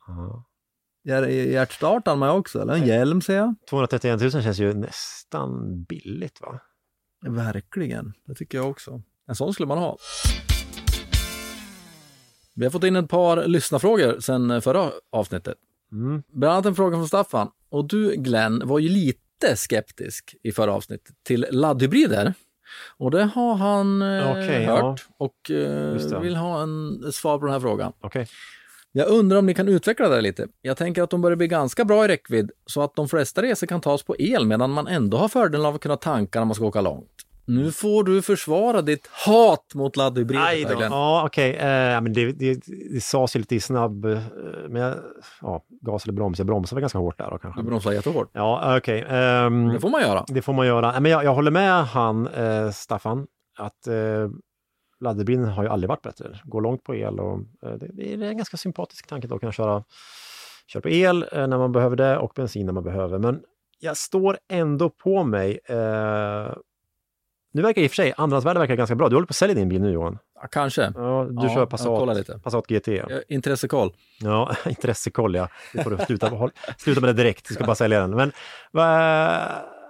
Ja. 0.07 0.45
Hjär- 1.03 1.27
hjärtstartaren 1.27 2.19
med 2.19 2.31
också, 2.31 2.61
eller 2.61 2.73
en 2.73 2.87
hjälm 2.87 3.21
ser 3.21 3.35
jag. 3.35 3.55
231 3.69 4.21
000 4.21 4.31
känns 4.31 4.59
ju 4.59 4.73
nästan 4.73 5.83
billigt 5.83 6.41
va? 6.41 6.59
Verkligen, 7.21 8.13
det 8.25 8.35
tycker 8.35 8.57
jag 8.57 8.69
också. 8.69 9.01
En 9.27 9.35
sån 9.35 9.53
skulle 9.53 9.67
man 9.67 9.77
ha. 9.77 9.97
Vi 12.55 12.65
har 12.65 12.71
fått 12.71 12.83
in 12.83 12.95
ett 12.95 13.09
par 13.09 13.47
lyssnarfrågor 13.47 14.19
sedan 14.19 14.61
förra 14.61 14.91
avsnittet. 15.11 15.57
Mm. 15.91 16.23
Bland 16.27 16.53
annat 16.53 16.65
en 16.65 16.75
fråga 16.75 16.97
från 16.97 17.07
Staffan. 17.07 17.49
Och 17.69 17.87
du 17.87 18.15
Glenn 18.15 18.61
var 18.65 18.79
ju 18.79 18.89
lite 18.89 19.55
skeptisk 19.55 20.35
i 20.43 20.51
förra 20.51 20.73
avsnittet 20.73 21.15
till 21.23 21.45
laddhybrider. 21.51 22.33
Och 22.97 23.11
det 23.11 23.23
har 23.23 23.55
han 23.55 24.01
eh, 24.01 24.31
Okej, 24.31 24.65
hört 24.65 25.07
och 25.17 25.49
Just 25.93 26.11
eh, 26.11 26.19
vill 26.19 26.35
ha 26.35 26.61
en, 26.61 26.99
svar 27.11 27.37
på 27.39 27.45
den 27.45 27.53
här 27.53 27.59
frågan. 27.59 27.93
Okej. 28.01 28.27
Jag 28.91 29.07
undrar 29.07 29.37
om 29.37 29.45
ni 29.45 29.53
kan 29.53 29.67
utveckla 29.67 30.09
det 30.09 30.21
lite. 30.21 30.47
Jag 30.61 30.77
tänker 30.77 31.03
att 31.03 31.09
de 31.09 31.21
börjar 31.21 31.35
bli 31.35 31.47
ganska 31.47 31.85
bra 31.85 32.05
i 32.05 32.07
räckvidd 32.07 32.51
så 32.65 32.81
att 32.81 32.95
de 32.95 33.07
flesta 33.09 33.41
resor 33.41 33.67
kan 33.67 33.81
tas 33.81 34.03
på 34.03 34.15
el 34.19 34.45
medan 34.45 34.71
man 34.71 34.87
ändå 34.87 35.17
har 35.17 35.27
fördelen 35.27 35.65
av 35.65 35.75
att 35.75 35.81
kunna 35.81 35.97
tanka 35.97 36.39
när 36.39 36.45
man 36.45 36.55
ska 36.55 36.65
åka 36.65 36.81
långt. 36.81 37.09
Nu 37.45 37.71
får 37.71 38.03
du 38.03 38.21
försvara 38.21 38.81
ditt 38.81 39.07
hat 39.25 39.65
mot 39.75 39.97
laddhybrider. 39.97 40.77
Ja, 40.81 41.23
okej. 41.25 41.55
Eh, 41.55 42.01
men 42.01 42.13
det, 42.13 42.31
det, 42.31 42.61
det 42.93 43.01
sades 43.03 43.35
ju 43.35 43.39
lite 43.39 43.55
i 43.55 43.59
snabb... 43.59 44.05
Eh, 44.05 44.19
men 44.69 44.81
jag, 44.81 44.95
ja, 45.41 45.63
gas 45.81 46.03
eller 46.03 46.13
broms. 46.13 46.37
Jag 46.37 46.47
bromsade 46.47 46.75
väl 46.75 46.81
ganska 46.81 46.97
hårt 46.97 47.17
där 47.17 47.29
då 47.31 47.37
kanske. 47.37 47.61
Du 47.61 47.65
bromsar 47.65 47.91
jättehårt. 47.91 48.29
Ja, 48.33 48.77
okej. 48.77 49.05
Ehm, 49.09 49.67
Det 49.67 49.79
får 49.79 49.89
man 49.89 50.01
göra. 50.01 50.25
det 50.27 50.41
får 50.41 50.53
man 50.53 50.67
göra. 50.67 50.99
Men 50.99 51.11
jag, 51.11 51.23
jag 51.23 51.33
håller 51.35 51.51
med 51.51 51.85
han, 51.85 52.27
eh, 52.27 52.71
Staffan, 52.71 53.27
att 53.57 53.87
laddhybriden 54.99 55.45
har 55.45 55.63
ju 55.63 55.69
aldrig 55.69 55.89
varit 55.89 56.01
bättre. 56.01 56.39
Går 56.43 56.61
långt 56.61 56.83
på 56.83 56.95
el 56.95 57.19
och 57.19 57.39
eh, 57.63 57.73
det, 57.73 58.13
är 58.13 58.23
en 58.23 58.37
ganska 58.37 58.57
sympatisk 58.57 59.07
tanke 59.07 59.27
då 59.27 59.35
att 59.35 59.41
kunna 59.41 59.51
köra, 59.51 59.83
köra 60.67 60.81
på 60.81 60.89
el 60.89 61.25
eh, 61.31 61.47
när 61.47 61.57
man 61.57 61.71
behöver 61.71 61.95
det 61.95 62.17
och 62.17 62.31
bensin 62.35 62.65
när 62.65 62.73
man 62.73 62.83
behöver. 62.83 63.19
Men 63.19 63.41
jag 63.79 63.97
står 63.97 64.37
ändå 64.49 64.89
på 64.89 65.23
mig. 65.23 65.59
Eh, 65.65 66.53
nu 67.53 67.61
verkar 67.61 67.81
i 67.81 67.87
och 67.87 67.91
för 67.91 67.95
sig 67.95 68.13
andrahandsvärdet 68.17 68.61
verkar 68.61 68.75
ganska 68.75 68.95
bra. 68.95 69.09
Du 69.09 69.15
håller 69.15 69.27
på 69.27 69.31
att 69.31 69.35
sälja 69.35 69.55
din 69.55 69.69
bil 69.69 69.81
nu 69.81 69.91
Johan. 69.91 70.17
Ja, 70.35 70.47
kanske. 70.47 70.93
Ja, 70.95 71.27
du 71.29 71.47
Ja, 71.47 71.53
kör 71.53 71.65
Passat. 71.65 72.43
Passat 72.43 72.67
GT. 72.67 72.87
Ja, 72.87 73.07
Intressekoll. 73.27 73.91
Ja, 74.21 74.55
intressekoll 74.65 75.35
ja. 75.35 75.47
Det 75.73 75.83
får 75.83 75.91
du 75.91 75.97
sluta, 75.97 76.49
sluta 76.77 77.01
med 77.01 77.09
det 77.09 77.23
direkt. 77.23 77.47
Du 77.47 77.53
ska 77.53 77.63
bara 77.63 77.75
sälja 77.75 77.99
den. 77.99 78.11
Men, 78.11 78.31
vad, 78.71 78.87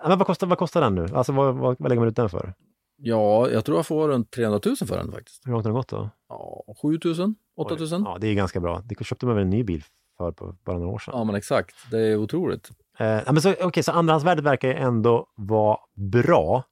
men 0.07 0.17
vad, 0.17 0.27
kostar, 0.27 0.47
vad 0.47 0.57
kostar 0.57 0.81
den 0.81 0.95
nu? 0.95 1.07
Alltså 1.13 1.31
vad, 1.31 1.55
vad, 1.55 1.75
vad 1.79 1.89
lägger 1.89 1.99
man 1.99 2.09
ut 2.09 2.15
den 2.15 2.29
för? 2.29 2.53
Ja, 3.01 3.49
jag 3.49 3.65
tror 3.65 3.77
jag 3.77 3.87
får 3.87 4.07
runt 4.07 4.31
300 4.31 4.59
000 4.65 4.75
för 4.75 4.97
den 4.97 5.11
faktiskt. 5.11 5.41
Hur 5.45 5.51
långt 5.51 5.65
har 5.65 5.69
den 5.69 5.75
gått 5.75 5.87
då? 5.87 6.09
Ja, 6.29 6.63
7 6.81 6.99
000? 7.05 7.33
8 7.57 7.75
000? 7.75 7.87
Ja, 7.89 8.17
det 8.21 8.27
är 8.27 8.33
ganska 8.33 8.59
bra. 8.59 8.81
Det 8.85 9.05
köpte 9.05 9.25
man 9.25 9.35
väl 9.35 9.43
en 9.43 9.49
ny 9.49 9.63
bil 9.63 9.83
för 10.17 10.31
på 10.31 10.55
bara 10.65 10.77
några 10.77 10.91
år 10.91 10.99
sedan. 10.99 11.13
Ja, 11.17 11.23
men 11.23 11.35
exakt. 11.35 11.75
Det 11.91 11.99
är 11.99 12.17
otroligt. 12.17 12.69
Eh, 12.99 13.19
men 13.25 13.41
så, 13.41 13.53
okay, 13.63 13.83
så 13.83 13.91
andrahandsvärdet 13.91 14.43
verkar 14.43 14.67
ju 14.67 14.73
ändå 14.73 15.27
vara 15.35 15.77
bra 15.95 16.63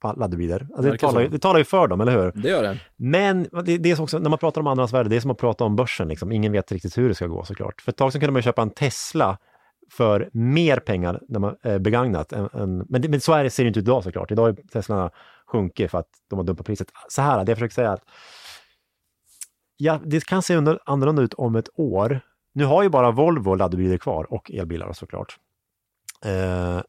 på 0.00 0.14
laddhybrider. 0.16 0.68
Alltså, 0.74 0.92
det, 0.92 0.98
talar, 0.98 1.28
det 1.28 1.38
talar 1.38 1.58
ju 1.58 1.64
för 1.64 1.88
dem, 1.88 2.00
eller 2.00 2.12
hur? 2.12 2.32
Det 2.34 2.48
gör 2.48 2.62
det. 2.62 2.78
Men 2.96 3.48
det, 3.64 3.78
det 3.78 3.90
är 3.90 4.00
också, 4.00 4.18
när 4.18 4.30
man 4.30 4.38
pratar 4.38 4.60
om 4.60 4.66
andrahandsvärde, 4.66 5.08
det 5.08 5.16
är 5.16 5.20
som 5.20 5.30
att 5.30 5.38
prata 5.38 5.64
om 5.64 5.76
börsen. 5.76 6.08
Liksom. 6.08 6.32
Ingen 6.32 6.52
vet 6.52 6.72
riktigt 6.72 6.98
hur 6.98 7.08
det 7.08 7.14
ska 7.14 7.26
gå 7.26 7.44
såklart. 7.44 7.80
För 7.80 7.92
ett 7.92 7.96
tag 7.96 8.12
sedan 8.12 8.20
kunde 8.20 8.32
man 8.32 8.42
köpa 8.42 8.62
en 8.62 8.70
Tesla 8.70 9.38
för 9.90 10.30
mer 10.32 10.76
pengar 10.76 11.20
när 11.28 11.40
man, 11.40 11.56
eh, 11.62 11.78
begagnat. 11.78 12.32
Än, 12.32 12.48
än, 12.52 12.86
men, 12.88 13.02
det, 13.02 13.08
men 13.08 13.20
så 13.20 13.32
är 13.32 13.44
det, 13.44 13.50
ser 13.50 13.64
det 13.64 13.68
inte 13.68 13.80
ut 13.80 13.84
idag 13.84 14.04
såklart. 14.04 14.30
Idag 14.30 14.42
har 14.42 14.50
ju 14.50 14.56
Sjunkit 15.54 15.90
för 15.90 15.98
att 15.98 16.08
de 16.30 16.38
har 16.38 16.44
dumpat 16.44 16.66
priset. 16.66 16.88
Så 17.08 17.22
här, 17.22 17.44
det 17.44 17.50
jag 17.50 17.58
försöker 17.58 17.74
säga 17.74 17.88
är 17.88 17.94
att 17.94 18.04
ja, 19.76 20.00
det 20.04 20.24
kan 20.24 20.42
se 20.42 20.54
annorlunda 20.84 21.22
ut 21.22 21.34
om 21.34 21.56
ett 21.56 21.68
år. 21.74 22.20
Nu 22.54 22.64
har 22.64 22.82
ju 22.82 22.88
bara 22.88 23.10
Volvo 23.10 23.54
laddhybrider 23.54 23.98
kvar 23.98 24.32
och 24.32 24.50
elbilar 24.50 24.92
såklart. 24.92 25.38
Eh, 26.24 26.82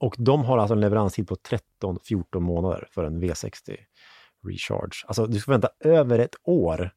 och 0.00 0.14
de 0.18 0.44
har 0.44 0.58
alltså 0.58 0.74
en 0.74 0.80
leveranstid 0.80 1.28
på 1.28 1.36
13-14 1.82 2.40
månader 2.40 2.88
för 2.90 3.04
en 3.04 3.22
V60 3.22 3.76
Recharge. 4.46 5.04
Alltså 5.06 5.26
du 5.26 5.38
ska 5.38 5.50
vänta 5.50 5.68
över 5.80 6.18
ett 6.18 6.34
år 6.44 6.90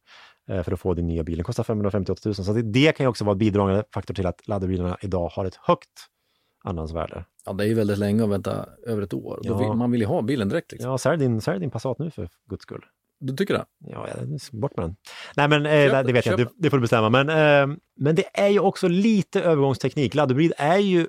eh, 0.50 0.64
för 0.64 0.72
att 0.72 0.80
få 0.80 0.94
din 0.94 1.08
nya 1.08 1.24
bil. 1.24 1.38
Den 1.38 1.44
kostar 1.44 1.64
558 1.64 2.22
000. 2.26 2.36
Så 2.36 2.54
det, 2.54 2.62
det 2.62 2.98
kan 2.98 3.04
ju 3.04 3.08
också 3.08 3.26
vara 3.26 3.34
en 3.34 3.38
bidragande 3.38 3.84
faktor 3.94 4.14
till 4.14 4.26
att 4.26 4.48
laddhybriderna 4.48 4.98
idag 5.02 5.30
har 5.30 5.46
ett 5.46 5.56
högt 5.56 6.08
andrahandsvärde. 6.64 7.26
Ja, 7.48 7.54
det 7.54 7.64
är 7.64 7.68
ju 7.68 7.74
väldigt 7.74 7.98
länge 7.98 8.24
att 8.24 8.30
vänta 8.30 8.66
över 8.88 9.02
ett 9.02 9.14
år. 9.14 9.40
Då 9.44 9.50
Ja. 9.50 9.58
vill, 9.58 9.68
man 9.78 9.92
vill 9.92 10.02
ju 10.02 10.08
ha 10.08 10.22
bilen 10.22 10.50
direkt. 10.50 10.72
Liksom. 10.72 10.92
Ja, 10.92 10.98
sälj 10.98 11.18
din, 11.18 11.42
sälj 11.42 11.60
din 11.60 11.72
Passat 11.72 12.00
nu 12.00 12.12
för 12.12 12.30
guds 12.50 12.64
skull. 12.64 12.86
Du 13.20 13.34
tycker 13.34 13.54
det? 13.54 13.66
Ja, 13.80 14.08
bort 14.52 14.78
med 14.78 14.86
den. 14.86 14.96
Nej, 15.36 15.48
men 15.48 15.66
eh, 15.66 15.92
Köp 15.92 16.08
det 16.08 16.14
vet 16.14 16.26
jag, 16.26 16.40
det, 16.40 16.50
det 16.58 16.70
får 16.70 16.78
du 16.78 16.82
bestämma. 16.82 17.10
Men, 17.10 17.30
eh, 17.30 17.78
men 18.00 18.16
det 18.16 18.26
är 18.40 18.48
ju 18.48 18.60
också 18.60 18.88
lite 18.88 19.42
övergångsteknik. 19.42 20.16
Laddhybrid 20.16 20.54
är 20.58 20.78
ju 20.78 21.08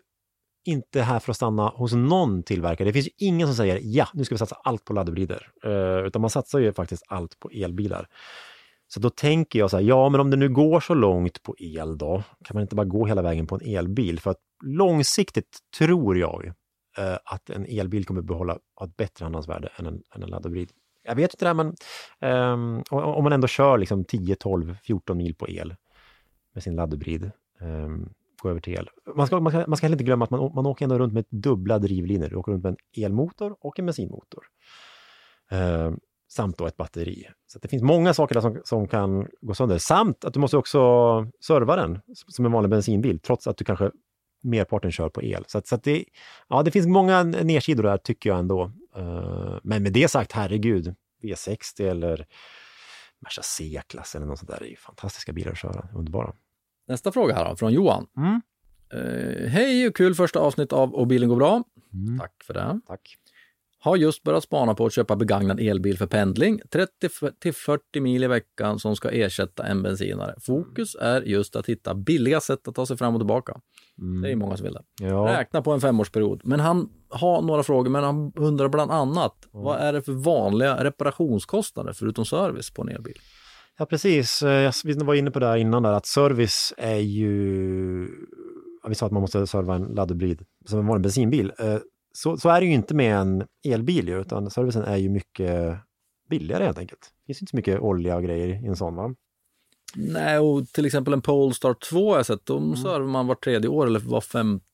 inte 0.66 1.02
här 1.02 1.18
för 1.18 1.32
att 1.32 1.36
stanna 1.36 1.68
hos 1.68 1.92
någon 1.92 2.42
tillverkare. 2.42 2.88
Det 2.88 2.92
finns 2.92 3.06
ju 3.06 3.10
ingen 3.16 3.46
som 3.48 3.56
säger 3.56 3.80
ja, 3.82 4.08
nu 4.14 4.24
ska 4.24 4.34
vi 4.34 4.38
satsa 4.38 4.56
allt 4.64 4.84
på 4.84 4.92
laddhybrider. 4.92 5.48
Eh, 5.64 6.06
utan 6.06 6.20
man 6.20 6.30
satsar 6.30 6.58
ju 6.58 6.72
faktiskt 6.72 7.02
allt 7.08 7.38
på 7.38 7.50
elbilar. 7.50 8.08
Så 8.88 9.00
då 9.00 9.10
tänker 9.10 9.58
jag 9.58 9.70
så 9.70 9.76
här, 9.76 9.84
ja 9.84 10.08
men 10.08 10.20
om 10.20 10.30
det 10.30 10.36
nu 10.36 10.48
går 10.48 10.80
så 10.80 10.94
långt 10.94 11.42
på 11.42 11.54
el 11.58 11.98
då, 11.98 12.22
kan 12.44 12.54
man 12.54 12.62
inte 12.62 12.76
bara 12.76 12.86
gå 12.86 13.06
hela 13.06 13.22
vägen 13.22 13.46
på 13.46 13.54
en 13.54 13.60
elbil? 13.76 14.20
För 14.20 14.30
att 14.30 14.40
långsiktigt 14.64 15.58
tror 15.78 16.18
jag 16.18 16.46
eh, 16.98 17.16
att 17.24 17.50
en 17.50 17.66
elbil 17.68 18.04
kommer 18.04 18.22
behålla 18.22 18.58
ett 18.84 18.96
bättre 18.96 19.26
andrahandsvärde 19.26 19.68
än 19.76 19.86
en, 19.86 20.02
än 20.14 20.22
en 20.22 20.28
laddhybrid. 20.28 20.70
Jag 21.04 21.14
vet 21.14 21.34
inte 21.34 21.44
det, 21.44 21.48
här, 21.48 21.54
men 21.54 21.74
eh, 22.20 22.92
om- 22.92 23.24
man 23.24 23.32
ändå 23.32 23.46
kör 23.46 23.78
liksom 23.78 24.04
10, 24.04 24.34
12, 24.36 24.76
14 24.82 25.16
mil 25.16 25.34
på 25.34 25.48
el 25.48 25.74
med 26.54 26.62
sin 26.62 26.76
laddhybrid, 26.76 27.24
eh, 27.60 27.88
gå 28.42 28.48
över 28.50 28.60
till 28.60 28.72
el. 28.72 28.88
Man 29.16 29.26
ska, 29.26 29.40
man, 29.40 29.52
ska, 29.52 29.64
man 29.66 29.76
ska 29.76 29.84
heller 29.86 29.94
inte 29.94 30.04
glömma 30.04 30.24
att 30.24 30.30
man, 30.30 30.52
man 30.54 30.66
åker 30.66 30.84
ändå 30.84 30.98
runt 30.98 31.12
med 31.12 31.24
dubbla 31.30 31.78
drivlinor. 31.78 32.28
Du 32.28 32.36
åker 32.36 32.52
runt 32.52 32.64
med 32.64 32.70
en 32.94 33.04
elmotor 33.04 33.56
och 33.60 33.78
en 33.78 33.86
bensinmotor. 33.86 34.44
Ehm, 35.50 35.98
Samt 36.28 36.58
då 36.58 36.66
ett 36.66 36.76
batteri. 36.76 37.28
Så 37.46 37.58
att 37.58 37.62
det 37.62 37.68
finns 37.68 37.82
många 37.82 38.14
saker 38.14 38.34
där 38.34 38.40
som, 38.40 38.60
som 38.64 38.88
kan 38.88 39.28
gå 39.40 39.54
sönder. 39.54 39.78
Samt 39.78 40.24
att 40.24 40.34
du 40.34 40.40
måste 40.40 40.56
också 40.56 40.80
serva 41.40 41.76
den 41.76 42.00
som 42.28 42.46
en 42.46 42.52
vanlig 42.52 42.70
bensinbil, 42.70 43.20
trots 43.20 43.46
att 43.46 43.56
du 43.56 43.64
kanske 43.64 43.90
merparten 44.42 44.92
kör 44.92 45.08
på 45.08 45.22
el. 45.22 45.44
Så, 45.46 45.58
att, 45.58 45.66
så 45.66 45.74
att 45.74 45.84
det, 45.84 46.04
ja, 46.48 46.62
det 46.62 46.70
finns 46.70 46.86
många 46.86 47.22
nedsidor 47.22 47.82
där 47.82 47.96
tycker 47.96 48.30
jag 48.30 48.38
ändå. 48.38 48.72
Eh, 48.96 49.58
men 49.62 49.82
med 49.82 49.92
det 49.92 50.08
sagt, 50.08 50.32
herregud, 50.32 50.94
V60 51.22 51.90
eller 51.90 52.26
Merca 53.20 53.42
C-klass 53.42 54.14
eller 54.14 54.26
något 54.26 54.38
sånt 54.38 54.50
där 54.50 54.62
är 54.62 54.66
ju 54.66 54.76
fantastiska 54.76 55.32
bilar 55.32 55.52
att 55.52 55.58
köra. 55.58 55.88
Underbara. 55.94 56.34
Nästa 56.88 57.12
fråga 57.12 57.34
här 57.34 57.48
då, 57.50 57.56
från 57.56 57.72
Johan. 57.72 58.06
Mm. 58.16 58.40
Eh, 58.92 59.48
Hej, 59.48 59.92
kul 59.92 60.14
första 60.14 60.40
avsnitt 60.40 60.72
av 60.72 60.94
Och 60.94 61.06
bilen 61.06 61.28
går 61.28 61.36
bra. 61.36 61.62
Mm. 61.92 62.18
Tack 62.18 62.42
för 62.42 62.54
det. 62.54 62.80
Tack. 62.86 63.16
Har 63.88 63.96
just 63.96 64.22
börjat 64.22 64.44
spana 64.44 64.74
på 64.74 64.86
att 64.86 64.92
köpa 64.92 65.16
begagnad 65.16 65.60
elbil 65.60 65.98
för 65.98 66.06
pendling, 66.06 66.60
30 66.70 66.90
till 67.40 67.52
40 67.54 68.00
mil 68.00 68.24
i 68.24 68.26
veckan 68.26 68.78
som 68.78 68.96
ska 68.96 69.10
ersätta 69.10 69.66
en 69.66 69.82
bensinare. 69.82 70.34
Fokus 70.46 70.94
är 71.00 71.20
just 71.22 71.56
att 71.56 71.66
hitta 71.66 71.94
billiga 71.94 72.40
sätt 72.40 72.68
att 72.68 72.74
ta 72.74 72.86
sig 72.86 72.96
fram 72.96 73.14
och 73.14 73.20
tillbaka. 73.20 73.60
Mm. 73.98 74.22
Det 74.22 74.32
är 74.32 74.36
många 74.36 74.56
som 74.56 74.64
vill 74.64 74.72
det. 74.72 74.82
Ja. 75.06 75.26
Räkna 75.38 75.62
på 75.62 75.72
en 75.72 75.80
femårsperiod. 75.80 76.40
Men 76.44 76.60
han 76.60 76.88
har 77.10 77.42
några 77.42 77.62
frågor, 77.62 77.90
men 77.90 78.04
han 78.04 78.32
undrar 78.36 78.68
bland 78.68 78.90
annat, 78.90 79.34
Mm. 79.54 79.64
vad 79.64 79.78
är 79.80 79.92
det 79.92 80.02
för 80.02 80.12
vanliga 80.12 80.84
reparationskostnader 80.84 81.92
förutom 81.92 82.24
service 82.24 82.70
på 82.70 82.82
en 82.82 82.88
elbil? 82.88 83.16
Ja, 83.78 83.86
precis. 83.86 84.42
Eh, 84.42 84.50
jag- 84.50 84.72
Vi 84.84 84.94
var 84.94 85.14
inne 85.14 85.30
på 85.30 85.38
det 85.38 85.46
här 85.46 85.56
innan, 85.56 85.82
där, 85.82 85.92
att 85.92 86.06
service 86.06 86.74
är 86.76 86.96
ju... 86.96 88.08
Vi 88.88 88.94
sa 88.94 89.06
att 89.06 89.12
man 89.12 89.20
måste 89.20 89.46
serva 89.46 89.74
en 89.74 89.82
laddhybrid 89.84 90.42
som 90.66 90.78
en 90.78 90.86
vanlig 90.86 91.02
bensinbil. 91.02 91.52
Så, 92.22 92.36
så 92.36 92.48
är 92.48 92.60
det 92.60 92.66
ju 92.66 92.72
inte 92.72 92.94
med 92.94 93.16
en 93.16 93.44
elbil, 93.68 94.08
ju, 94.08 94.20
utan 94.20 94.50
servicen 94.50 94.82
är 94.84 94.96
ju 94.96 95.08
mycket 95.08 95.78
billigare 96.30 96.64
helt 96.64 96.78
enkelt. 96.78 97.00
Det 97.00 97.26
finns 97.26 97.42
inte 97.42 97.50
så 97.50 97.56
mycket 97.56 97.80
olja 97.80 98.16
och 98.16 98.22
grejer 98.22 98.48
i 98.48 98.66
en 98.66 98.76
sån. 98.76 98.96
Va? 98.96 99.14
Nej, 99.96 100.38
och 100.38 100.68
till 100.68 100.86
exempel 100.86 101.12
en 101.12 101.20
Polestar 101.22 101.74
2 101.74 102.10
har 102.10 102.16
jag 102.16 102.26
sett, 102.26 102.46
de 102.46 102.64
Mm. 102.64 102.76
servar 102.76 103.06
man 103.06 103.26
vart 103.26 103.44
tredje 103.44 103.68
år 103.70 103.86
eller 103.86 104.00
var 104.00 104.20
femte 104.20 104.64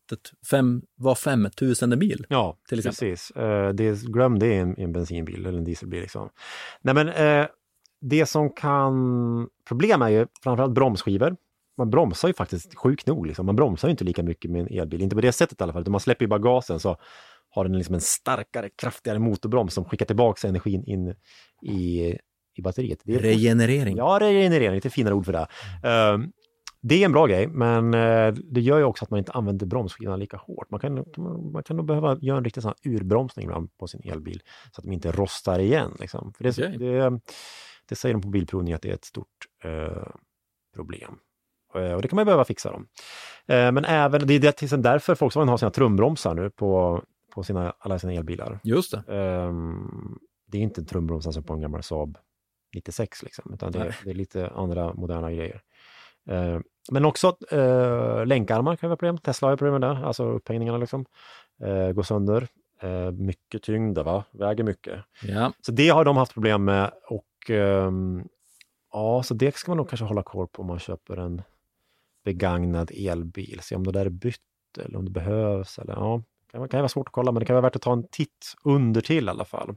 fem, 0.50 0.82
var 0.96 1.14
femtusende 1.14 1.96
bil. 1.96 2.26
Ja, 2.28 2.56
till 2.68 2.78
exempel. 2.78 2.96
precis. 3.08 3.30
Eh, 3.30 3.68
det, 3.68 4.02
glöm 4.02 4.38
det 4.38 4.46
i 4.46 4.58
en, 4.58 4.78
en 4.78 4.92
bensinbil 4.92 5.46
eller 5.46 5.58
en 5.58 5.64
dieselbil. 5.64 6.00
Liksom. 6.00 6.28
Nej, 6.82 6.94
men, 6.94 7.08
eh, 7.08 7.46
det 8.00 8.26
som 8.26 8.50
kan... 8.50 8.94
Problem 9.68 10.02
är 10.02 10.08
ju 10.08 10.26
framförallt 10.42 10.74
bromsskivor. 10.74 11.36
Man 11.78 11.90
bromsar 11.90 12.28
ju 12.28 12.34
faktiskt 12.34 12.74
sjukt 12.74 13.06
nog. 13.06 13.26
Liksom. 13.26 13.46
Man 13.46 13.56
bromsar 13.56 13.88
ju 13.88 13.90
inte 13.90 14.04
lika 14.04 14.22
mycket 14.22 14.50
med 14.50 14.60
en 14.60 14.78
elbil. 14.78 15.02
Inte 15.02 15.16
på 15.16 15.22
det 15.22 15.32
sättet 15.32 15.60
i 15.60 15.64
alla 15.64 15.72
fall. 15.72 15.82
Utan 15.82 15.92
man 15.92 16.00
släpper 16.00 16.24
ju 16.24 16.28
bara 16.28 16.38
gasen 16.38 16.80
så 16.80 16.96
har 17.54 17.64
den 17.64 17.78
liksom 17.78 17.94
en 17.94 18.00
starkare, 18.00 18.68
kraftigare 18.68 19.18
motorbroms 19.18 19.74
som 19.74 19.84
skickar 19.84 20.06
tillbaka 20.06 20.48
energin 20.48 20.84
in 20.84 21.14
i, 21.62 22.18
i 22.54 22.62
batteriet. 22.62 22.98
Det 23.04 23.14
är 23.14 23.18
Regenerering. 23.18 23.96
Ja, 23.96 24.18
regenerering, 24.20 24.74
lite 24.74 24.90
finare 24.90 25.14
ord 25.14 25.24
för 25.24 25.32
det. 25.32 25.46
Ehm, 25.88 26.32
det 26.80 27.02
är 27.02 27.04
en 27.04 27.12
bra 27.12 27.26
grej, 27.26 27.46
men 27.46 27.94
eh, 27.94 28.34
det 28.34 28.60
gör 28.60 28.78
ju 28.78 28.84
också 28.84 29.04
att 29.04 29.10
man 29.10 29.18
inte 29.18 29.32
använder 29.32 29.66
bromsskivorna 29.66 30.16
lika 30.16 30.36
hårt. 30.36 30.70
Man 30.70 30.80
kan, 30.80 31.04
man, 31.52 31.62
kan 31.62 31.76
nog 31.76 31.86
behöva 31.86 32.18
göra 32.20 32.38
en 32.38 32.44
riktig 32.44 32.62
sån 32.62 32.72
här 32.84 32.92
urbromsning 32.92 33.44
ibland 33.44 33.78
på 33.78 33.86
sin 33.86 34.00
elbil 34.04 34.40
så 34.72 34.80
att 34.80 34.84
de 34.84 34.92
inte 34.92 35.12
rostar 35.12 35.58
igen. 35.58 35.96
Liksom. 36.00 36.32
För 36.32 36.44
det, 36.44 36.50
Okej. 36.50 36.78
det, 36.78 37.20
det 37.88 37.94
säger 37.94 38.14
de 38.14 38.22
på 38.22 38.28
bilprovning 38.28 38.74
att 38.74 38.82
det 38.82 38.90
är 38.90 38.94
ett 38.94 39.04
stort 39.04 39.28
eh, 39.64 40.06
problem. 40.74 41.18
Eh, 41.74 41.92
Och 41.92 42.02
det 42.02 42.08
kan 42.08 42.16
man 42.16 42.24
behöva 42.24 42.44
fixa 42.44 42.72
dem. 42.72 42.86
Eh, 43.46 43.72
men 43.72 43.84
även, 43.84 44.26
det 44.26 44.34
är 44.34 44.76
därför 44.76 45.14
Volkswagen 45.14 45.48
har 45.48 45.56
sina 45.56 45.70
trumbromsar 45.70 46.34
nu 46.34 46.50
på, 46.50 47.02
på 47.34 47.42
sina, 47.42 47.74
alla 47.78 47.98
sina 47.98 48.12
elbilar. 48.12 48.60
Just 48.64 48.90
det. 48.90 49.14
Ehm, 49.16 50.18
det 50.46 50.58
är 50.58 50.62
inte 50.62 50.80
en 50.80 50.86
trumbroms 50.86 51.26
alltså 51.26 51.42
på 51.42 51.52
en 51.52 51.60
gammal 51.60 51.82
Saab 51.82 52.18
96 52.74 53.22
liksom, 53.22 53.50
utan 53.54 53.72
det, 53.72 53.78
är- 53.78 53.96
det 54.04 54.10
är 54.10 54.14
lite 54.14 54.48
andra 54.48 54.94
moderna 54.94 55.32
grejer. 55.32 55.62
Ehm, 56.26 56.62
men 56.90 57.04
också 57.04 57.36
uh, 57.52 58.26
länkarmar 58.26 58.76
kan 58.76 58.88
vi 58.88 58.92
ha 58.92 58.96
problem 58.96 59.18
Tesla 59.18 59.48
har 59.48 59.56
problem 59.56 59.80
med 59.80 59.90
det, 59.90 60.06
alltså 60.06 60.24
upphängningarna 60.24 60.78
liksom. 60.78 61.06
Uh, 61.64 61.92
går 61.92 62.02
sönder. 62.02 62.48
Eh, 62.80 63.10
mycket 63.10 63.62
tyngd, 63.62 63.98
va? 63.98 64.24
Väger 64.30 64.64
mycket. 64.64 65.00
Ja. 65.22 65.52
Så 65.60 65.72
det 65.72 65.88
har 65.88 66.04
de 66.04 66.16
haft 66.16 66.32
problem 66.34 66.64
med 66.64 66.90
och 67.08 67.50
ehm, 67.50 68.24
ja, 68.92 69.22
så 69.22 69.34
det 69.34 69.56
ska 69.56 69.70
man 69.70 69.76
nog 69.76 69.88
kanske 69.88 70.04
hålla 70.04 70.22
koll 70.22 70.48
på 70.48 70.62
om 70.62 70.68
man 70.68 70.78
köper 70.78 71.16
en 71.16 71.42
begagnad 72.24 72.90
elbil. 72.94 73.58
Se 73.62 73.76
om 73.76 73.84
det 73.84 73.92
där 73.92 74.06
är 74.06 74.10
bytt 74.10 74.38
eller 74.78 74.98
om 74.98 75.04
det 75.04 75.10
behövs. 75.10 75.78
Eller, 75.78 75.92
ja, 75.94 76.22
kan, 76.58 76.68
kan 76.68 76.78
ju 76.78 76.82
vara 76.82 76.88
svårt 76.88 77.08
att 77.08 77.12
kolla, 77.12 77.32
men 77.32 77.40
det 77.40 77.46
kan 77.46 77.54
vara 77.54 77.62
värt 77.62 77.76
att 77.76 77.82
ta 77.82 77.92
en 77.92 78.08
titt 78.08 78.54
under 78.64 79.00
till 79.00 79.26
i 79.26 79.28
alla 79.28 79.44
fall. 79.44 79.74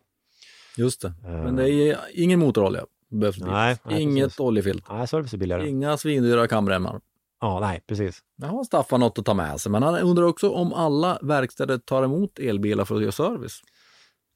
Just 0.78 1.01
det. 1.01 1.07
Eh, 1.07 1.32
Men 1.32 1.55
det 1.55 1.69
är 1.71 1.97
ingen 2.13 2.39
motorolja. 2.39 2.86
Behövs 3.09 3.36
det. 3.38 3.45
Nej, 3.45 3.78
nej, 3.86 4.01
Inget 4.01 4.25
precis. 4.25 4.39
oljefilter. 4.39 4.93
Nej, 4.93 5.07
service 5.07 5.34
är 5.34 5.38
billigare. 5.38 5.69
Inga 5.69 5.97
svindyra 5.97 6.47
kamremmar. 6.47 7.01
Ja, 7.41 7.59
nej, 7.59 7.82
precis. 7.88 8.19
Där 8.38 8.47
har 8.47 8.63
Staffan 8.63 8.99
något 8.99 9.19
att 9.19 9.25
ta 9.25 9.34
med 9.34 9.61
sig, 9.61 9.71
men 9.71 9.84
han 9.84 9.95
undrar 9.95 10.23
också 10.23 10.49
om 10.49 10.73
alla 10.73 11.19
verkstäder 11.21 11.78
tar 11.78 12.03
emot 12.03 12.39
elbilar 12.39 12.86
för 12.86 12.95
att 12.95 13.01
göra 13.01 13.11
service. 13.11 13.61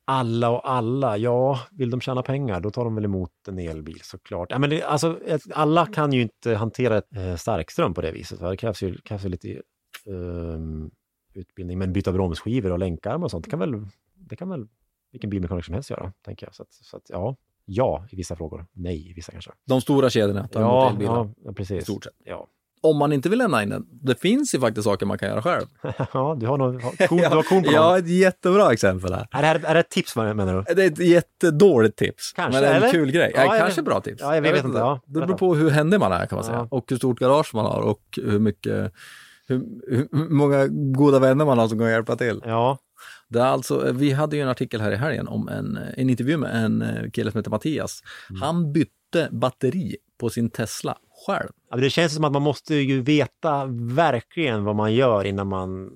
Alla 0.06 0.50
och 0.50 0.72
alla, 0.72 1.18
ja, 1.18 1.60
vill 1.72 1.90
de 1.90 2.02
tjäna 2.02 2.22
pengar, 2.24 2.60
då 2.60 2.72
tar 2.72 2.84
de 2.84 2.96
väl 2.96 3.06
emot 3.06 3.32
en 3.48 3.60
elbil 3.60 4.00
såklart. 4.04 4.52
Ja, 4.52 4.60
men 4.60 4.70
det, 4.70 4.84
alltså, 4.84 5.20
alla 5.54 5.86
kan 5.86 6.14
ju 6.14 6.22
inte 6.22 6.56
hantera 6.56 6.98
ett 6.98 7.16
eh, 7.16 7.36
starkström 7.36 7.94
på 7.94 8.02
det 8.02 8.12
viset. 8.12 8.42
Va? 8.42 8.50
Det 8.50 8.58
krävs 8.58 8.84
ju, 8.84 8.98
krävs 8.98 9.26
ju 9.26 9.30
lite 9.30 9.62
ehm, 10.08 10.92
utbildning, 11.34 11.78
men 11.80 11.94
byta 11.94 12.12
bromsskivor 12.12 12.72
och 12.72 12.80
länkarmar 12.80 13.26
och 13.26 13.32
sånt, 13.32 13.46
det 13.46 13.50
kan 13.52 13.60
väl, 13.60 13.86
det 14.16 14.36
kan 14.36 14.50
väl 14.50 14.68
vilken 15.12 15.30
bilmekaniker 15.30 15.66
som 15.66 15.74
helst 15.74 15.90
göra, 15.90 16.14
tänker 16.26 16.46
jag. 16.48 16.56
Så, 16.56 16.64
att, 16.64 16.74
så 16.74 16.98
att, 16.98 17.04
ja, 17.10 17.36
ja 17.66 18.06
i 18.12 18.16
vissa 18.16 18.36
frågor, 18.36 18.66
nej 18.74 19.10
i 19.10 19.14
vissa 19.14 19.32
kanske. 19.32 19.52
De 19.68 19.82
stora 19.82 20.10
kedjorna 20.10 20.48
tar 20.48 20.60
emot 20.62 20.72
Ja, 20.74 20.90
elbilar. 20.90 21.14
ja, 21.16 21.30
ja, 21.46 21.52
I 21.52 21.54
precis. 21.54 21.84
stort 21.84 22.04
sett. 22.04 22.14
Ja. 22.26 22.48
Om 22.84 22.98
man 22.98 23.14
inte 23.14 23.30
vill 23.30 23.40
lämna 23.40 23.64
in 23.64 23.70
den. 23.70 23.88
Det 23.92 24.20
finns 24.20 24.56
ju 24.56 24.60
faktiskt 24.60 24.84
saker 24.86 25.06
man 25.06 25.18
kan 25.18 25.30
göra 25.30 25.42
själv. 25.42 25.66
ja, 26.14 26.38
du 26.40 26.48
har 26.48 26.58
nog 26.58 26.82
kon, 26.82 27.18
du 27.18 27.26
har 27.26 27.44
kon 27.44 27.64
på 27.64 27.72
Jag 27.72 27.82
har 27.82 27.98
ett 27.98 28.08
jättebra 28.10 28.74
exempel 28.74 29.14
här. 29.14 29.28
Är 29.32 29.60
det, 29.60 29.68
är 29.68 29.74
det 29.74 29.80
ett 29.80 29.90
tips 29.90 30.16
menar 30.16 30.66
du? 30.68 30.74
Det 30.76 30.84
är 30.84 30.88
ett 30.88 31.00
jättedåligt 31.00 31.98
tips. 31.98 32.34
Kanske, 32.36 32.52
men 32.54 32.62
det 32.62 32.68
är 32.68 32.76
en 32.76 32.84
eller? 32.84 32.92
kul 32.92 33.12
grej. 33.12 33.32
Ja, 33.36 33.42
Ja, 33.46 33.52
jag 33.56 33.60
kanske 33.62 33.82
vet- 33.82 33.86
bra 33.86 34.02
tips. 34.02 34.22
Ja, 34.22 34.36
jag 34.36 34.42
vet 34.42 34.66
inte, 34.66 34.78
ja. 34.78 35.00
Det 35.06 35.20
beror 35.20 35.38
på 35.38 35.56
hur 35.56 35.70
händig 35.70 36.00
man 36.00 36.12
är 36.12 36.26
kan 36.26 36.36
man 36.36 36.46
säga. 36.46 36.58
Ja. 36.58 36.68
Och 36.78 36.86
hur 36.90 36.98
stort 36.98 37.20
garage 37.20 37.52
man 37.56 37.66
har 37.66 37.82
och 37.82 38.20
hur 38.24 38.40
mycket 38.40 38.94
hur, 39.48 39.66
hur 39.88 40.30
många 40.30 40.68
goda 40.98 41.20
vänner 41.20 41.46
man 41.46 41.58
har 41.58 41.68
som 41.68 41.80
kan 41.80 41.90
hjälpa 41.90 42.16
till. 42.16 42.42
Ja, 42.46 42.78
Det 43.28 43.40
är 43.40 43.46
alltså, 43.46 43.92
vi 43.92 44.12
hade 44.12 44.36
ju 44.36 44.42
en 44.42 44.50
artikel 44.50 44.82
här 44.82 44.92
i 44.92 44.96
helgen 44.96 45.28
om 45.28 45.48
en, 45.48 45.78
en 45.98 46.10
intervju 46.10 46.38
med 46.38 46.66
en 46.66 46.82
eh, 46.82 47.12
kille 47.12 47.32
som 47.32 47.38
heter 47.38 47.52
Mattias. 47.52 48.04
Mm. 48.30 48.42
Han 48.42 48.74
bytte 48.74 49.30
batteri 49.32 49.96
på 50.20 50.30
sin 50.30 50.50
Tesla 50.50 50.98
själv. 51.28 51.50
Ja, 51.70 51.78
det 51.78 51.90
känns 51.90 52.16
som 52.16 52.24
att 52.24 52.32
man 52.32 52.42
måste 52.42 52.76
ju 52.76 53.02
veta 53.02 53.66
verkligen 53.96 54.64
vad 54.64 54.76
man 54.76 54.94
gör 54.94 55.24
innan 55.24 55.48
man 55.48 55.90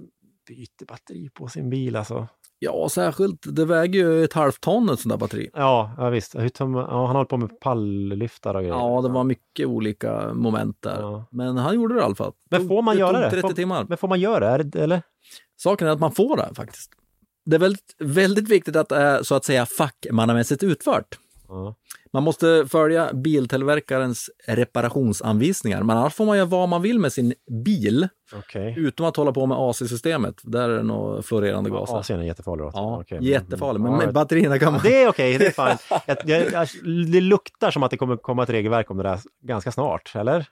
byter 0.48 0.86
batteri 0.88 1.30
på 1.34 1.48
sin 1.48 1.70
bil. 1.70 1.96
Alltså. 1.96 2.28
Ja, 2.66 2.90
särskilt, 2.90 3.56
det 3.56 3.66
väger 3.66 4.00
ju 4.00 4.24
ett 4.24 4.34
halvt 4.34 4.62
ton 4.62 4.90
ett 4.90 5.00
sånt 5.00 5.14
där 5.14 5.18
batteri. 5.18 5.50
Ja, 5.54 5.92
ja 5.98 6.10
visst. 6.10 6.36
Hur 6.36 6.52
ja, 6.60 7.06
han 7.06 7.16
håller 7.16 7.26
på 7.26 7.38
med 7.38 7.60
palllyftar 7.60 8.56
och 8.56 8.62
grejer. 8.62 8.76
Ja, 8.76 9.02
det 9.02 9.10
var 9.10 9.24
mycket 9.24 9.68
olika 9.68 10.34
moment 10.34 10.78
där. 10.80 11.02
Ja. 11.02 11.26
Men 11.32 11.58
han 11.58 11.76
gjorde 11.76 11.94
det 11.94 12.00
i 12.00 12.04
alla 12.04 12.16
fall. 12.16 12.32
Men 12.50 12.68
får 12.68 12.82
man 12.82 12.96
det 12.96 13.00
göra 13.00 13.20
det? 13.20 13.30
30 13.30 13.42
Får- 13.42 13.54
timmar. 13.54 13.86
Men 13.90 13.98
får 13.98 14.08
man 14.08 14.20
göra 14.20 14.64
det? 14.64 14.80
Eller? 14.84 15.02
Saken 15.58 15.88
är 15.88 15.92
att 15.92 16.00
man 16.00 16.12
får 16.12 16.38
det 16.38 16.50
faktiskt. 16.56 16.92
Det 17.46 17.56
är 17.56 17.60
väldigt, 17.60 17.96
väldigt 18.00 18.50
viktigt 18.50 18.76
att 18.76 18.90
det 18.90 18.96
är 18.96 19.24
så 19.24 19.36
att 19.36 19.46
säga 19.46 19.66
fackmannamässigt 19.66 20.64
utfört. 20.64 21.20
Ja. 21.48 21.76
Man 22.14 22.24
måste 22.24 22.66
följa 22.70 23.14
biltillverkarens 23.14 24.30
reparationsanvisningar, 24.48 25.84
men 25.84 25.98
annars 25.98 26.14
får 26.14 26.26
man 26.26 26.38
göra 26.38 26.46
vad 26.48 26.70
man 26.70 26.82
vill 26.82 27.00
med 27.00 27.14
sin 27.14 27.34
bil, 27.66 28.08
Okej. 28.34 28.74
utom 28.78 29.06
att 29.06 29.16
hålla 29.16 29.32
på 29.32 29.46
med 29.46 29.58
AC-systemet. 29.58 30.42
Där 30.44 30.70
är 30.70 30.78
det 30.78 30.84
nog 30.84 31.26
florerande 31.26 31.70
gaser. 31.70 31.98
Asien 31.98 32.20
är 32.20 32.24
jättefarlig? 32.24 32.66
Ja, 32.74 33.00
Okej. 33.02 33.20
jättefarlig, 33.22 33.82
men 33.82 33.98
med 33.98 34.14
batterierna 34.14 34.60
kan 34.60 34.74
man... 34.74 34.82
Det 34.84 35.04
är 35.04 35.10
okej, 35.10 35.38
det 35.38 35.46
är 35.48 35.52
fine. 35.52 36.00
Jag, 36.06 36.18
jag, 36.26 36.52
jag, 36.52 36.68
det 37.12 37.22
luktar 37.22 37.72
som 37.72 37.84
att 37.84 37.92
det 37.92 37.98
kommer 37.98 38.18
komma 38.18 38.44
ett 38.44 38.50
regelverk 38.50 38.92
om 38.92 38.98
det 38.98 39.04
där 39.04 39.20
ganska 39.44 39.72
snart, 39.72 40.12
eller? 40.16 40.46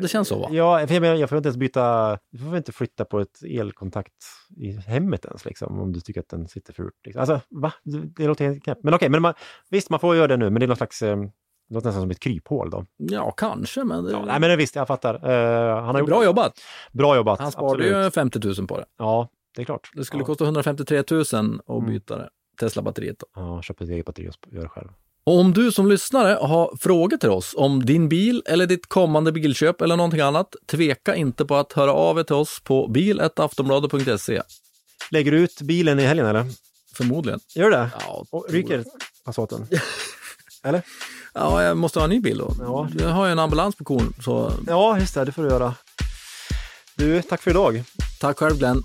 Det 0.00 0.08
känns 0.08 0.28
så 0.28 0.38
va? 0.38 0.48
Ja, 0.50 0.86
för 0.86 1.04
jag, 1.04 1.16
jag 1.18 1.28
får 1.28 1.38
inte 1.38 1.46
ens 1.46 1.56
byta, 1.56 2.18
du 2.30 2.38
får 2.38 2.56
inte 2.56 2.72
flytta 2.72 3.04
på 3.04 3.20
ett 3.20 3.42
elkontakt 3.42 4.12
i 4.56 4.72
hemmet 4.72 5.24
ens 5.24 5.44
liksom, 5.44 5.80
om 5.80 5.92
du 5.92 6.00
tycker 6.00 6.20
att 6.20 6.28
den 6.28 6.48
sitter 6.48 6.72
fult. 6.72 6.94
Liksom. 7.04 7.20
Alltså, 7.20 7.40
va? 7.50 7.72
Det, 8.16 8.26
låter 8.26 8.44
helt 8.44 8.64
knäppt. 8.64 8.84
Men 8.84 8.94
okej, 8.94 9.08
men 9.08 9.22
man, 9.22 9.34
visst, 9.70 9.90
man 9.90 10.00
får 10.00 10.16
göra 10.16 10.26
det 10.26 10.36
nu, 10.36 10.50
men 10.50 10.60
det 10.60 10.66
är 10.66 10.68
någon 10.68 10.76
slags, 10.76 11.02
eh, 11.02 11.16
det 11.74 11.76
låter 11.76 11.88
nästan 11.88 12.02
som 12.02 12.10
ett 12.10 12.20
kryphål 12.20 12.70
då. 12.70 12.86
Ja, 12.96 13.30
kanske, 13.30 13.84
men 13.84 14.04
det, 14.04 14.10
Ja, 14.12 14.24
nej, 14.24 14.40
men 14.40 14.50
det, 14.50 14.56
visst, 14.56 14.76
jag 14.76 14.86
fattar. 14.86 15.14
Eh, 15.14 15.76
han 15.84 15.94
har 15.94 15.98
gjort 15.98 16.08
bra 16.08 16.24
jobbat. 16.24 16.60
Bra 16.92 17.16
jobbat. 17.16 17.40
Han 17.40 17.52
sparade 17.52 17.84
absolut. 17.84 18.06
ju 18.06 18.10
50 18.10 18.38
000 18.58 18.66
på 18.66 18.78
det. 18.78 18.84
Ja, 18.98 19.28
det 19.56 19.62
är 19.62 19.64
klart. 19.64 19.90
Det 19.94 20.04
skulle 20.04 20.22
ja. 20.22 20.26
kosta 20.26 20.44
153 20.44 21.02
000 21.10 21.20
att 21.20 21.34
Mm. 21.34 21.86
byta 21.86 22.16
det. 22.16 22.28
Tesla-batteriet. 22.60 23.18
då. 23.18 23.26
Ja, 23.34 23.62
köp 23.62 23.80
ett 23.80 23.88
eget 23.88 24.06
batteri 24.06 24.28
och 24.28 24.52
gör 24.54 24.62
det 24.62 24.68
själv. 24.68 24.88
Och 25.26 25.38
om 25.38 25.52
du 25.52 25.72
som 25.72 25.88
lyssnare 25.88 26.38
har 26.40 26.76
frågor 26.80 27.16
till 27.16 27.30
oss 27.30 27.54
om 27.58 27.86
din 27.86 28.08
bil 28.08 28.42
eller 28.46 28.66
ditt 28.66 28.86
kommande 28.86 29.32
bilköp 29.32 29.80
eller 29.82 29.96
någonting 29.96 30.20
annat, 30.20 30.54
tveka 30.66 31.14
inte 31.16 31.44
på 31.44 31.56
att 31.56 31.72
höra 31.72 31.92
av 31.92 32.18
er 32.18 32.22
till 32.22 32.34
oss 32.34 32.60
på 32.64 32.88
bil.aftonbladet.se. 32.88 34.42
Lägger 35.10 35.30
du 35.32 35.38
ut 35.38 35.60
bilen 35.60 36.00
i 36.00 36.02
helgen 36.02 36.26
eller? 36.26 36.44
Förmodligen. 36.96 37.40
Gör 37.54 37.64
du 37.64 37.70
det? 37.70 37.90
Ja, 38.00 38.24
Och 38.30 38.46
ryker 38.50 38.84
Passaten? 39.24 39.66
eller? 40.64 40.82
ja, 41.34 41.62
jag 41.62 41.76
måste 41.76 41.98
ha 41.98 42.04
en 42.04 42.10
ny 42.10 42.20
bil 42.20 42.38
då. 42.38 42.54
Ja. 42.58 42.88
Jag 42.98 43.08
har 43.08 43.26
ju 43.26 43.32
en 43.32 43.38
ambulans 43.38 43.76
på 43.76 43.84
kon, 43.84 44.14
så 44.24 44.52
Ja, 44.66 44.98
just 44.98 45.14
det, 45.14 45.24
det 45.24 45.32
får 45.32 45.42
du 45.42 45.48
göra. 45.48 45.74
Du, 46.96 47.22
tack 47.22 47.42
för 47.42 47.50
idag. 47.50 47.84
tack 48.20 48.38
själv 48.38 48.58
Glenn. 48.58 48.82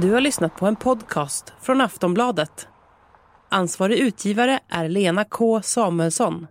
Du 0.00 0.12
har 0.12 0.20
lyssnat 0.20 0.56
på 0.56 0.66
en 0.66 0.76
podcast 0.76 1.52
från 1.62 1.80
Aftonbladet. 1.80 2.68
Ansvarig 3.50 3.98
utgivare 3.98 4.60
är 4.68 4.88
Lena 4.88 5.24
K 5.24 5.62
Samuelsson. 5.62 6.46